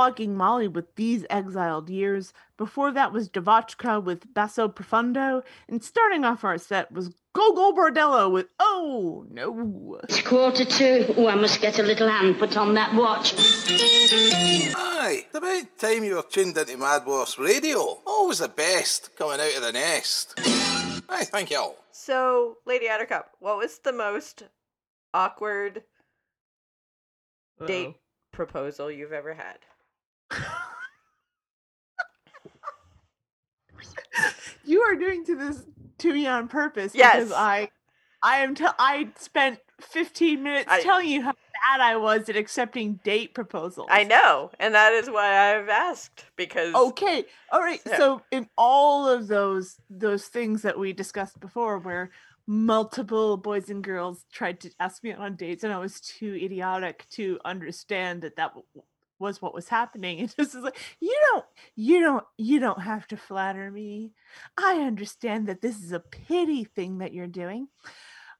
Flogging 0.00 0.34
Molly 0.34 0.66
with 0.66 0.94
These 0.94 1.26
Exiled 1.28 1.90
Years. 1.90 2.32
Before 2.56 2.90
that 2.90 3.12
was 3.12 3.28
Devotchka 3.28 4.02
with 4.02 4.32
Basso 4.32 4.66
Profundo. 4.66 5.42
And 5.68 5.84
starting 5.84 6.24
off 6.24 6.42
our 6.42 6.56
set 6.56 6.90
was 6.90 7.14
Gogol 7.34 7.74
Bordello 7.74 8.32
with 8.32 8.46
Oh 8.58 9.26
No. 9.30 10.00
It's 10.04 10.22
quarter 10.22 10.64
to. 10.64 11.14
Oh, 11.18 11.28
I 11.28 11.34
must 11.34 11.60
get 11.60 11.78
a 11.78 11.82
little 11.82 12.08
hand 12.08 12.38
put 12.38 12.56
on 12.56 12.72
that 12.76 12.94
watch. 12.94 13.34
Aye, 13.36 15.26
it's 15.26 15.34
about 15.34 15.78
time 15.78 16.04
you 16.04 16.16
were 16.16 16.22
tuned 16.22 16.56
into 16.56 16.78
Mad 16.78 17.04
Wasp 17.04 17.38
Radio. 17.38 18.00
Always 18.06 18.38
the 18.38 18.48
best 18.48 19.14
coming 19.16 19.38
out 19.38 19.54
of 19.54 19.62
the 19.62 19.72
nest. 19.72 20.32
Aye, 21.10 21.24
thank 21.24 21.50
you 21.50 21.58
all. 21.58 21.76
So, 21.90 22.56
Lady 22.64 22.88
Attercop, 22.88 23.24
what 23.38 23.58
was 23.58 23.80
the 23.80 23.92
most 23.92 24.44
awkward 25.12 25.82
date 27.66 27.96
proposal 28.32 28.90
you've 28.90 29.12
ever 29.12 29.34
had? 29.34 29.58
You 34.64 34.82
are 34.82 34.94
doing 34.94 35.24
to 35.26 35.36
this 35.36 35.62
to 35.98 36.12
me 36.12 36.26
on 36.26 36.48
purpose 36.48 36.92
because 36.92 37.30
Yes. 37.30 37.32
I 37.34 37.70
I 38.22 38.38
am 38.38 38.54
tell 38.54 38.74
I 38.78 39.08
spent 39.18 39.58
15 39.80 40.42
minutes 40.42 40.68
I- 40.70 40.82
telling 40.82 41.08
you 41.08 41.22
how 41.22 41.32
bad 41.32 41.80
I 41.80 41.96
was 41.96 42.28
at 42.28 42.36
accepting 42.36 43.00
date 43.04 43.34
proposals. 43.34 43.88
I 43.90 44.04
know, 44.04 44.50
and 44.58 44.74
that 44.74 44.92
is 44.92 45.08
why 45.10 45.54
I've 45.56 45.68
asked 45.68 46.24
because 46.36 46.74
Okay. 46.74 47.24
All 47.50 47.60
right. 47.60 47.80
Yeah. 47.86 47.96
So 47.96 48.22
in 48.30 48.48
all 48.56 49.08
of 49.08 49.28
those 49.28 49.78
those 49.88 50.26
things 50.26 50.62
that 50.62 50.78
we 50.78 50.92
discussed 50.92 51.40
before 51.40 51.78
where 51.78 52.10
multiple 52.46 53.36
boys 53.36 53.70
and 53.70 53.82
girls 53.84 54.24
tried 54.32 54.60
to 54.60 54.70
ask 54.80 55.02
me 55.04 55.12
on 55.12 55.36
dates 55.36 55.62
and 55.64 55.72
I 55.72 55.78
was 55.78 56.00
too 56.00 56.34
idiotic 56.34 57.06
to 57.10 57.38
understand 57.44 58.22
that 58.22 58.36
that 58.36 58.52
was 59.20 59.40
what 59.40 59.54
was 59.54 59.68
happening. 59.68 60.18
It 60.30 60.34
just 60.36 60.54
is 60.54 60.62
like 60.62 60.78
you 61.00 61.16
don't 61.30 61.44
you 61.76 62.00
don't 62.00 62.24
you 62.36 62.58
don't 62.58 62.82
have 62.82 63.06
to 63.08 63.16
flatter 63.16 63.70
me. 63.70 64.12
I 64.56 64.80
understand 64.80 65.46
that 65.48 65.60
this 65.60 65.82
is 65.82 65.92
a 65.92 66.00
pity 66.00 66.64
thing 66.64 66.98
that 66.98 67.12
you're 67.12 67.26
doing. 67.26 67.68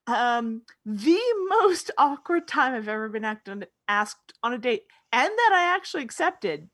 Um 0.07 0.63
the 0.85 1.21
most 1.49 1.91
awkward 1.99 2.49
time 2.49 2.75
I've 2.75 2.89
ever 2.89 3.09
been 3.09 3.25
act 3.25 3.49
asked 3.87 4.33
on 4.43 4.53
a 4.53 4.59
date 4.59 4.85
and 5.13 5.31
that 5.31 5.51
I 5.53 5.75
actually 5.77 6.05
accepted 6.05 6.69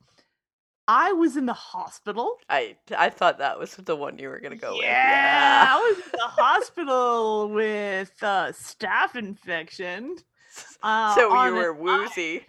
I 0.88 1.12
was 1.12 1.36
in 1.36 1.46
the 1.46 1.52
hospital. 1.52 2.36
I 2.48 2.76
I 2.96 3.10
thought 3.10 3.38
that 3.38 3.58
was 3.58 3.74
the 3.74 3.96
one 3.96 4.18
you 4.18 4.28
were 4.28 4.38
gonna 4.38 4.56
go 4.56 4.74
with. 4.74 4.84
Yeah, 4.84 5.66
I 5.68 5.76
was 5.78 6.04
in 6.04 6.12
the 6.12 6.18
hospital 6.42 7.48
with 7.48 8.12
uh, 8.22 8.52
staph 8.52 9.16
infection. 9.16 10.16
Uh, 10.82 11.14
so 11.14 11.44
you 11.44 11.54
were 11.54 11.72
woozy. 11.72 12.46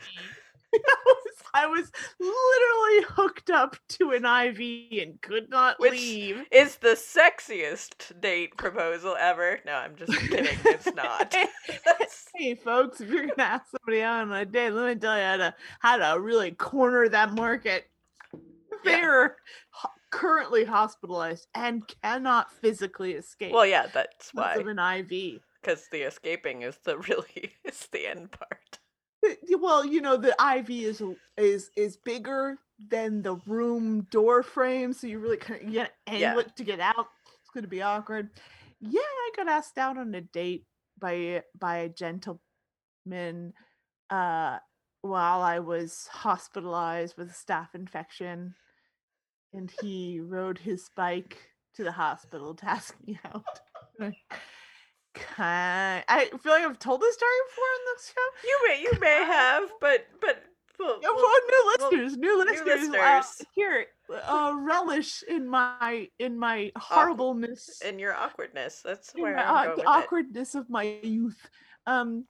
I 1.54 1.66
was 1.66 1.92
literally 2.20 3.06
hooked 3.16 3.50
up 3.50 3.78
to 3.90 4.12
an 4.12 4.26
IV 4.26 5.02
and 5.02 5.20
could 5.22 5.50
not 5.50 5.80
Which 5.80 5.94
leave. 5.94 6.44
is 6.52 6.76
the 6.76 6.90
sexiest 6.90 8.20
date 8.22 8.56
proposal 8.58 9.16
ever. 9.20 9.60
No, 9.66 9.74
I'm 9.74 9.96
just 9.96 10.12
kidding. 10.20 10.58
It's 10.66 10.94
not. 10.94 11.34
hey, 12.36 12.54
folks, 12.56 13.02
if 13.02 13.10
you're 13.10 13.26
gonna 13.28 13.34
ask 13.44 13.66
somebody 13.72 14.04
out 14.04 14.22
on 14.22 14.34
a 14.34 14.46
date, 14.46 14.72
let 14.72 14.94
me 14.94 15.00
tell 15.00 15.18
you 15.18 15.24
how 15.24 15.38
to 15.38 15.56
how 15.80 15.98
to 16.16 16.20
really 16.20 16.52
corner 16.52 17.08
that 17.10 17.34
market. 17.34 17.90
They're 18.84 19.38
ho- 19.72 19.90
currently 20.12 20.64
hospitalized 20.64 21.48
and 21.56 21.84
cannot 22.04 22.52
physically 22.52 23.14
escape. 23.14 23.52
Well, 23.52 23.66
yeah, 23.66 23.88
that's 23.92 24.32
why. 24.34 24.56
of 24.56 24.68
an 24.68 24.78
IV. 24.80 25.42
Because 25.62 25.88
the 25.92 26.02
escaping 26.04 26.62
is 26.62 26.78
the 26.84 26.98
really 27.10 27.52
is 27.66 27.88
the 27.92 28.08
end 28.08 28.32
part. 28.32 28.60
Well, 29.60 29.86
you 29.86 30.02
know, 30.02 30.18
the 30.18 30.36
IV 30.58 30.70
is 30.70 31.04
is 31.38 31.72
is 31.76 31.98
bigger 31.98 32.58
than 32.90 33.22
the 33.22 33.36
room 33.48 34.02
door 34.12 34.44
frame, 34.44 34.94
so 34.94 35.08
you 35.08 35.20
really 35.20 35.38
kind 35.38 35.62
of 35.62 35.68
you 35.68 35.80
gotta 35.80 35.92
angle 36.08 36.22
Yeah. 36.22 36.40
it 36.40 36.56
to 36.56 36.64
get 36.64 36.80
out. 36.80 37.08
It's 37.42 37.50
gonna 37.54 37.68
be 37.68 37.82
awkward. 37.82 38.30
Yeah, 38.80 39.02
I 39.02 39.32
got 39.36 39.48
asked 39.48 39.78
out 39.78 39.98
on 39.98 40.14
a 40.16 40.22
date 40.22 40.66
by 41.00 41.44
by 41.58 41.78
a 41.78 41.90
gentleman 41.90 43.54
uh 44.10 44.60
while 45.02 45.42
I 45.42 45.60
was 45.60 46.08
hospitalized 46.12 47.18
with 47.18 47.30
a 47.30 47.34
staph 47.34 47.74
infection, 47.76 48.56
and 49.54 49.72
he 49.82 50.20
rode 50.20 50.58
his 50.58 50.90
bike 50.96 51.38
to 51.76 51.84
the 51.84 51.92
hospital 51.92 52.56
to 52.56 52.66
ask 52.70 52.96
me 53.06 53.20
out. 53.26 53.60
Kind 55.36 56.04
I 56.08 56.26
feel 56.42 56.52
like 56.54 56.64
I've 56.64 56.80
told 56.80 57.02
this 57.02 57.14
story 57.16 57.32
before 57.50 57.64
on 57.64 57.80
this 57.96 58.14
show. 58.14 58.48
You 58.48 58.60
may 58.68 58.82
you 58.82 59.00
may 59.00 59.26
have, 59.26 59.70
but 59.82 60.06
but 60.22 60.44
well, 60.80 61.00
Yeah, 61.02 61.10
well, 61.16 61.40
new 61.48 61.76
listeners, 61.78 62.18
new 62.18 62.38
listeners, 62.38 62.90
uh, 62.90 63.18
listeners. 63.18 63.42
here, 63.56 63.86
uh, 64.14 64.54
relish 64.58 65.24
in 65.24 65.48
my 65.48 66.08
in 66.20 66.38
my 66.38 66.72
horribleness, 66.78 67.82
in 67.84 67.98
your 68.00 68.14
awkwardness. 68.16 68.82
That's 68.84 69.12
where 69.16 69.36
my 69.36 69.44
I'm 69.44 69.66
going 69.66 69.70
the 69.70 69.72
with 69.76 69.80
it. 69.80 69.88
awkwardness 69.88 70.56
of 70.56 70.70
my 70.70 71.00
youth. 71.02 71.50
Um, 71.88 72.26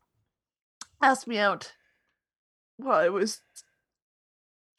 asked 1.02 1.28
me 1.28 1.38
out. 1.40 1.74
Well, 2.80 2.98
I 3.00 3.10
was 3.10 3.42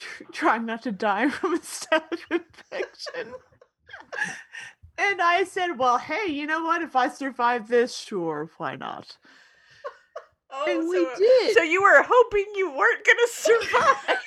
tr- 0.00 0.24
trying 0.32 0.64
not 0.66 0.82
to 0.84 0.92
die 0.92 1.28
from 1.30 1.54
a 1.54 1.58
staph 1.58 2.02
infection. 2.30 3.34
And 4.98 5.22
I 5.22 5.44
said, 5.44 5.78
"Well, 5.78 5.98
hey, 5.98 6.26
you 6.30 6.46
know 6.46 6.64
what? 6.64 6.82
If 6.82 6.96
I 6.96 7.08
survive 7.08 7.68
this, 7.68 7.96
sure, 7.96 8.50
why 8.58 8.76
not?" 8.76 9.16
Oh, 10.50 10.64
and 10.66 10.88
we 10.88 10.96
so, 11.04 11.10
did. 11.18 11.54
So 11.56 11.62
you 11.62 11.82
were 11.82 12.02
hoping 12.08 12.46
you 12.56 12.70
weren't 12.70 13.04
gonna 13.04 13.28
survive. 13.28 14.18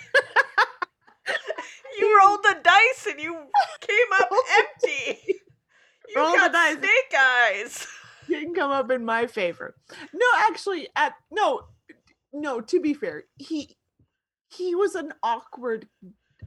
you 2.00 2.20
rolled 2.20 2.44
the 2.44 2.58
dice 2.64 3.08
and 3.10 3.20
you 3.20 3.34
came 3.80 4.08
up 4.20 4.30
empty. 4.60 5.20
You 6.08 6.16
Roll 6.16 6.34
the 6.34 6.50
dice. 6.50 6.78
snake 6.78 7.16
eyes. 7.20 7.88
didn't 8.28 8.54
come 8.54 8.70
up 8.70 8.92
in 8.92 9.04
my 9.04 9.26
favor. 9.28 9.76
No, 10.14 10.26
actually, 10.48 10.88
at 10.96 11.14
no, 11.32 11.62
no. 12.34 12.62
To 12.62 12.80
be 12.80 12.94
fair, 12.94 13.24
he 13.40 13.76
he 14.50 14.76
was 14.76 14.94
an 14.96 15.14
awkward, 15.24 15.88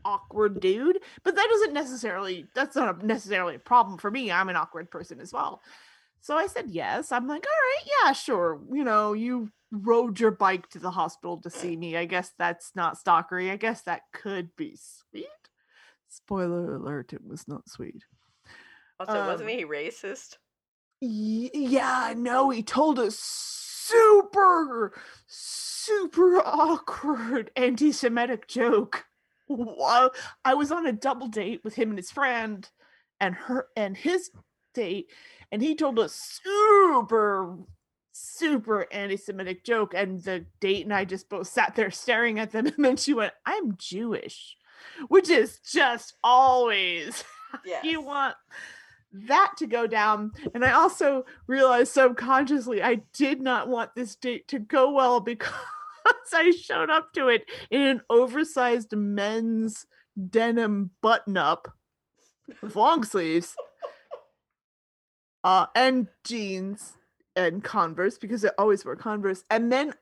awkward 0.04 0.60
dude. 0.60 0.98
But 1.22 1.36
that 1.36 1.48
doesn't 1.50 1.72
necessarily. 1.72 2.46
That's 2.54 2.76
not 2.76 3.02
a, 3.02 3.06
necessarily 3.06 3.56
a 3.56 3.60
problem 3.60 3.98
for 3.98 4.10
me. 4.10 4.30
I'm 4.30 4.48
an 4.48 4.56
awkward 4.56 4.90
person 4.90 5.20
as 5.20 5.32
well. 5.32 5.62
So 6.20 6.36
I 6.36 6.46
said 6.46 6.70
yes. 6.70 7.12
I'm 7.12 7.28
like, 7.28 7.44
all 7.44 7.52
right, 7.52 7.90
yeah, 8.06 8.12
sure. 8.12 8.60
You 8.72 8.84
know, 8.84 9.12
you 9.12 9.50
rode 9.70 10.18
your 10.20 10.30
bike 10.30 10.68
to 10.70 10.78
the 10.78 10.90
hospital 10.90 11.38
to 11.42 11.50
see 11.50 11.76
me. 11.76 11.96
I 11.96 12.06
guess 12.06 12.32
that's 12.38 12.72
not 12.74 12.96
stalkery. 12.96 13.50
I 13.50 13.56
guess 13.56 13.82
that 13.82 14.02
could 14.12 14.54
be 14.56 14.76
sweet. 14.76 15.26
Spoiler 16.08 16.76
alert: 16.76 17.12
it 17.12 17.24
was 17.24 17.46
not 17.48 17.68
sweet. 17.68 18.04
Also, 19.00 19.26
wasn't 19.26 19.50
Um, 19.50 19.56
he 19.58 19.64
racist? 19.64 20.36
Y- 21.02 21.50
yeah, 21.52 22.14
no, 22.16 22.50
he 22.50 22.62
told 22.62 22.98
a 22.98 23.10
super, 23.10 24.92
super 25.26 26.38
awkward 26.38 27.50
anti 27.56 27.92
Semitic 27.92 28.46
joke. 28.46 29.04
While 29.46 30.12
I 30.44 30.54
was 30.54 30.72
on 30.72 30.86
a 30.86 30.92
double 30.92 31.28
date 31.28 31.62
with 31.64 31.74
him 31.74 31.90
and 31.90 31.98
his 31.98 32.10
friend 32.10 32.68
and 33.20 33.34
her 33.34 33.68
and 33.76 33.96
his 33.96 34.30
date, 34.74 35.10
and 35.52 35.62
he 35.62 35.74
told 35.74 35.98
a 35.98 36.08
super, 36.08 37.58
super 38.12 38.86
anti 38.92 39.16
Semitic 39.16 39.64
joke. 39.64 39.94
And 39.94 40.22
the 40.22 40.46
date 40.60 40.84
and 40.84 40.94
I 40.94 41.04
just 41.04 41.28
both 41.28 41.46
sat 41.46 41.74
there 41.74 41.90
staring 41.90 42.38
at 42.38 42.52
them. 42.52 42.66
And 42.76 42.84
then 42.84 42.96
she 42.96 43.14
went, 43.14 43.34
I'm 43.46 43.76
Jewish, 43.76 44.56
which 45.08 45.28
is 45.28 45.58
just 45.60 46.14
always 46.22 47.22
you 47.82 48.00
want 48.00 48.36
that 49.12 49.52
to 49.58 49.66
go 49.66 49.86
down. 49.86 50.32
And 50.54 50.64
I 50.64 50.72
also 50.72 51.24
realized 51.46 51.92
subconsciously 51.92 52.82
I 52.82 52.96
did 53.12 53.40
not 53.40 53.68
want 53.68 53.94
this 53.94 54.16
date 54.16 54.48
to 54.48 54.58
go 54.58 54.90
well 54.90 55.20
because 55.20 55.52
I 56.32 56.50
showed 56.50 56.90
up 56.90 57.12
to 57.14 57.28
it 57.28 57.44
in 57.70 57.82
an 57.82 58.00
oversized 58.10 58.94
men's 58.96 59.86
denim 60.30 60.90
button 61.00 61.36
up 61.36 61.68
with 62.60 62.76
long 62.76 63.04
sleeves 63.04 63.54
uh, 65.44 65.66
and 65.74 66.08
jeans 66.24 66.94
and 67.36 67.62
Converse 67.62 68.18
because 68.18 68.44
I 68.44 68.50
always 68.58 68.84
wear 68.84 68.96
Converse. 68.96 69.44
And 69.50 69.70
then 69.70 69.94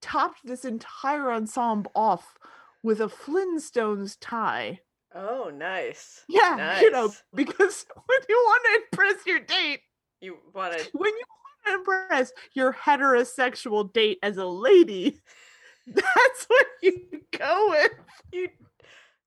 topped 0.00 0.40
this 0.44 0.64
entire 0.64 1.32
ensemble 1.32 1.90
off 1.94 2.38
with 2.82 3.00
a 3.00 3.06
Flintstones 3.06 4.16
tie. 4.20 4.80
Oh, 5.14 5.50
nice. 5.54 6.24
Yeah, 6.28 6.56
nice. 6.56 6.82
you 6.82 6.90
know, 6.90 7.12
because 7.34 7.86
when 8.06 8.18
you 8.28 8.36
want 8.36 8.64
to 8.64 8.80
impress 8.82 9.26
your 9.26 9.40
date, 9.40 9.80
you 10.20 10.38
want 10.52 10.78
to 10.78 10.90
when 10.92 11.12
you 11.12 11.24
impress 11.66 12.32
your 12.52 12.72
heterosexual 12.72 13.92
date 13.92 14.18
as 14.22 14.36
a 14.36 14.46
lady, 14.46 15.20
that's 15.86 16.44
what 16.46 16.66
you 16.82 17.20
go 17.36 17.68
with. 17.70 17.92
You 18.32 18.48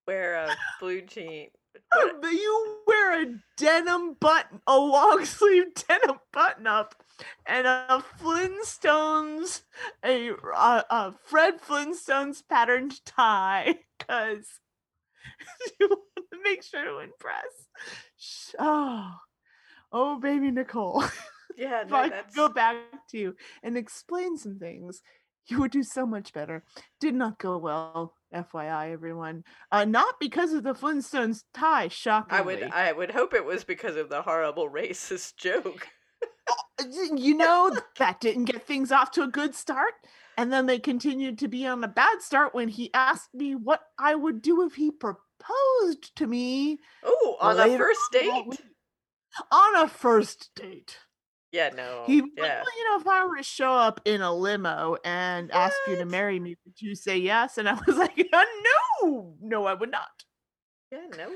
wear 0.06 0.36
a 0.36 0.56
blue 0.80 1.02
jean. 1.02 1.50
Uh, 1.92 2.08
but 2.22 2.32
you 2.32 2.78
wear 2.88 3.24
a 3.24 3.36
denim 3.56 4.16
button, 4.20 4.60
a 4.68 4.78
long 4.78 5.24
sleeve 5.26 5.74
denim 5.88 6.18
button 6.34 6.68
up, 6.68 6.96
and 7.46 7.68
a 7.68 8.04
Flintstones, 8.20 9.62
a, 10.04 10.30
a, 10.30 10.86
a 10.90 11.14
Fred 11.24 11.62
Flintstones 11.62 12.42
patterned 12.50 13.06
tie, 13.06 13.76
because 13.98 14.48
you 15.80 15.88
want 15.88 16.30
to 16.32 16.40
make 16.44 16.64
sure 16.64 16.84
to 16.84 17.00
impress. 17.00 18.56
Oh, 18.60 19.12
oh, 19.92 20.20
baby 20.20 20.52
Nicole. 20.52 21.04
Yeah, 21.58 21.82
if 21.82 21.90
no, 21.90 21.98
I 21.98 22.10
that's 22.10 22.36
go 22.36 22.48
back 22.48 22.78
to 23.10 23.18
you 23.18 23.36
and 23.64 23.78
explain 23.78 24.38
some 24.38 24.60
things, 24.60 25.02
you 25.48 25.60
would 25.60 25.72
do 25.72 25.84
so 25.84 26.06
much 26.06 26.32
better. 26.34 26.64
Did 27.00 27.16
not 27.16 27.40
go 27.40 27.58
well, 27.58 28.14
FYI, 28.34 28.92
everyone. 28.92 29.44
Uh, 29.72 29.86
not 29.86 30.16
because 30.20 30.54
of 30.54 30.64
the 30.64 30.74
Flintstones 30.74 31.44
tie, 31.54 31.88
shockingly. 31.88 32.38
I 32.38 32.42
would 32.42 32.64
I 32.64 32.92
would 32.92 33.12
hope 33.12 33.34
it 33.34 33.46
was 33.46 33.64
because 33.64 33.96
of 33.96 34.10
the 34.10 34.22
horrible 34.22 34.70
racist 34.80 35.38
joke. 35.38 35.88
Uh, 36.80 36.84
you 37.16 37.36
know 37.36 37.76
that 37.98 38.22
didn't 38.22 38.46
get 38.46 38.66
things 38.66 38.92
off 38.92 39.12
to 39.12 39.24
a 39.24 39.28
good 39.28 39.54
start 39.56 39.94
and 40.38 40.54
then 40.54 40.66
they 40.66 40.80
continued 40.80 41.38
to 41.40 41.48
be 41.48 41.66
on 41.66 41.84
a 41.84 41.88
bad 41.88 42.22
start 42.22 42.54
when 42.54 42.70
he 42.70 42.90
asked 42.94 43.34
me 43.34 43.54
what 43.56 43.82
i 44.00 44.16
would 44.16 44.42
do 44.42 44.64
if 44.66 44.76
he 44.76 44.90
proposed 44.92 46.16
to 46.16 46.26
me 46.26 46.78
Oh, 47.04 47.38
on 47.42 47.60
a 47.60 47.78
first 47.78 48.00
date? 48.12 48.62
on 49.52 49.76
a 49.76 49.88
first 49.88 50.52
date 50.56 50.98
Yeah, 51.52 51.70
no. 51.76 52.04
he 52.06 52.18
yeah. 52.36 52.62
well, 52.62 52.78
you 52.78 52.90
know 52.90 53.00
if 53.00 53.08
i 53.08 53.26
were 53.26 53.38
to 53.38 53.44
show 53.44 53.72
up 53.72 54.02
in 54.06 54.22
a 54.22 54.34
limo 54.34 54.98
and 55.06 55.50
ask 55.52 55.76
you 55.88 55.96
to 55.96 56.06
marry 56.06 56.40
me 56.40 56.56
would 56.66 56.76
you 56.82 56.94
say 56.94 57.18
yes 57.18 57.58
and 57.58 57.70
i 57.70 57.74
was 57.88 57.96
like 58.04 58.18
no 59.02 59.36
no 59.42 59.66
i 59.66 59.74
would 59.74 59.90
not 59.92 60.10
Yeah, 60.92 61.08
no. 61.18 61.30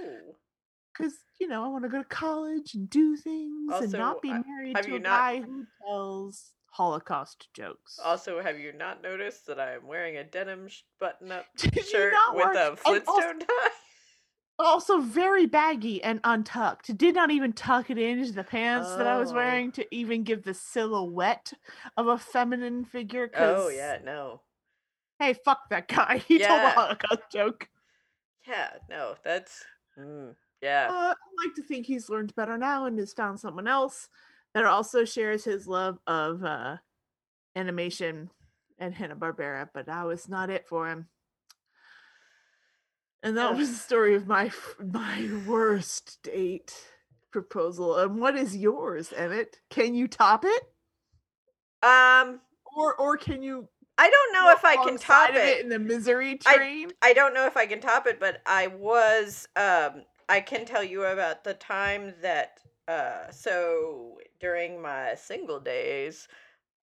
because 0.94 1.14
you 1.40 1.48
know 1.48 1.64
i 1.64 1.68
want 1.70 1.84
to 1.86 1.90
go 1.90 2.00
to 2.00 2.08
college 2.10 2.74
and 2.74 2.90
do 2.90 3.16
things 3.16 3.72
and 3.74 3.92
not 3.94 4.22
be 4.22 4.30
married 4.34 4.76
to 4.84 4.96
a 4.96 5.00
not- 5.00 5.04
guy 5.04 5.42
who 5.42 5.66
tells 5.88 6.52
holocaust 6.72 7.48
jokes 7.54 7.98
Also, 8.04 8.42
have 8.42 8.58
you 8.60 8.72
not 8.74 9.02
noticed 9.04 9.46
that 9.48 9.60
I'm 9.60 9.86
wearing 9.88 10.18
a 10.18 10.24
denim 10.24 10.68
button-up 11.00 11.46
shirt 11.90 12.14
with 12.34 12.46
work- 12.46 12.56
a 12.56 12.70
also- 12.70 12.76
Flintstone 12.84 13.40
tie? 13.40 13.70
Also 14.64 15.00
very 15.00 15.46
baggy 15.46 16.04
and 16.04 16.20
untucked. 16.24 16.96
Did 16.98 17.16
not 17.16 17.32
even 17.32 17.54
tuck 17.54 17.90
it 17.90 17.98
into 17.98 18.32
the 18.32 18.44
pants 18.44 18.90
that 18.96 19.08
I 19.08 19.18
was 19.18 19.32
Oh. 19.32 19.36
wearing 19.36 19.72
to 19.74 19.96
even 19.96 20.24
give 20.24 20.44
the 20.44 20.54
silhouette 20.54 21.54
of 21.98 22.08
a 22.08 22.18
feminine 22.18 22.86
figure. 22.86 23.30
Oh 23.38 23.70
yeah, 23.70 23.98
no. 24.04 24.42
Hey, 25.20 25.34
fuck 25.34 25.70
that 25.70 25.88
guy. 25.88 26.18
He 26.28 26.40
told 26.40 26.60
a 26.60 26.64
Yeah. 26.64 26.72
Holocaust 26.74 27.22
joke. 27.32 27.70
Yeah, 28.48 28.70
no. 28.90 29.16
That's 29.24 29.64
mm, 29.98 30.36
yeah. 30.62 30.88
Uh, 30.90 31.14
I 31.14 31.46
like 31.46 31.56
to 31.56 31.64
think 31.64 31.86
he's 31.86 32.10
learned 32.10 32.36
better 32.36 32.58
now 32.58 32.86
and 32.86 32.98
has 33.00 33.14
found 33.14 33.40
someone 33.40 33.68
else 33.68 34.10
that 34.54 34.66
also 34.66 35.06
shares 35.06 35.44
his 35.44 35.68
love 35.68 36.00
of 36.08 36.44
uh, 36.44 36.78
animation 37.56 38.30
and 38.80 38.94
Hanna 38.96 39.16
Barbera, 39.16 39.70
but 39.74 39.86
that 39.86 40.06
was 40.06 40.28
not 40.28 40.50
it 40.50 40.68
for 40.68 40.88
him. 40.90 41.08
And 43.23 43.38
that 43.38 43.56
was 43.56 43.69
the 43.69 43.76
story 43.77 44.15
of 44.15 44.27
my 44.27 44.52
my 44.80 45.30
worst 45.48 46.19
date 46.23 46.73
proposal. 47.31 47.98
And 47.98 48.19
what 48.19 48.35
is 48.35 48.56
yours, 48.57 49.14
Emmett? 49.15 49.57
Can 49.69 49.93
you 49.93 50.07
top 50.07 50.43
it, 50.45 50.64
Um, 51.84 52.41
or 52.76 52.95
or 52.95 53.18
can 53.18 53.41
you? 53.43 53.68
I 53.98 54.10
don't 54.10 54.34
know 54.34 54.52
if 54.52 54.65
I 54.65 54.76
can 54.77 54.98
top 54.98 55.30
of 55.30 55.35
it. 55.35 55.61
in 55.61 55.69
the 55.69 55.77
misery 55.80 56.39
I- 56.45 56.57
train. 56.57 56.91
I 57.02 57.14
don't 57.14 57.34
know 57.34 57.45
if 57.45 57.57
I 57.57 57.65
can 57.68 57.80
top 57.81 58.07
it, 58.07 58.19
but 58.19 58.41
I 58.45 58.68
was 58.68 59.48
um 59.56 60.03
I 60.27 60.41
can 60.41 60.65
tell 60.65 60.84
you 60.84 61.03
about 61.06 61.43
the 61.43 61.53
time 61.53 62.15
that 62.22 62.57
uh 62.88 63.30
so 63.31 64.18
during 64.39 64.81
my 64.81 65.14
single 65.15 65.60
days, 65.60 66.27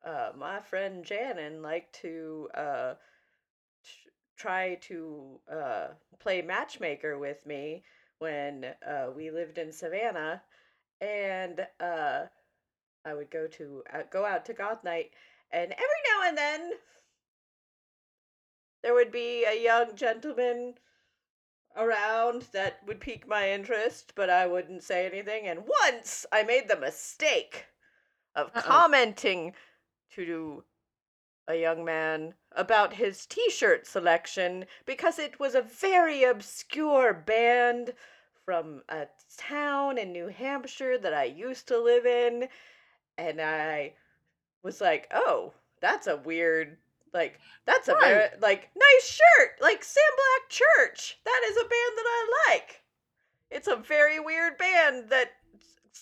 uh 0.05 0.31
my 0.37 0.61
friend 0.61 1.05
Janin 1.05 1.63
liked 1.63 1.95
to 2.03 2.49
uh 2.55 2.95
try 4.39 4.77
to 4.83 5.41
uh, 5.53 5.89
play 6.19 6.41
matchmaker 6.43 7.19
with 7.19 7.45
me 7.47 7.83
when 8.19 8.65
uh, 8.87 9.09
we 9.15 9.31
lived 9.31 9.59
in 9.59 9.73
Savannah, 9.73 10.43
and 11.01 11.67
uh, 11.81 12.25
I 13.05 13.15
would 13.15 13.31
go 13.31 13.47
to 13.47 13.83
uh, 13.93 14.03
go 14.11 14.25
out 14.25 14.45
to 14.47 14.53
goth 14.53 14.83
night, 14.85 15.11
and 15.51 15.73
every 15.73 16.03
now 16.11 16.29
and 16.29 16.39
then 16.39 16.71
there 18.83 18.95
would 18.95 19.13
be 19.13 19.45
a 19.45 19.63
young 19.63 19.95
gentleman 19.95 20.75
around 21.77 22.47
that 22.53 22.81
would 22.87 23.01
pique 23.01 23.27
my 23.27 23.51
interest, 23.51 24.13
but 24.17 24.31
I 24.31 24.47
wouldn't 24.47 24.83
say 24.83 25.07
anything. 25.07 25.47
And 25.47 25.61
once 25.85 26.27
I 26.33 26.43
made 26.43 26.69
the 26.69 26.79
mistake 26.79 27.67
of 28.35 28.53
commenting 28.53 29.55
to 30.15 30.65
a 31.49 31.55
young 31.55 31.85
man 31.85 32.35
about 32.59 32.95
his 32.95 33.25
t 33.25 33.49
shirt 33.51 33.87
selection 33.87 34.67
because 34.85 35.19
it 35.19 35.41
was 35.41 35.55
a 35.55 35.63
very 35.63 36.25
obscure 36.25 37.15
band 37.15 37.95
from 38.45 38.83
a 38.89 39.07
town 39.37 39.97
in 39.97 40.13
New 40.13 40.27
Hampshire 40.27 40.99
that 40.99 41.15
I 41.15 41.25
used 41.25 41.69
to 41.69 41.79
live 41.79 42.05
in. 42.05 42.49
And 43.17 43.41
I 43.41 43.95
was 44.63 44.81
like, 44.81 45.09
oh, 45.15 45.55
that's 45.81 46.07
a 46.07 46.17
weird. 46.17 46.77
Like 47.15 47.41
that's 47.65 47.89
a 47.89 47.95
very 47.95 48.29
like 48.43 48.69
nice 48.77 49.07
shirt 49.09 49.53
like 49.63 49.83
Sam 49.83 50.03
Black 50.17 50.51
Church. 50.51 51.19
That 51.25 51.41
is 51.47 51.57
a 51.57 51.61
band 51.61 51.97
that 51.97 52.07
I 52.07 52.51
like. 52.51 52.83
It's 53.51 53.69
a 53.69 53.77
very 53.77 54.21
weird 54.21 54.59
band 54.59 55.09
that 55.09 55.31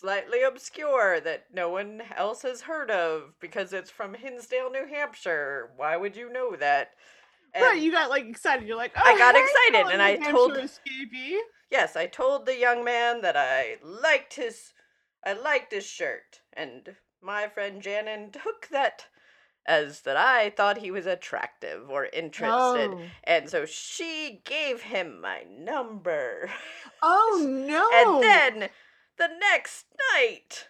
slightly 0.01 0.43
obscure 0.43 1.21
that 1.21 1.45
no 1.53 1.71
one 1.71 2.03
else 2.17 2.43
has 2.43 2.63
heard 2.63 2.91
of 2.91 3.35
because 3.41 3.73
it's 3.73 3.91
from 3.91 4.15
Hinsdale, 4.15 4.71
New 4.71 4.87
Hampshire. 4.87 5.71
Why 5.77 5.97
would 5.97 6.17
you 6.17 6.33
know 6.33 6.57
that? 6.57 6.91
right, 7.55 7.81
you 7.81 7.91
got 7.91 8.11
like 8.11 8.27
excited. 8.27 8.67
You're 8.67 8.77
like, 8.77 8.93
oh, 8.97 9.03
I 9.05 9.17
got 9.17 9.35
hey, 9.35 9.43
excited 9.43 9.91
and 9.93 9.99
New 9.99 10.05
I 10.05 10.11
Hampshire 10.11 10.31
told 10.31 10.53
escapee. 10.53 11.39
Yes, 11.71 11.97
I 11.97 12.07
told 12.07 12.47
the 12.47 12.59
young 12.59 12.85
man 12.85 13.23
that 13.23 13.37
I 13.37 13.77
liked 13.83 14.35
his 14.35 14.73
I 15.25 15.33
liked 15.33 15.73
his 15.73 15.87
shirt 15.87 16.41
and 16.53 16.97
my 17.23 17.49
friend 17.49 17.83
Janin 17.83 18.31
took 18.31 18.69
that 18.71 19.07
as 19.67 20.03
that 20.03 20.17
I 20.17 20.51
thought 20.51 20.79
he 20.79 20.91
was 20.91 21.07
attractive 21.07 21.91
or 21.91 22.07
interested. 22.07 22.91
Oh. 22.93 23.01
And 23.25 23.51
so 23.51 23.67
she 23.67 24.43
gave 24.45 24.83
him 24.83 25.21
my 25.21 25.43
number. 25.51 26.51
Oh 27.03 27.43
no! 27.69 27.91
And 27.93 28.23
then 28.23 28.71
the 29.19 29.29
next 29.53 29.87
night, 30.15 30.69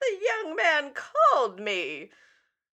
the 0.00 0.16
young 0.22 0.54
man 0.56 0.92
called 0.94 1.58
me 1.60 2.10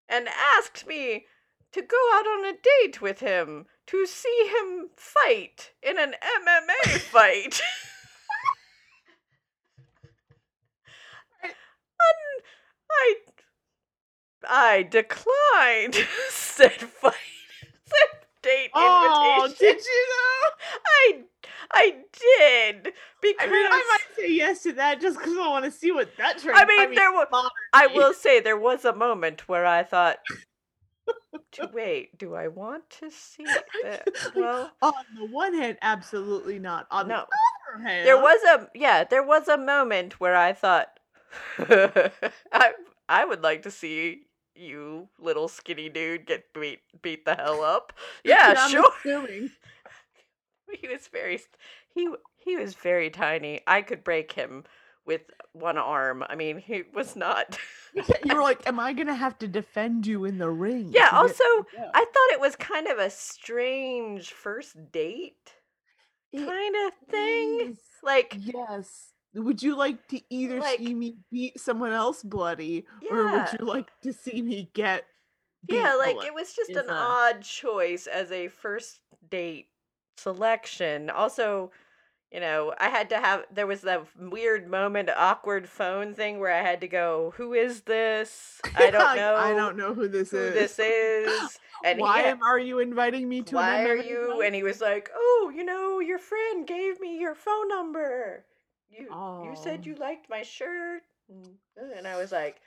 and 0.07 0.27
asked 0.57 0.85
me 0.87 1.25
to 1.71 1.81
go 1.81 1.97
out 2.13 2.25
on 2.27 2.45
a 2.45 2.53
date 2.83 3.01
with 3.01 3.19
him 3.19 3.65
to 3.87 4.05
see 4.05 4.47
him 4.57 4.89
fight 4.95 5.71
in 5.83 5.97
an 5.99 6.13
MMA 6.23 6.99
fight. 6.99 7.61
and 11.43 11.53
I 12.91 13.15
I 14.47 14.83
declined 14.83 15.95
said 16.29 16.71
fight 16.81 17.13
said 17.85 18.19
date 18.41 18.71
Oh, 18.73 19.45
invitation. 19.45 19.75
did 19.75 19.85
you 19.85 20.07
though? 20.09 20.49
I 20.87 21.23
I 21.75 21.91
did 22.39 22.93
because 23.21 23.47
I 23.47 23.51
mean, 23.51 23.65
I 23.65 23.69
might 23.89 24.15
say 24.15 24.31
yes 24.31 24.63
to 24.63 24.73
that 24.73 25.01
just 25.01 25.17
because 25.17 25.33
I 25.37 25.47
want 25.49 25.65
to 25.65 25.71
see 25.71 25.91
what 25.91 26.15
that 26.17 26.37
turns. 26.37 26.57
I 26.57 26.65
mean, 26.65 26.95
there 26.95 27.11
was. 27.11 27.27
I 27.73 27.87
will 27.87 28.13
say 28.13 28.39
there 28.39 28.57
was 28.57 28.85
a 28.85 28.93
moment 28.95 29.49
where 29.49 29.65
I 29.65 29.83
thought, 29.83 30.19
"To- 31.51 31.69
"Wait, 31.73 32.17
do 32.17 32.33
I 32.33 32.47
want 32.47 32.89
to 33.01 33.11
see 33.11 33.45
that?" 33.83 34.07
Well, 34.35 34.71
On 34.81 34.93
the 35.17 35.25
one 35.25 35.53
hand, 35.53 35.77
absolutely 35.81 36.59
not. 36.59 36.87
On 36.91 37.07
No. 37.09 37.25
the 37.73 37.77
other 37.77 37.87
hand, 37.89 38.07
there 38.07 38.17
was 38.21 38.41
a 38.43 38.69
yeah, 38.73 39.03
there 39.03 39.23
was 39.23 39.49
a 39.49 39.57
moment 39.57 40.19
where 40.19 40.35
I 40.35 40.53
thought, 40.53 40.97
"I 41.59 42.73
I 43.09 43.25
would 43.25 43.43
like 43.43 43.63
to 43.63 43.71
see 43.71 44.27
you, 44.55 45.09
little 45.19 45.49
skinny 45.49 45.89
dude, 45.89 46.25
get 46.25 46.53
beat 46.53 46.79
beat 47.01 47.25
the 47.25 47.35
hell 47.35 47.61
up." 47.61 47.91
Yeah, 48.23 48.53
I'm 48.57 48.71
sure. 48.71 48.93
He 50.81 50.87
was 50.87 51.07
very 51.07 51.39
he 51.93 52.09
he 52.37 52.57
was 52.57 52.73
very 52.75 53.09
tiny. 53.09 53.61
I 53.67 53.81
could 53.81 54.03
break 54.03 54.31
him 54.31 54.63
with 55.05 55.21
one 55.53 55.77
arm. 55.77 56.23
I 56.27 56.35
mean, 56.35 56.57
he 56.57 56.83
was 56.93 57.15
not. 57.15 57.57
you 57.93 58.35
were 58.35 58.41
like, 58.41 58.67
"Am 58.67 58.79
I 58.79 58.93
gonna 58.93 59.13
have 59.15 59.37
to 59.39 59.47
defend 59.47 60.07
you 60.07 60.25
in 60.25 60.37
the 60.39 60.49
ring?" 60.49 60.89
Yeah, 60.91 61.09
to 61.09 61.15
also, 61.17 61.43
Yeah. 61.73 61.91
I 61.93 61.99
thought 61.99 62.33
it 62.33 62.39
was 62.39 62.55
kind 62.55 62.87
of 62.87 62.97
a 62.97 63.09
strange 63.09 64.31
first 64.31 64.91
date 64.91 65.53
kind 66.35 66.75
of 66.87 66.93
thing. 67.09 67.77
Like, 68.03 68.35
yes. 68.37 69.11
Would 69.33 69.61
you 69.61 69.75
like 69.75 70.07
to 70.09 70.21
either 70.29 70.59
Like- 70.59 70.79
see 70.79 70.93
me 70.93 71.17
beat 71.31 71.59
someone 71.59 71.91
else 71.91 72.23
bloody, 72.23 72.85
or 73.09 73.23
would 73.31 73.47
you 73.59 73.65
like 73.65 73.89
to 74.01 74.11
see 74.13 74.41
me 74.41 74.69
get? 74.73 75.05
yeah, 75.69 75.95
like 75.95 76.17
it 76.23 76.33
was 76.33 76.53
just 76.53 76.69
is 76.71 76.77
an 76.77 76.89
odd 76.89 77.41
choice 77.41 78.05
as 78.07 78.31
a 78.31 78.47
first 78.49 78.99
date 79.29 79.67
selection. 80.17 81.09
Also, 81.09 81.71
you 82.31 82.39
know, 82.39 82.73
I 82.79 82.89
had 82.89 83.09
to 83.11 83.17
have 83.17 83.45
there 83.51 83.67
was 83.67 83.81
that 83.81 84.05
weird 84.19 84.67
moment, 84.67 85.09
awkward 85.15 85.69
phone 85.69 86.13
thing 86.13 86.39
where 86.39 86.51
I 86.53 86.61
had 86.61 86.81
to 86.81 86.87
go, 86.87 87.33
"Who 87.37 87.53
is 87.53 87.81
this? 87.81 88.61
I 88.75 88.91
don't 88.91 89.15
know. 89.15 89.35
I 89.35 89.53
don't 89.53 89.77
know 89.77 89.93
who 89.93 90.07
this 90.07 90.31
who 90.31 90.37
is. 90.37 90.53
this 90.53 90.79
is." 90.79 91.59
And 91.83 91.99
Why 91.99 92.33
he, 92.33 92.33
are 92.41 92.57
you 92.59 92.79
inviting 92.79 93.29
me 93.29 93.41
to 93.43 93.55
why 93.57 93.83
are 93.85 93.95
you 93.95 94.41
and 94.41 94.55
he 94.55 94.63
was 94.63 94.81
like 94.81 95.09
oh 95.15 95.51
you 95.55 95.63
know 95.63 95.99
your 95.99 96.17
friend 96.17 96.65
gave 96.65 96.99
me 96.99 97.19
your 97.19 97.35
phone 97.35 97.67
number 97.67 98.43
you 98.89 99.09
you 99.39 99.51
Oh. 99.51 99.55
said 99.55 99.85
you 99.85 99.95
liked 99.95 100.29
my 100.29 100.41
shirt 100.41 101.03
and 101.97 102.07
i 102.07 102.15
was 102.17 102.31
like 102.31 102.61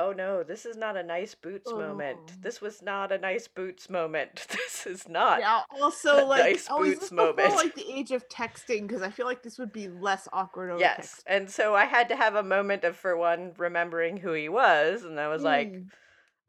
oh 0.00 0.12
no 0.12 0.42
this 0.42 0.64
is 0.66 0.76
not 0.76 0.96
a 0.96 1.02
nice 1.02 1.34
boots 1.34 1.70
moment 1.70 2.18
Oh. 2.28 2.32
this 2.40 2.60
was 2.60 2.82
not 2.82 3.12
a 3.12 3.18
nice 3.18 3.46
boots 3.48 3.88
moment 3.90 4.46
this 4.50 4.86
is 4.86 5.08
not 5.08 5.40
Yeah. 5.40 5.60
Also, 5.80 6.26
like, 6.26 6.42
nice 6.44 6.66
oh, 6.70 6.82
is 6.82 6.94
boots 6.94 7.00
this 7.00 7.10
before, 7.10 7.56
like 7.56 7.74
the 7.74 7.90
age 7.92 8.10
of 8.10 8.28
texting? 8.28 8.86
Because 8.88 9.02
I 9.02 9.10
feel 9.10 9.26
like 9.26 9.42
this 9.42 9.58
would 9.58 9.72
be 9.72 9.88
less 9.88 10.26
awkward 10.32 10.70
over 10.70 10.80
yes 10.80 10.96
text. 10.96 11.22
and 11.26 11.50
so 11.50 11.74
i 11.74 11.84
had 11.84 12.08
to 12.08 12.16
have 12.16 12.34
a 12.34 12.42
moment 12.42 12.84
of 12.84 12.96
for 12.96 13.16
one 13.16 13.52
remembering 13.58 14.16
who 14.16 14.32
he 14.32 14.48
was 14.48 15.02
and 15.04 15.18
i 15.20 15.28
was 15.28 15.42
like 15.42 15.68
Mm. 15.72 15.86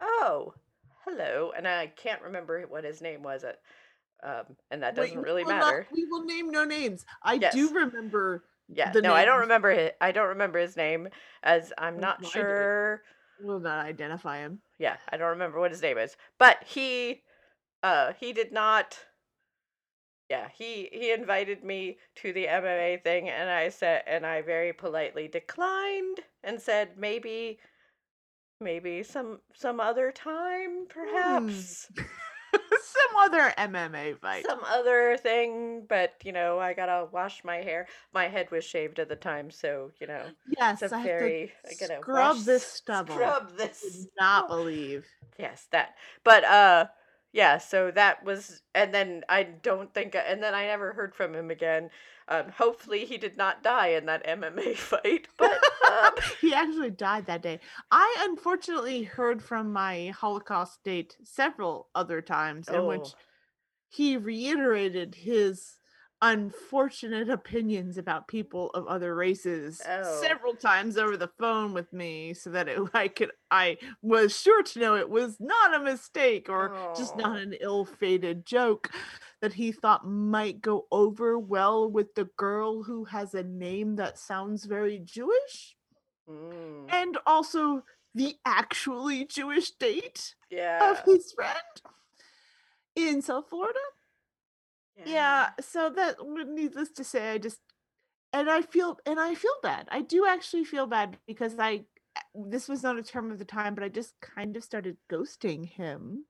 oh 0.02 0.54
hello 1.06 1.52
and 1.56 1.68
i 1.68 1.88
can't 1.88 2.22
remember 2.22 2.62
what 2.70 2.84
his 2.84 3.02
name 3.02 3.22
was 3.24 3.44
it 3.44 3.60
um, 4.24 4.44
and 4.70 4.84
that 4.84 4.96
doesn't 4.96 5.18
we 5.18 5.24
really 5.24 5.44
will 5.44 5.52
not- 5.52 5.66
matter 5.66 5.88
we 5.92 6.06
will 6.06 6.24
name 6.26 6.50
no 6.52 6.64
names. 6.64 7.06
I 7.24 7.34
Yes. 7.34 7.54
do 7.56 7.70
remember. 7.74 8.44
Yeah, 8.74 8.92
no, 8.96 9.14
I 9.14 9.26
don't 9.26 9.40
remember 9.42 9.70
it. 9.72 9.98
I 10.00 10.12
don't 10.14 10.28
remember 10.30 10.60
his 10.60 10.78
name, 10.78 11.10
as 11.44 11.74
I'm 11.78 12.00
not 12.00 12.22
do. 12.22 13.02
Will 13.44 13.60
not 13.60 13.86
identify 13.86 14.40
him. 14.40 14.60
Yeah, 14.78 14.98
I 15.10 15.18
don't 15.18 15.30
remember 15.30 15.60
what 15.60 15.72
his 15.72 15.82
name 15.82 15.98
is, 15.98 16.16
but 16.38 16.64
he, 16.64 17.24
uh, 17.84 18.14
he 18.20 18.34
did 18.34 18.52
not. 18.52 18.98
Yeah, 20.30 20.48
he 20.54 20.90
he 20.92 21.12
invited 21.12 21.64
me 21.64 21.98
to 22.18 22.32
the 22.32 22.48
MMA 22.48 23.04
thing, 23.04 23.30
and 23.30 23.50
I 23.50 23.70
said, 23.70 24.04
and 24.08 24.26
I 24.26 24.42
very 24.42 24.72
politely 24.72 25.28
declined 25.28 26.20
and 26.44 26.62
said 26.62 26.98
maybe, 26.98 27.60
maybe 28.62 29.04
some 29.04 29.40
some 29.54 29.80
other 29.80 30.12
time, 30.12 30.86
perhaps. 30.88 31.90
Some 32.92 33.18
other 33.20 33.54
MMA 33.58 34.20
fight. 34.20 34.46
some 34.46 34.60
other 34.66 35.18
thing, 35.18 35.86
but 35.88 36.14
you 36.24 36.32
know, 36.32 36.60
I 36.60 36.74
gotta 36.74 37.08
wash 37.12 37.44
my 37.44 37.58
hair. 37.58 37.88
My 38.14 38.28
head 38.28 38.52
was 38.52 38.64
shaved 38.64 39.00
at 39.00 39.10
the 39.10 39.16
time, 39.16 39.52
so 39.52 39.92
you 40.00 40.08
know, 40.08 40.24
Yes, 40.58 40.82
it's 40.82 40.92
a 40.92 40.96
I 40.96 41.00
have 41.00 41.06
very 41.08 41.54
to 41.66 41.70
I 41.72 41.74
gotta 41.88 42.02
scrub 42.02 42.36
wash- 42.38 42.46
this 42.46 42.66
stubble. 42.68 43.16
Scrub 43.16 43.58
this. 43.58 43.82
Would 43.84 44.08
not 44.20 44.48
believe. 44.50 45.06
Yes, 45.38 45.68
that. 45.72 45.96
But 46.24 46.44
uh, 46.44 46.86
yeah. 47.34 47.58
So 47.58 47.92
that 47.92 48.24
was, 48.26 48.62
and 48.76 48.94
then 48.94 49.24
I 49.30 49.44
don't 49.44 49.94
think, 49.94 50.16
and 50.16 50.42
then 50.44 50.54
I 50.54 50.66
never 50.68 50.94
heard 50.94 51.16
from 51.16 51.34
him 51.36 51.52
again. 51.52 51.90
Um, 52.28 52.50
hopefully 52.50 53.06
he 53.06 53.18
did 53.18 53.36
not 53.38 53.64
die 53.64 53.90
in 53.90 54.06
that 54.06 54.26
MMA 54.26 54.76
fight, 54.78 55.28
but 55.38 55.66
um, 55.90 56.14
he 56.42 56.54
actually 56.54 56.92
died 56.92 57.26
that 57.28 57.42
day. 57.42 57.60
I 57.92 58.18
unfortunately 58.30 59.04
heard 59.04 59.42
from 59.44 59.74
my 59.74 60.08
Holocaust 60.10 60.84
date 60.84 61.18
several 61.24 61.90
other 61.96 62.22
times 62.22 62.72
in 62.72 62.86
which 62.86 63.16
Oh. 63.16 63.18
he 63.90 64.18
reiterated 64.18 65.16
his 65.16 65.78
unfortunate 66.22 67.30
opinions 67.30 67.98
about 67.98 68.28
people 68.28 68.70
of 68.72 68.86
other 68.88 69.16
races 69.16 69.82
Oh. 69.88 70.22
several 70.22 70.54
times 70.54 70.98
over 70.98 71.18
the 71.18 71.32
phone 71.40 71.74
with 71.74 71.92
me 71.94 72.34
so 72.34 72.52
that 72.52 72.68
it, 72.68 72.80
I 72.94 73.08
could 73.08 73.32
I 73.50 73.78
was 74.02 74.38
sure 74.40 74.62
to 74.64 74.80
know 74.80 74.96
it 74.96 75.10
was 75.10 75.38
not 75.40 75.74
a 75.76 75.80
mistake 75.84 76.48
or 76.50 76.94
just 76.96 77.18
not 77.18 77.38
Oh. 77.38 77.42
an 77.42 77.54
ill-fated 77.60 78.46
joke 78.46 78.92
that 79.42 79.54
he 79.54 79.72
thought 79.72 80.08
might 80.08 80.62
go 80.62 80.86
over 80.92 81.40
well 81.40 81.90
with 81.90 82.14
the 82.14 82.26
girl 82.38 82.84
who 82.84 83.06
has 83.06 83.34
a 83.34 83.44
name 83.44 83.96
that 83.96 84.20
sounds 84.20 84.66
very 84.66 85.00
Jewish 85.00 85.76
mm, 86.30 86.86
and 86.94 87.18
also 87.26 87.84
the 88.14 88.36
actually 88.46 89.26
Jewish 89.26 89.72
date 89.72 90.36
yeah. 90.52 90.92
of 90.92 91.02
his 91.06 91.32
friend 91.32 91.58
in 92.96 93.22
South 93.22 93.50
Florida. 93.50 93.80
Yeah 95.06 95.50
so 95.60 95.90
that 95.90 96.16
needless 96.50 96.92
to 96.92 97.04
say 97.04 97.32
i 97.32 97.38
just 97.38 97.60
and 98.34 98.50
i 98.50 98.62
feel 98.62 98.98
and 99.06 99.20
i 99.20 99.34
feel 99.36 99.54
bad 99.64 99.88
i 99.92 100.02
do 100.02 100.26
actually 100.28 100.64
feel 100.64 100.86
bad 100.88 101.18
because 101.28 101.58
i 101.60 101.84
this 102.36 102.68
was 102.68 102.84
not 102.84 102.98
a 102.98 103.04
term 103.04 103.32
of 103.32 103.40
the 103.40 103.46
time 103.46 103.74
but 103.76 103.84
i 103.84 103.90
just 103.90 104.14
kind 104.22 104.56
of 104.58 104.64
started 104.64 104.98
ghosting 105.10 105.66
him 105.68 106.26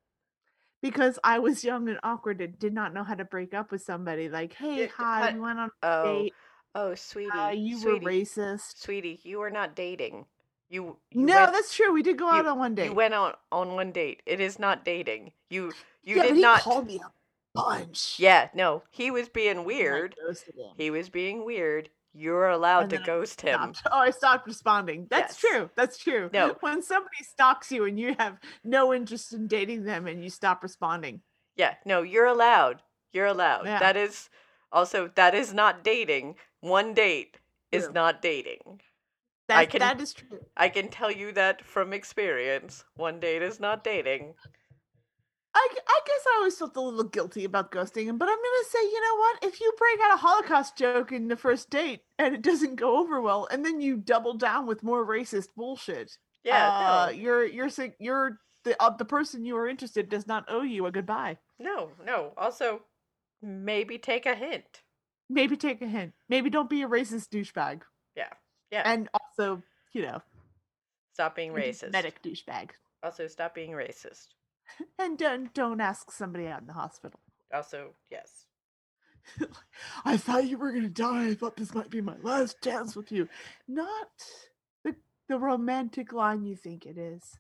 because 0.82 1.18
i 1.24 1.40
was 1.40 1.64
young 1.64 1.90
and 1.90 2.00
awkward 2.04 2.40
and 2.42 2.58
did 2.60 2.74
not 2.74 2.94
know 2.94 3.04
how 3.04 3.16
to 3.16 3.26
break 3.26 3.54
up 3.54 3.72
with 3.72 3.82
somebody 3.82 4.30
like 4.30 4.54
hey 4.54 4.88
hi 4.88 5.22
but- 5.26 5.34
we 5.36 5.40
went 5.40 5.60
on 5.60 5.70
a 5.84 5.88
Oh, 5.88 6.24
date 6.24 6.34
oh, 6.74 6.96
sweetie, 6.96 7.30
uh, 7.32 7.50
you 7.50 7.78
sweetie, 7.80 8.06
were 8.06 8.12
racist 8.12 8.78
sweetie. 8.82 9.20
You 9.24 9.40
were 9.40 9.50
not 9.50 9.76
dating. 9.76 10.26
You, 10.70 10.96
you 11.12 11.26
no 11.26 11.36
went- 11.36 11.52
that's 11.52 11.76
true 11.76 11.92
we 11.92 12.02
did 12.02 12.18
go 12.18 12.30
out 12.30 12.46
you- 12.46 12.50
on 12.52 12.58
one 12.60 12.76
date 12.76 12.86
You 12.86 12.94
went 12.94 13.14
out 13.14 13.42
on 13.52 13.76
one 13.76 13.92
date. 13.92 14.22
It 14.26 14.40
is 14.40 14.58
not 14.58 14.86
dating. 14.86 15.34
You 15.50 15.74
you 16.02 16.16
yeah, 16.16 16.28
did 16.28 16.38
not. 16.38 16.62
called 16.62 16.88
me 16.88 17.02
a 17.04 17.10
bunch 17.54 18.20
Yeah, 18.20 18.50
no, 18.54 18.84
he 18.92 19.12
was 19.12 19.30
being 19.30 19.66
weird. 19.66 20.16
He 20.78 20.90
was 20.90 21.10
being 21.10 21.46
weird. 21.46 21.90
You're 22.14 22.50
allowed 22.50 22.90
to 22.90 22.98
ghost 22.98 23.40
him. 23.42 23.74
Oh, 23.90 24.00
I 24.00 24.10
stopped 24.12 24.46
responding. 24.46 25.08
That's 25.10 25.42
Yes. 25.42 25.52
true. 25.52 25.70
That's 25.76 25.98
true. 25.98 26.30
No. 26.34 26.58
When 26.60 26.82
somebody 26.82 27.24
stalks 27.24 27.72
you 27.72 27.86
and 27.86 27.98
you 27.98 28.16
have 28.20 28.38
no 28.66 28.94
interest 28.94 29.32
in 29.34 29.48
dating 29.48 29.84
them 29.84 30.08
and 30.08 30.22
you 30.24 30.30
stop 30.30 30.62
responding. 30.62 31.22
Yeah, 31.56 31.76
no, 31.86 32.02
you're 32.02 32.26
allowed. 32.26 32.82
You're 33.14 33.28
allowed. 33.28 33.66
Yeah. 33.66 33.80
That 33.80 33.96
is 33.96 34.30
also 34.72 35.10
that 35.16 35.34
is 35.36 35.54
not 35.54 35.84
dating. 35.84 36.36
One 36.60 36.94
date 36.94 37.38
is 37.72 37.86
True. 37.86 37.94
not 37.94 38.22
dating. 38.22 38.82
That, 39.48 39.58
I 39.58 39.66
can 39.66 39.80
that 39.80 40.00
is 40.02 40.14
true. 40.14 40.40
I 40.56 40.70
can 40.70 40.90
tell 40.90 41.12
you 41.12 41.32
that 41.34 41.66
from 41.66 41.94
experience. 41.94 42.84
One 42.96 43.20
date 43.20 43.42
is 43.42 43.60
not 43.60 43.84
dating. 43.84 44.36
I, 45.54 45.68
I 45.88 46.00
guess 46.06 46.26
I 46.28 46.36
always 46.38 46.58
felt 46.58 46.78
a 46.78 46.82
little 46.82 47.04
guilty 47.04 47.44
about 47.44 47.72
ghosting 47.72 48.06
him, 48.06 48.18
but 48.18 48.30
I'm 48.30 48.36
gonna 48.38 48.70
say, 48.70 48.80
you 48.84 49.02
know 49.02 49.16
what? 49.18 49.44
If 49.44 49.60
you 49.60 49.74
break 49.78 50.00
out 50.06 50.14
a 50.14 50.18
Holocaust 50.18 50.78
joke 50.78 51.12
in 51.12 51.28
the 51.28 51.36
first 51.36 51.70
date 51.70 52.02
and 52.18 52.34
it 52.34 52.42
doesn't 52.42 52.76
go 52.78 52.98
over 53.00 53.20
well, 53.20 53.48
and 53.52 53.66
then 53.66 53.82
you 53.82 53.98
double 53.98 54.34
down 54.36 54.66
with 54.66 54.82
more 54.84 55.06
racist 55.06 55.50
bullshit, 55.58 56.18
Yeah, 56.44 56.70
uh, 56.70 57.06
no. 57.08 57.12
you're 57.12 57.46
you're 57.46 57.70
you're 58.00 58.40
the 58.64 58.82
uh, 58.82 58.96
the 58.96 59.04
person 59.06 59.44
you 59.44 59.58
are 59.58 59.68
interested 59.68 60.08
does 60.08 60.26
not 60.26 60.46
owe 60.48 60.62
you 60.62 60.86
a 60.86 60.92
goodbye. 60.92 61.38
No, 61.60 61.90
no. 62.06 62.32
Also, 62.38 62.82
maybe 63.42 63.98
take 63.98 64.26
a 64.26 64.36
hint. 64.36 64.82
Maybe 65.30 65.58
take 65.58 65.82
a 65.82 65.88
hint. 65.88 66.14
Maybe 66.30 66.50
don't 66.50 66.70
be 66.70 66.82
a 66.84 66.88
racist 66.88 67.28
douchebag, 67.30 67.82
Yeah. 68.16 68.30
Yeah. 68.72 68.84
and 68.86 69.10
also, 69.14 69.62
you 69.94 70.04
know, 70.04 70.22
stop 71.14 71.36
being 71.36 71.52
racist. 71.54 71.92
medic 71.92 72.22
douchebag. 72.24 72.70
Also, 73.04 73.28
stop 73.28 73.54
being 73.56 73.72
racist. 73.72 74.28
And 74.98 75.18
don't 75.18 75.54
don't 75.54 75.82
ask 75.82 76.12
somebody 76.12 76.48
out 76.48 76.62
in 76.62 76.68
the 76.68 76.74
hospital. 76.74 77.20
Also, 77.54 77.92
yes. 78.10 78.46
I 80.06 80.18
thought 80.18 80.48
you 80.48 80.58
were 80.58 80.72
gonna 80.72 80.90
die. 80.90 81.28
I 81.30 81.36
thought 81.36 81.58
this 81.58 81.74
might 81.74 81.90
be 81.90 82.02
my 82.02 82.16
last 82.22 82.58
chance 82.64 82.96
with 82.96 83.12
you. 83.12 83.28
Not 83.68 84.10
the 84.84 84.96
the 85.28 85.38
romantic 85.38 86.14
line 86.14 86.44
you 86.46 86.56
think 86.56 86.86
it 86.86 86.98
is. 86.98 87.38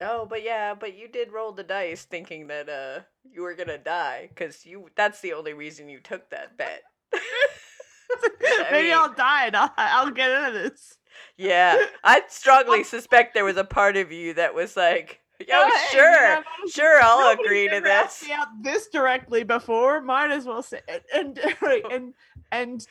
Oh, 0.00 0.26
but 0.26 0.44
yeah, 0.44 0.74
but 0.74 0.96
you 0.96 1.08
did 1.08 1.32
roll 1.32 1.52
the 1.52 1.64
dice 1.64 2.04
thinking 2.04 2.46
that 2.48 2.68
uh 2.68 3.00
you 3.24 3.42
were 3.42 3.54
gonna 3.54 3.78
die, 3.78 4.30
cause 4.36 4.64
you 4.64 4.88
that's 4.96 5.20
the 5.20 5.32
only 5.32 5.54
reason 5.54 5.88
you 5.88 6.00
took 6.00 6.30
that 6.30 6.56
bet. 6.56 6.82
Maybe 8.70 8.88
mean- 8.88 8.96
I'll 8.96 9.12
die 9.12 9.46
and 9.46 9.56
I'll, 9.56 9.72
I'll 9.76 10.10
get 10.10 10.30
out 10.30 10.54
of 10.54 10.62
this. 10.62 10.94
Yeah, 11.36 11.84
I 12.04 12.22
strongly 12.28 12.84
suspect 12.84 13.34
there 13.34 13.44
was 13.44 13.56
a 13.56 13.64
part 13.64 13.96
of 13.96 14.12
you 14.12 14.34
that 14.34 14.54
was 14.54 14.76
like, 14.76 15.20
"Yo, 15.40 15.46
Oh, 15.52 15.68
hey, 15.68 15.96
sure, 15.96 16.22
yeah, 16.22 16.42
sure, 16.70 17.00
I'll 17.02 17.38
agree 17.38 17.68
to 17.68 17.80
this." 17.80 18.24
out 18.32 18.48
this 18.62 18.88
directly 18.88 19.44
before. 19.44 20.00
Might 20.00 20.30
as 20.30 20.46
well 20.46 20.62
say 20.62 20.80
it. 20.88 21.04
And 21.14 21.38
and 21.92 22.14
and 22.50 22.86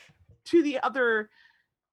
to 0.45 0.63
the 0.63 0.79
other 0.81 1.29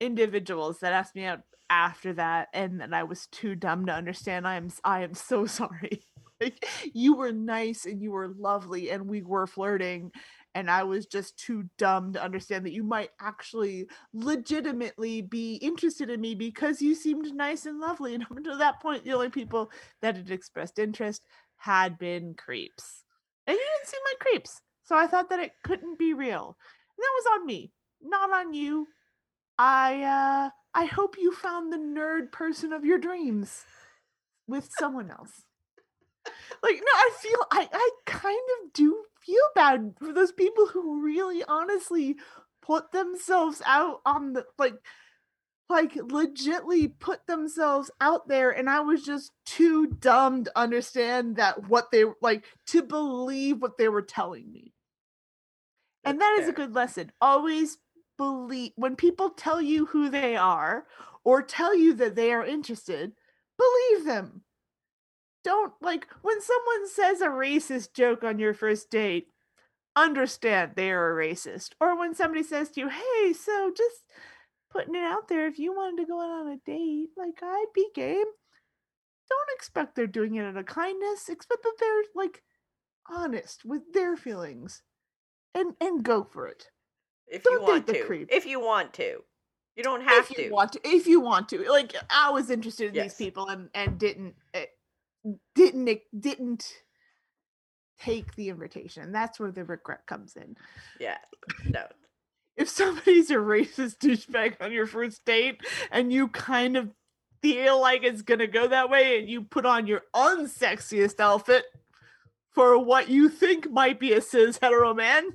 individuals 0.01 0.81
that 0.81 0.93
asked 0.93 1.14
me 1.14 1.24
out 1.24 1.40
after 1.70 2.12
that, 2.14 2.48
and 2.52 2.81
that 2.81 2.93
I 2.93 3.05
was 3.05 3.26
too 3.28 3.55
dumb 3.55 3.86
to 3.86 3.93
understand. 3.93 4.47
I 4.47 4.56
am 4.56 4.68
I 4.85 5.02
am 5.02 5.14
so 5.14 5.47
sorry. 5.47 6.02
Like, 6.40 6.66
you 6.93 7.14
were 7.14 7.32
nice 7.32 7.86
and 7.86 8.02
you 8.02 8.10
were 8.10 8.28
lovely, 8.28 8.90
and 8.90 9.09
we 9.09 9.22
were 9.22 9.47
flirting. 9.47 10.12
And 10.55 10.70
I 10.70 10.85
was 10.85 11.06
just 11.06 11.36
too 11.36 11.68
dumb 11.78 12.12
to 12.12 12.22
understand 12.22 12.64
that 12.64 12.72
you 12.72 12.85
might 12.85 13.10
actually 13.20 13.86
legitimately 14.12 15.22
be 15.22 15.56
interested 15.56 16.10
in 16.10 16.20
me 16.20 16.35
because 16.35 16.81
you 16.81 16.94
seemed 16.94 17.35
nice 17.35 17.66
and 17.66 17.81
lovely. 17.81 18.14
And 18.14 18.22
up 18.31 18.36
until 18.36 18.59
that 18.59 18.81
point, 18.81 19.05
the 19.05 19.12
only 19.12 19.31
people 19.31 19.70
that 20.01 20.16
had 20.16 20.31
expressed 20.31 20.78
interest 20.78 21.26
had 21.56 21.98
been 21.98 22.35
creeps. 22.35 23.05
And 23.47 23.55
you 23.56 23.60
didn't 23.76 23.89
seem 23.89 24.01
like 24.12 24.18
creeps. 24.20 24.60
So 24.85 24.97
I 24.97 25.06
thought 25.06 25.31
that 25.31 25.40
it 25.40 25.52
couldn't 25.64 25.98
be 25.98 26.14
real. 26.14 26.56
And 26.97 27.02
that 27.02 27.12
was 27.16 27.40
on 27.40 27.47
me, 27.47 27.72
not 28.02 28.32
on 28.32 28.55
you. 28.55 28.86
I 29.59 30.02
uh 30.02 30.51
I 30.74 30.86
hope 30.86 31.16
you 31.18 31.32
found 31.32 31.72
the 31.72 31.78
nerd 31.78 32.32
person 32.32 32.72
of 32.72 32.85
your 32.85 32.98
dreams 32.98 33.64
with 34.47 34.68
someone 34.78 35.10
else. 35.10 35.44
Like 36.63 36.77
no, 36.77 36.93
I 36.95 37.11
feel 37.21 37.39
I 37.51 37.69
I 37.73 37.91
kind 38.07 38.37
of 38.37 38.73
do 38.73 39.05
feel 39.21 39.45
bad 39.55 39.95
for 39.99 40.13
those 40.13 40.33
people 40.33 40.67
who 40.67 41.03
really 41.05 41.43
honestly 41.45 42.17
put 42.63 42.93
themselves 42.93 43.63
out 43.67 44.01
on 44.07 44.33
the 44.33 44.45
like 44.59 44.75
like 45.69 45.95
legitly 45.95 46.93
put 46.99 47.27
themselves 47.27 47.91
out 48.01 48.29
there 48.29 48.51
and 48.51 48.69
i 48.69 48.81
was 48.81 49.03
just 49.03 49.33
too 49.47 49.87
dumb 49.99 50.45
to 50.45 50.59
understand 50.59 51.37
that 51.37 51.69
what 51.69 51.91
they 51.91 52.05
like 52.21 52.45
to 52.67 52.83
believe 52.83 53.63
what 53.63 53.79
they 53.79 53.89
were 53.89 54.03
telling 54.03 54.51
me. 54.53 54.73
And 56.05 56.21
that 56.21 56.39
is 56.41 56.49
a 56.49 56.53
good 56.53 56.75
lesson. 56.75 57.13
Always 57.21 57.79
believe 58.19 58.73
when 58.77 58.95
people 58.95 59.31
tell 59.31 59.61
you 59.61 59.87
who 59.87 60.11
they 60.11 60.37
are 60.37 60.87
or 61.25 61.43
tell 61.43 61.75
you 61.75 61.95
that 61.95 62.15
they 62.15 62.33
are 62.33 62.45
interested 62.45 63.13
believe 63.57 64.05
them 64.05 64.43
don't 65.45 65.73
like 65.81 66.07
when 66.23 66.41
someone 66.41 66.89
says 66.89 67.21
a 67.21 67.27
racist 67.29 67.93
joke 67.95 68.25
on 68.25 68.39
your 68.39 68.55
first 68.55 68.91
date 68.91 69.29
understand 69.97 70.73
they 70.75 70.91
are 70.91 71.12
a 71.21 71.27
racist 71.27 71.71
or 71.81 71.97
when 71.99 72.15
somebody 72.15 72.43
says 72.43 72.71
to 72.71 72.81
you 72.81 72.89
hey 72.89 73.33
so 73.33 73.71
just 73.77 74.05
putting 74.73 74.95
it 74.95 75.05
out 75.05 75.29
there 75.29 75.47
if 75.47 75.59
you 75.59 75.73
wanted 75.73 76.03
to 76.03 76.09
go 76.09 76.21
out 76.21 76.31
on 76.31 76.49
a 76.49 76.57
date 76.66 77.09
like 77.16 77.41
i'd 77.43 77.66
be 77.75 77.87
game 77.95 78.25
don't 79.31 79.51
expect 79.57 79.95
they're 79.95 80.07
doing 80.07 80.35
it 80.35 80.45
out 80.45 80.57
of 80.57 80.66
kindness 80.66 81.29
expect 81.29 81.62
that 81.62 81.75
they're 81.79 82.03
like 82.15 82.43
honest 83.09 83.65
with 83.65 83.83
their 83.93 84.16
feelings 84.16 84.83
and 85.55 85.75
and 85.81 86.03
go 86.03 86.25
for 86.25 86.49
it 86.49 86.69
If 87.29 87.45
Don't 87.45 87.55
you 87.55 87.62
want 87.62 87.87
to, 87.89 88.05
creep. 88.05 88.29
if 88.33 88.47
you 88.47 88.61
want 88.61 88.93
to, 88.95 89.19
you 89.77 89.83
don't 89.83 90.03
have 90.03 90.25
if 90.31 90.37
to. 90.37 90.43
you 90.45 90.53
want 90.53 90.73
to 90.73 90.81
if 90.89 91.07
you 91.07 91.21
want 91.21 91.49
to 91.51 91.71
like 91.71 91.95
i 92.11 92.31
was 92.31 92.51
interested 92.51 92.89
in 92.89 92.95
Yes. 92.95 93.05
these 93.05 93.27
people 93.27 93.49
and 93.49 93.69
and 93.75 93.99
didn't 93.99 94.35
eh, 94.55 94.65
didn't 95.55 96.01
didn't 96.19 96.73
take 98.01 98.35
the 98.35 98.49
invitation. 98.49 99.13
That's 99.13 99.39
where 99.39 99.53
the 99.53 99.65
regret 99.65 100.07
comes 100.07 100.37
in. 100.37 100.57
Yeah, 101.01 101.19
no. 101.69 101.87
if 102.57 102.69
somebody's 102.69 103.31
a 103.31 103.35
racist 103.35 103.99
douchebag 103.99 104.57
on 104.61 104.73
your 104.73 104.87
first 104.87 105.25
date 105.25 105.61
and 105.91 106.13
you 106.13 106.29
kind 106.29 106.77
of 106.77 106.91
feel 107.43 107.81
like 107.81 108.05
it's 108.05 108.23
gonna 108.23 108.47
go 108.47 108.67
that 108.69 108.91
way 108.91 109.19
and 109.19 109.29
you 109.29 109.43
put 109.43 109.67
on 109.67 109.87
your 109.87 110.03
unsexiest 110.15 111.21
outfit 111.21 111.65
for 112.53 112.79
what 112.79 113.09
you 113.09 113.29
think 113.29 113.71
might 113.71 114.01
be 114.01 114.13
a 114.13 114.21
cis 114.21 114.59
hetero 114.59 114.95
man 114.95 115.31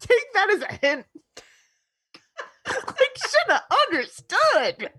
take 0.00 0.32
that 0.34 0.50
as 0.50 0.62
a 0.62 0.86
hint. 0.86 1.06
Like 2.66 3.18
should 3.18 3.52
have 3.52 3.62
understood. 3.88 4.38
Like 4.50 4.92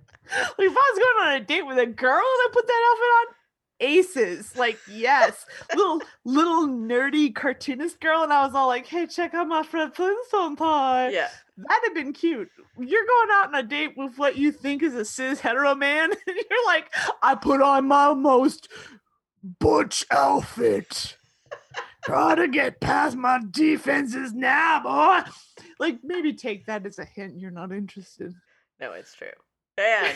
if 0.60 0.72
i 0.72 0.92
was 0.94 1.00
going 1.00 1.28
on 1.28 1.42
a 1.42 1.44
date 1.44 1.66
with 1.66 1.80
a 1.80 1.86
girl 1.88 2.14
and 2.14 2.42
i 2.44 2.48
put 2.52 2.68
that 2.68 2.92
outfit 2.92 3.08
on 3.08 3.35
aces 3.82 4.56
like 4.56 4.80
yes 4.90 5.46
little 5.76 6.02
little 6.24 6.66
nerdy 6.68 7.34
cartoonist 7.36 8.00
girl 8.00 8.24
and 8.24 8.32
i 8.32 8.46
was 8.46 8.56
all 8.56 8.68
like 8.68 8.86
hey 8.86 9.06
check 9.06 9.34
out 9.34 9.48
my 9.48 9.62
friend 9.64 9.94
flintstone 9.94 10.56
tie 10.56 11.10
Yeah. 11.10 11.28
that'd 11.58 11.84
have 11.84 11.94
been 11.94 12.14
cute. 12.14 12.50
You're 12.78 13.06
going 13.06 13.30
out 13.34 13.48
on 13.50 13.56
a 13.56 13.64
date 13.64 13.94
with 13.98 14.18
what 14.18 14.38
you 14.38 14.52
think 14.52 14.82
is 14.84 14.96
a 14.96 15.04
cis 15.06 15.40
hetero 15.42 15.76
man? 15.76 16.12
And 16.28 16.38
you're 16.50 16.66
like 16.66 16.94
i 17.22 17.36
put 17.36 17.62
on 17.62 17.88
my 17.88 18.14
most 18.14 18.70
butch 19.60 20.06
outfit. 20.12 21.18
Try 22.06 22.36
to 22.36 22.48
get 22.48 22.80
past 22.80 23.16
my 23.18 23.40
defenses 23.52 24.34
now 24.34 24.82
boy. 24.84 25.30
Like 25.80 26.00
maybe 26.04 26.34
take 26.34 26.66
that 26.68 26.86
as 26.86 26.98
a 27.00 27.06
hint 27.06 27.40
you're 27.40 27.52
not 27.52 27.72
interested. 27.72 28.34
No, 28.80 28.94
it's 28.94 29.14
true. 29.14 29.28
And 29.78 30.16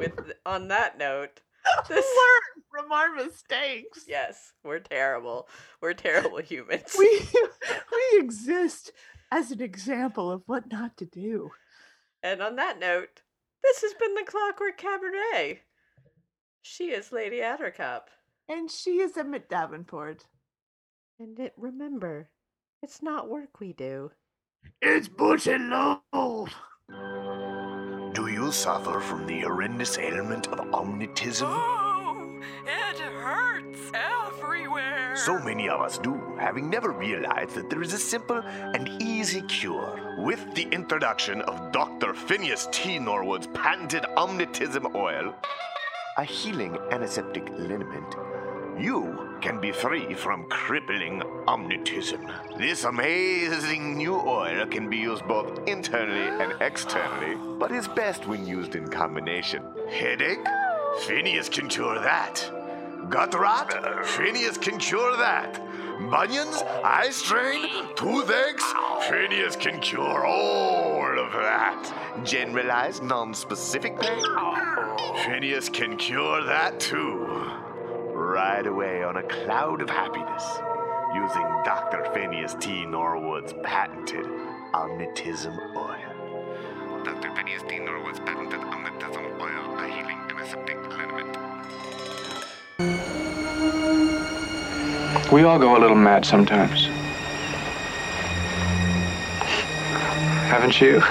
with 0.00 0.32
on 0.44 0.68
that 0.68 0.98
note, 0.98 1.40
this 1.88 2.06
learn 2.06 2.64
from 2.70 2.90
our 2.92 3.14
mistakes 3.14 4.04
yes, 4.08 4.52
we're 4.64 4.80
terrible. 4.80 5.48
We're 5.80 5.94
terrible 5.94 6.38
humans. 6.40 6.96
we 6.98 7.08
we 7.92 8.18
exist 8.18 8.92
as 9.30 9.52
an 9.52 9.60
example 9.62 10.30
of 10.30 10.42
what 10.46 10.70
not 10.72 10.96
to 10.96 11.04
do 11.04 11.50
And 12.22 12.42
on 12.42 12.56
that 12.56 12.80
note, 12.80 13.22
this 13.62 13.82
has 13.82 13.94
been 13.94 14.14
the 14.14 14.24
Clockwork 14.24 14.76
Cabaret. 14.78 15.60
She 16.62 16.86
is 16.90 17.12
Lady 17.12 17.38
Attercop. 17.38 18.02
and 18.48 18.70
she 18.70 19.00
is 19.00 19.16
emmett 19.16 19.48
davenport 19.48 20.26
And 21.18 21.38
it, 21.38 21.52
remember, 21.56 22.30
it's 22.82 23.02
not 23.02 23.28
work 23.28 23.60
we 23.60 23.72
do. 23.74 24.10
It's 24.82 25.08
Butch 25.08 25.46
and 25.46 25.70
Love. 25.70 26.54
You 28.50 28.54
suffer 28.54 28.98
from 28.98 29.28
the 29.28 29.42
horrendous 29.42 29.96
ailment 29.96 30.48
of 30.48 30.58
omnitism? 30.72 31.46
Oh, 31.46 32.40
it 32.66 32.98
hurts 32.98 33.92
everywhere. 33.94 35.14
So 35.14 35.38
many 35.38 35.68
of 35.68 35.80
us 35.80 35.98
do, 35.98 36.20
having 36.36 36.68
never 36.68 36.90
realized 36.90 37.54
that 37.54 37.70
there 37.70 37.80
is 37.80 37.92
a 37.92 37.98
simple 37.98 38.38
and 38.38 39.00
easy 39.00 39.42
cure. 39.42 40.16
With 40.18 40.52
the 40.56 40.64
introduction 40.72 41.42
of 41.42 41.70
Dr. 41.70 42.12
Phineas 42.12 42.66
T. 42.72 42.98
Norwood's 42.98 43.46
patented 43.54 44.02
omnitism 44.16 44.96
oil, 44.96 45.32
a 46.16 46.24
healing 46.24 46.76
antiseptic 46.90 47.48
liniment, 47.50 48.16
you 48.80 49.36
can 49.42 49.60
be 49.60 49.72
free 49.72 50.14
from 50.14 50.44
crippling 50.44 51.20
omnitism. 51.46 52.20
This 52.56 52.84
amazing 52.84 53.96
new 53.96 54.14
oil 54.14 54.66
can 54.66 54.88
be 54.88 54.96
used 54.96 55.26
both 55.26 55.68
internally 55.68 56.28
and 56.42 56.54
externally, 56.60 57.36
but 57.58 57.72
is 57.72 57.88
best 57.88 58.26
when 58.26 58.46
used 58.46 58.74
in 58.76 58.88
combination. 58.88 59.62
Headache? 59.90 60.46
Phineas 61.00 61.48
can 61.48 61.68
cure 61.68 62.00
that. 62.00 62.50
Gut 63.08 63.34
rot? 63.34 64.06
Phineas 64.06 64.56
can 64.56 64.78
cure 64.78 65.16
that. 65.16 65.60
Bunions? 66.10 66.62
Eye 66.82 67.10
strain? 67.10 67.68
Toothaches? 67.96 68.64
Phineas 69.08 69.56
can 69.56 69.80
cure 69.80 70.24
all 70.26 71.18
of 71.18 71.32
that. 71.32 72.24
Generalized 72.24 73.02
non-specific 73.02 74.00
pain? 74.00 74.24
Phineas 75.24 75.68
can 75.68 75.96
cure 75.96 76.42
that 76.44 76.80
too. 76.80 77.69
Right 78.20 78.66
away 78.66 79.02
on 79.02 79.16
a 79.16 79.22
cloud 79.22 79.80
of 79.80 79.88
happiness 79.88 80.44
using 81.14 81.62
Dr. 81.64 82.04
Phineas 82.12 82.54
T. 82.60 82.84
Norwood's 82.84 83.54
patented 83.62 84.26
Omnitism 84.74 85.56
oil. 85.74 87.02
Dr. 87.02 87.34
Phineas 87.34 87.62
T. 87.66 87.78
Norwood's 87.78 88.20
patented 88.20 88.60
Omnitism 88.60 89.40
oil, 89.40 89.78
a 89.78 89.88
healing 89.88 90.18
antiseptic 90.28 90.76
liniment. 90.98 91.34
We 95.32 95.44
all 95.44 95.58
go 95.58 95.78
a 95.78 95.80
little 95.80 95.96
mad 95.96 96.26
sometimes. 96.26 96.88
Haven't 100.50 100.78
you? 100.78 101.00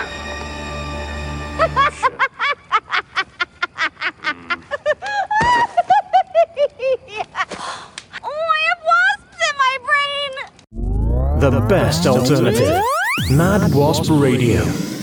oh, 8.24 8.26
I 8.58 8.62
have 8.70 8.82
wasps 8.90 9.42
in 9.50 9.56
my 9.58 9.78
brain! 9.86 10.34
The 11.50 11.62
best 11.62 12.06
alternative. 12.06 12.80
Mad 13.32 13.74
Wasp 13.74 14.06
Radio. 14.12 14.99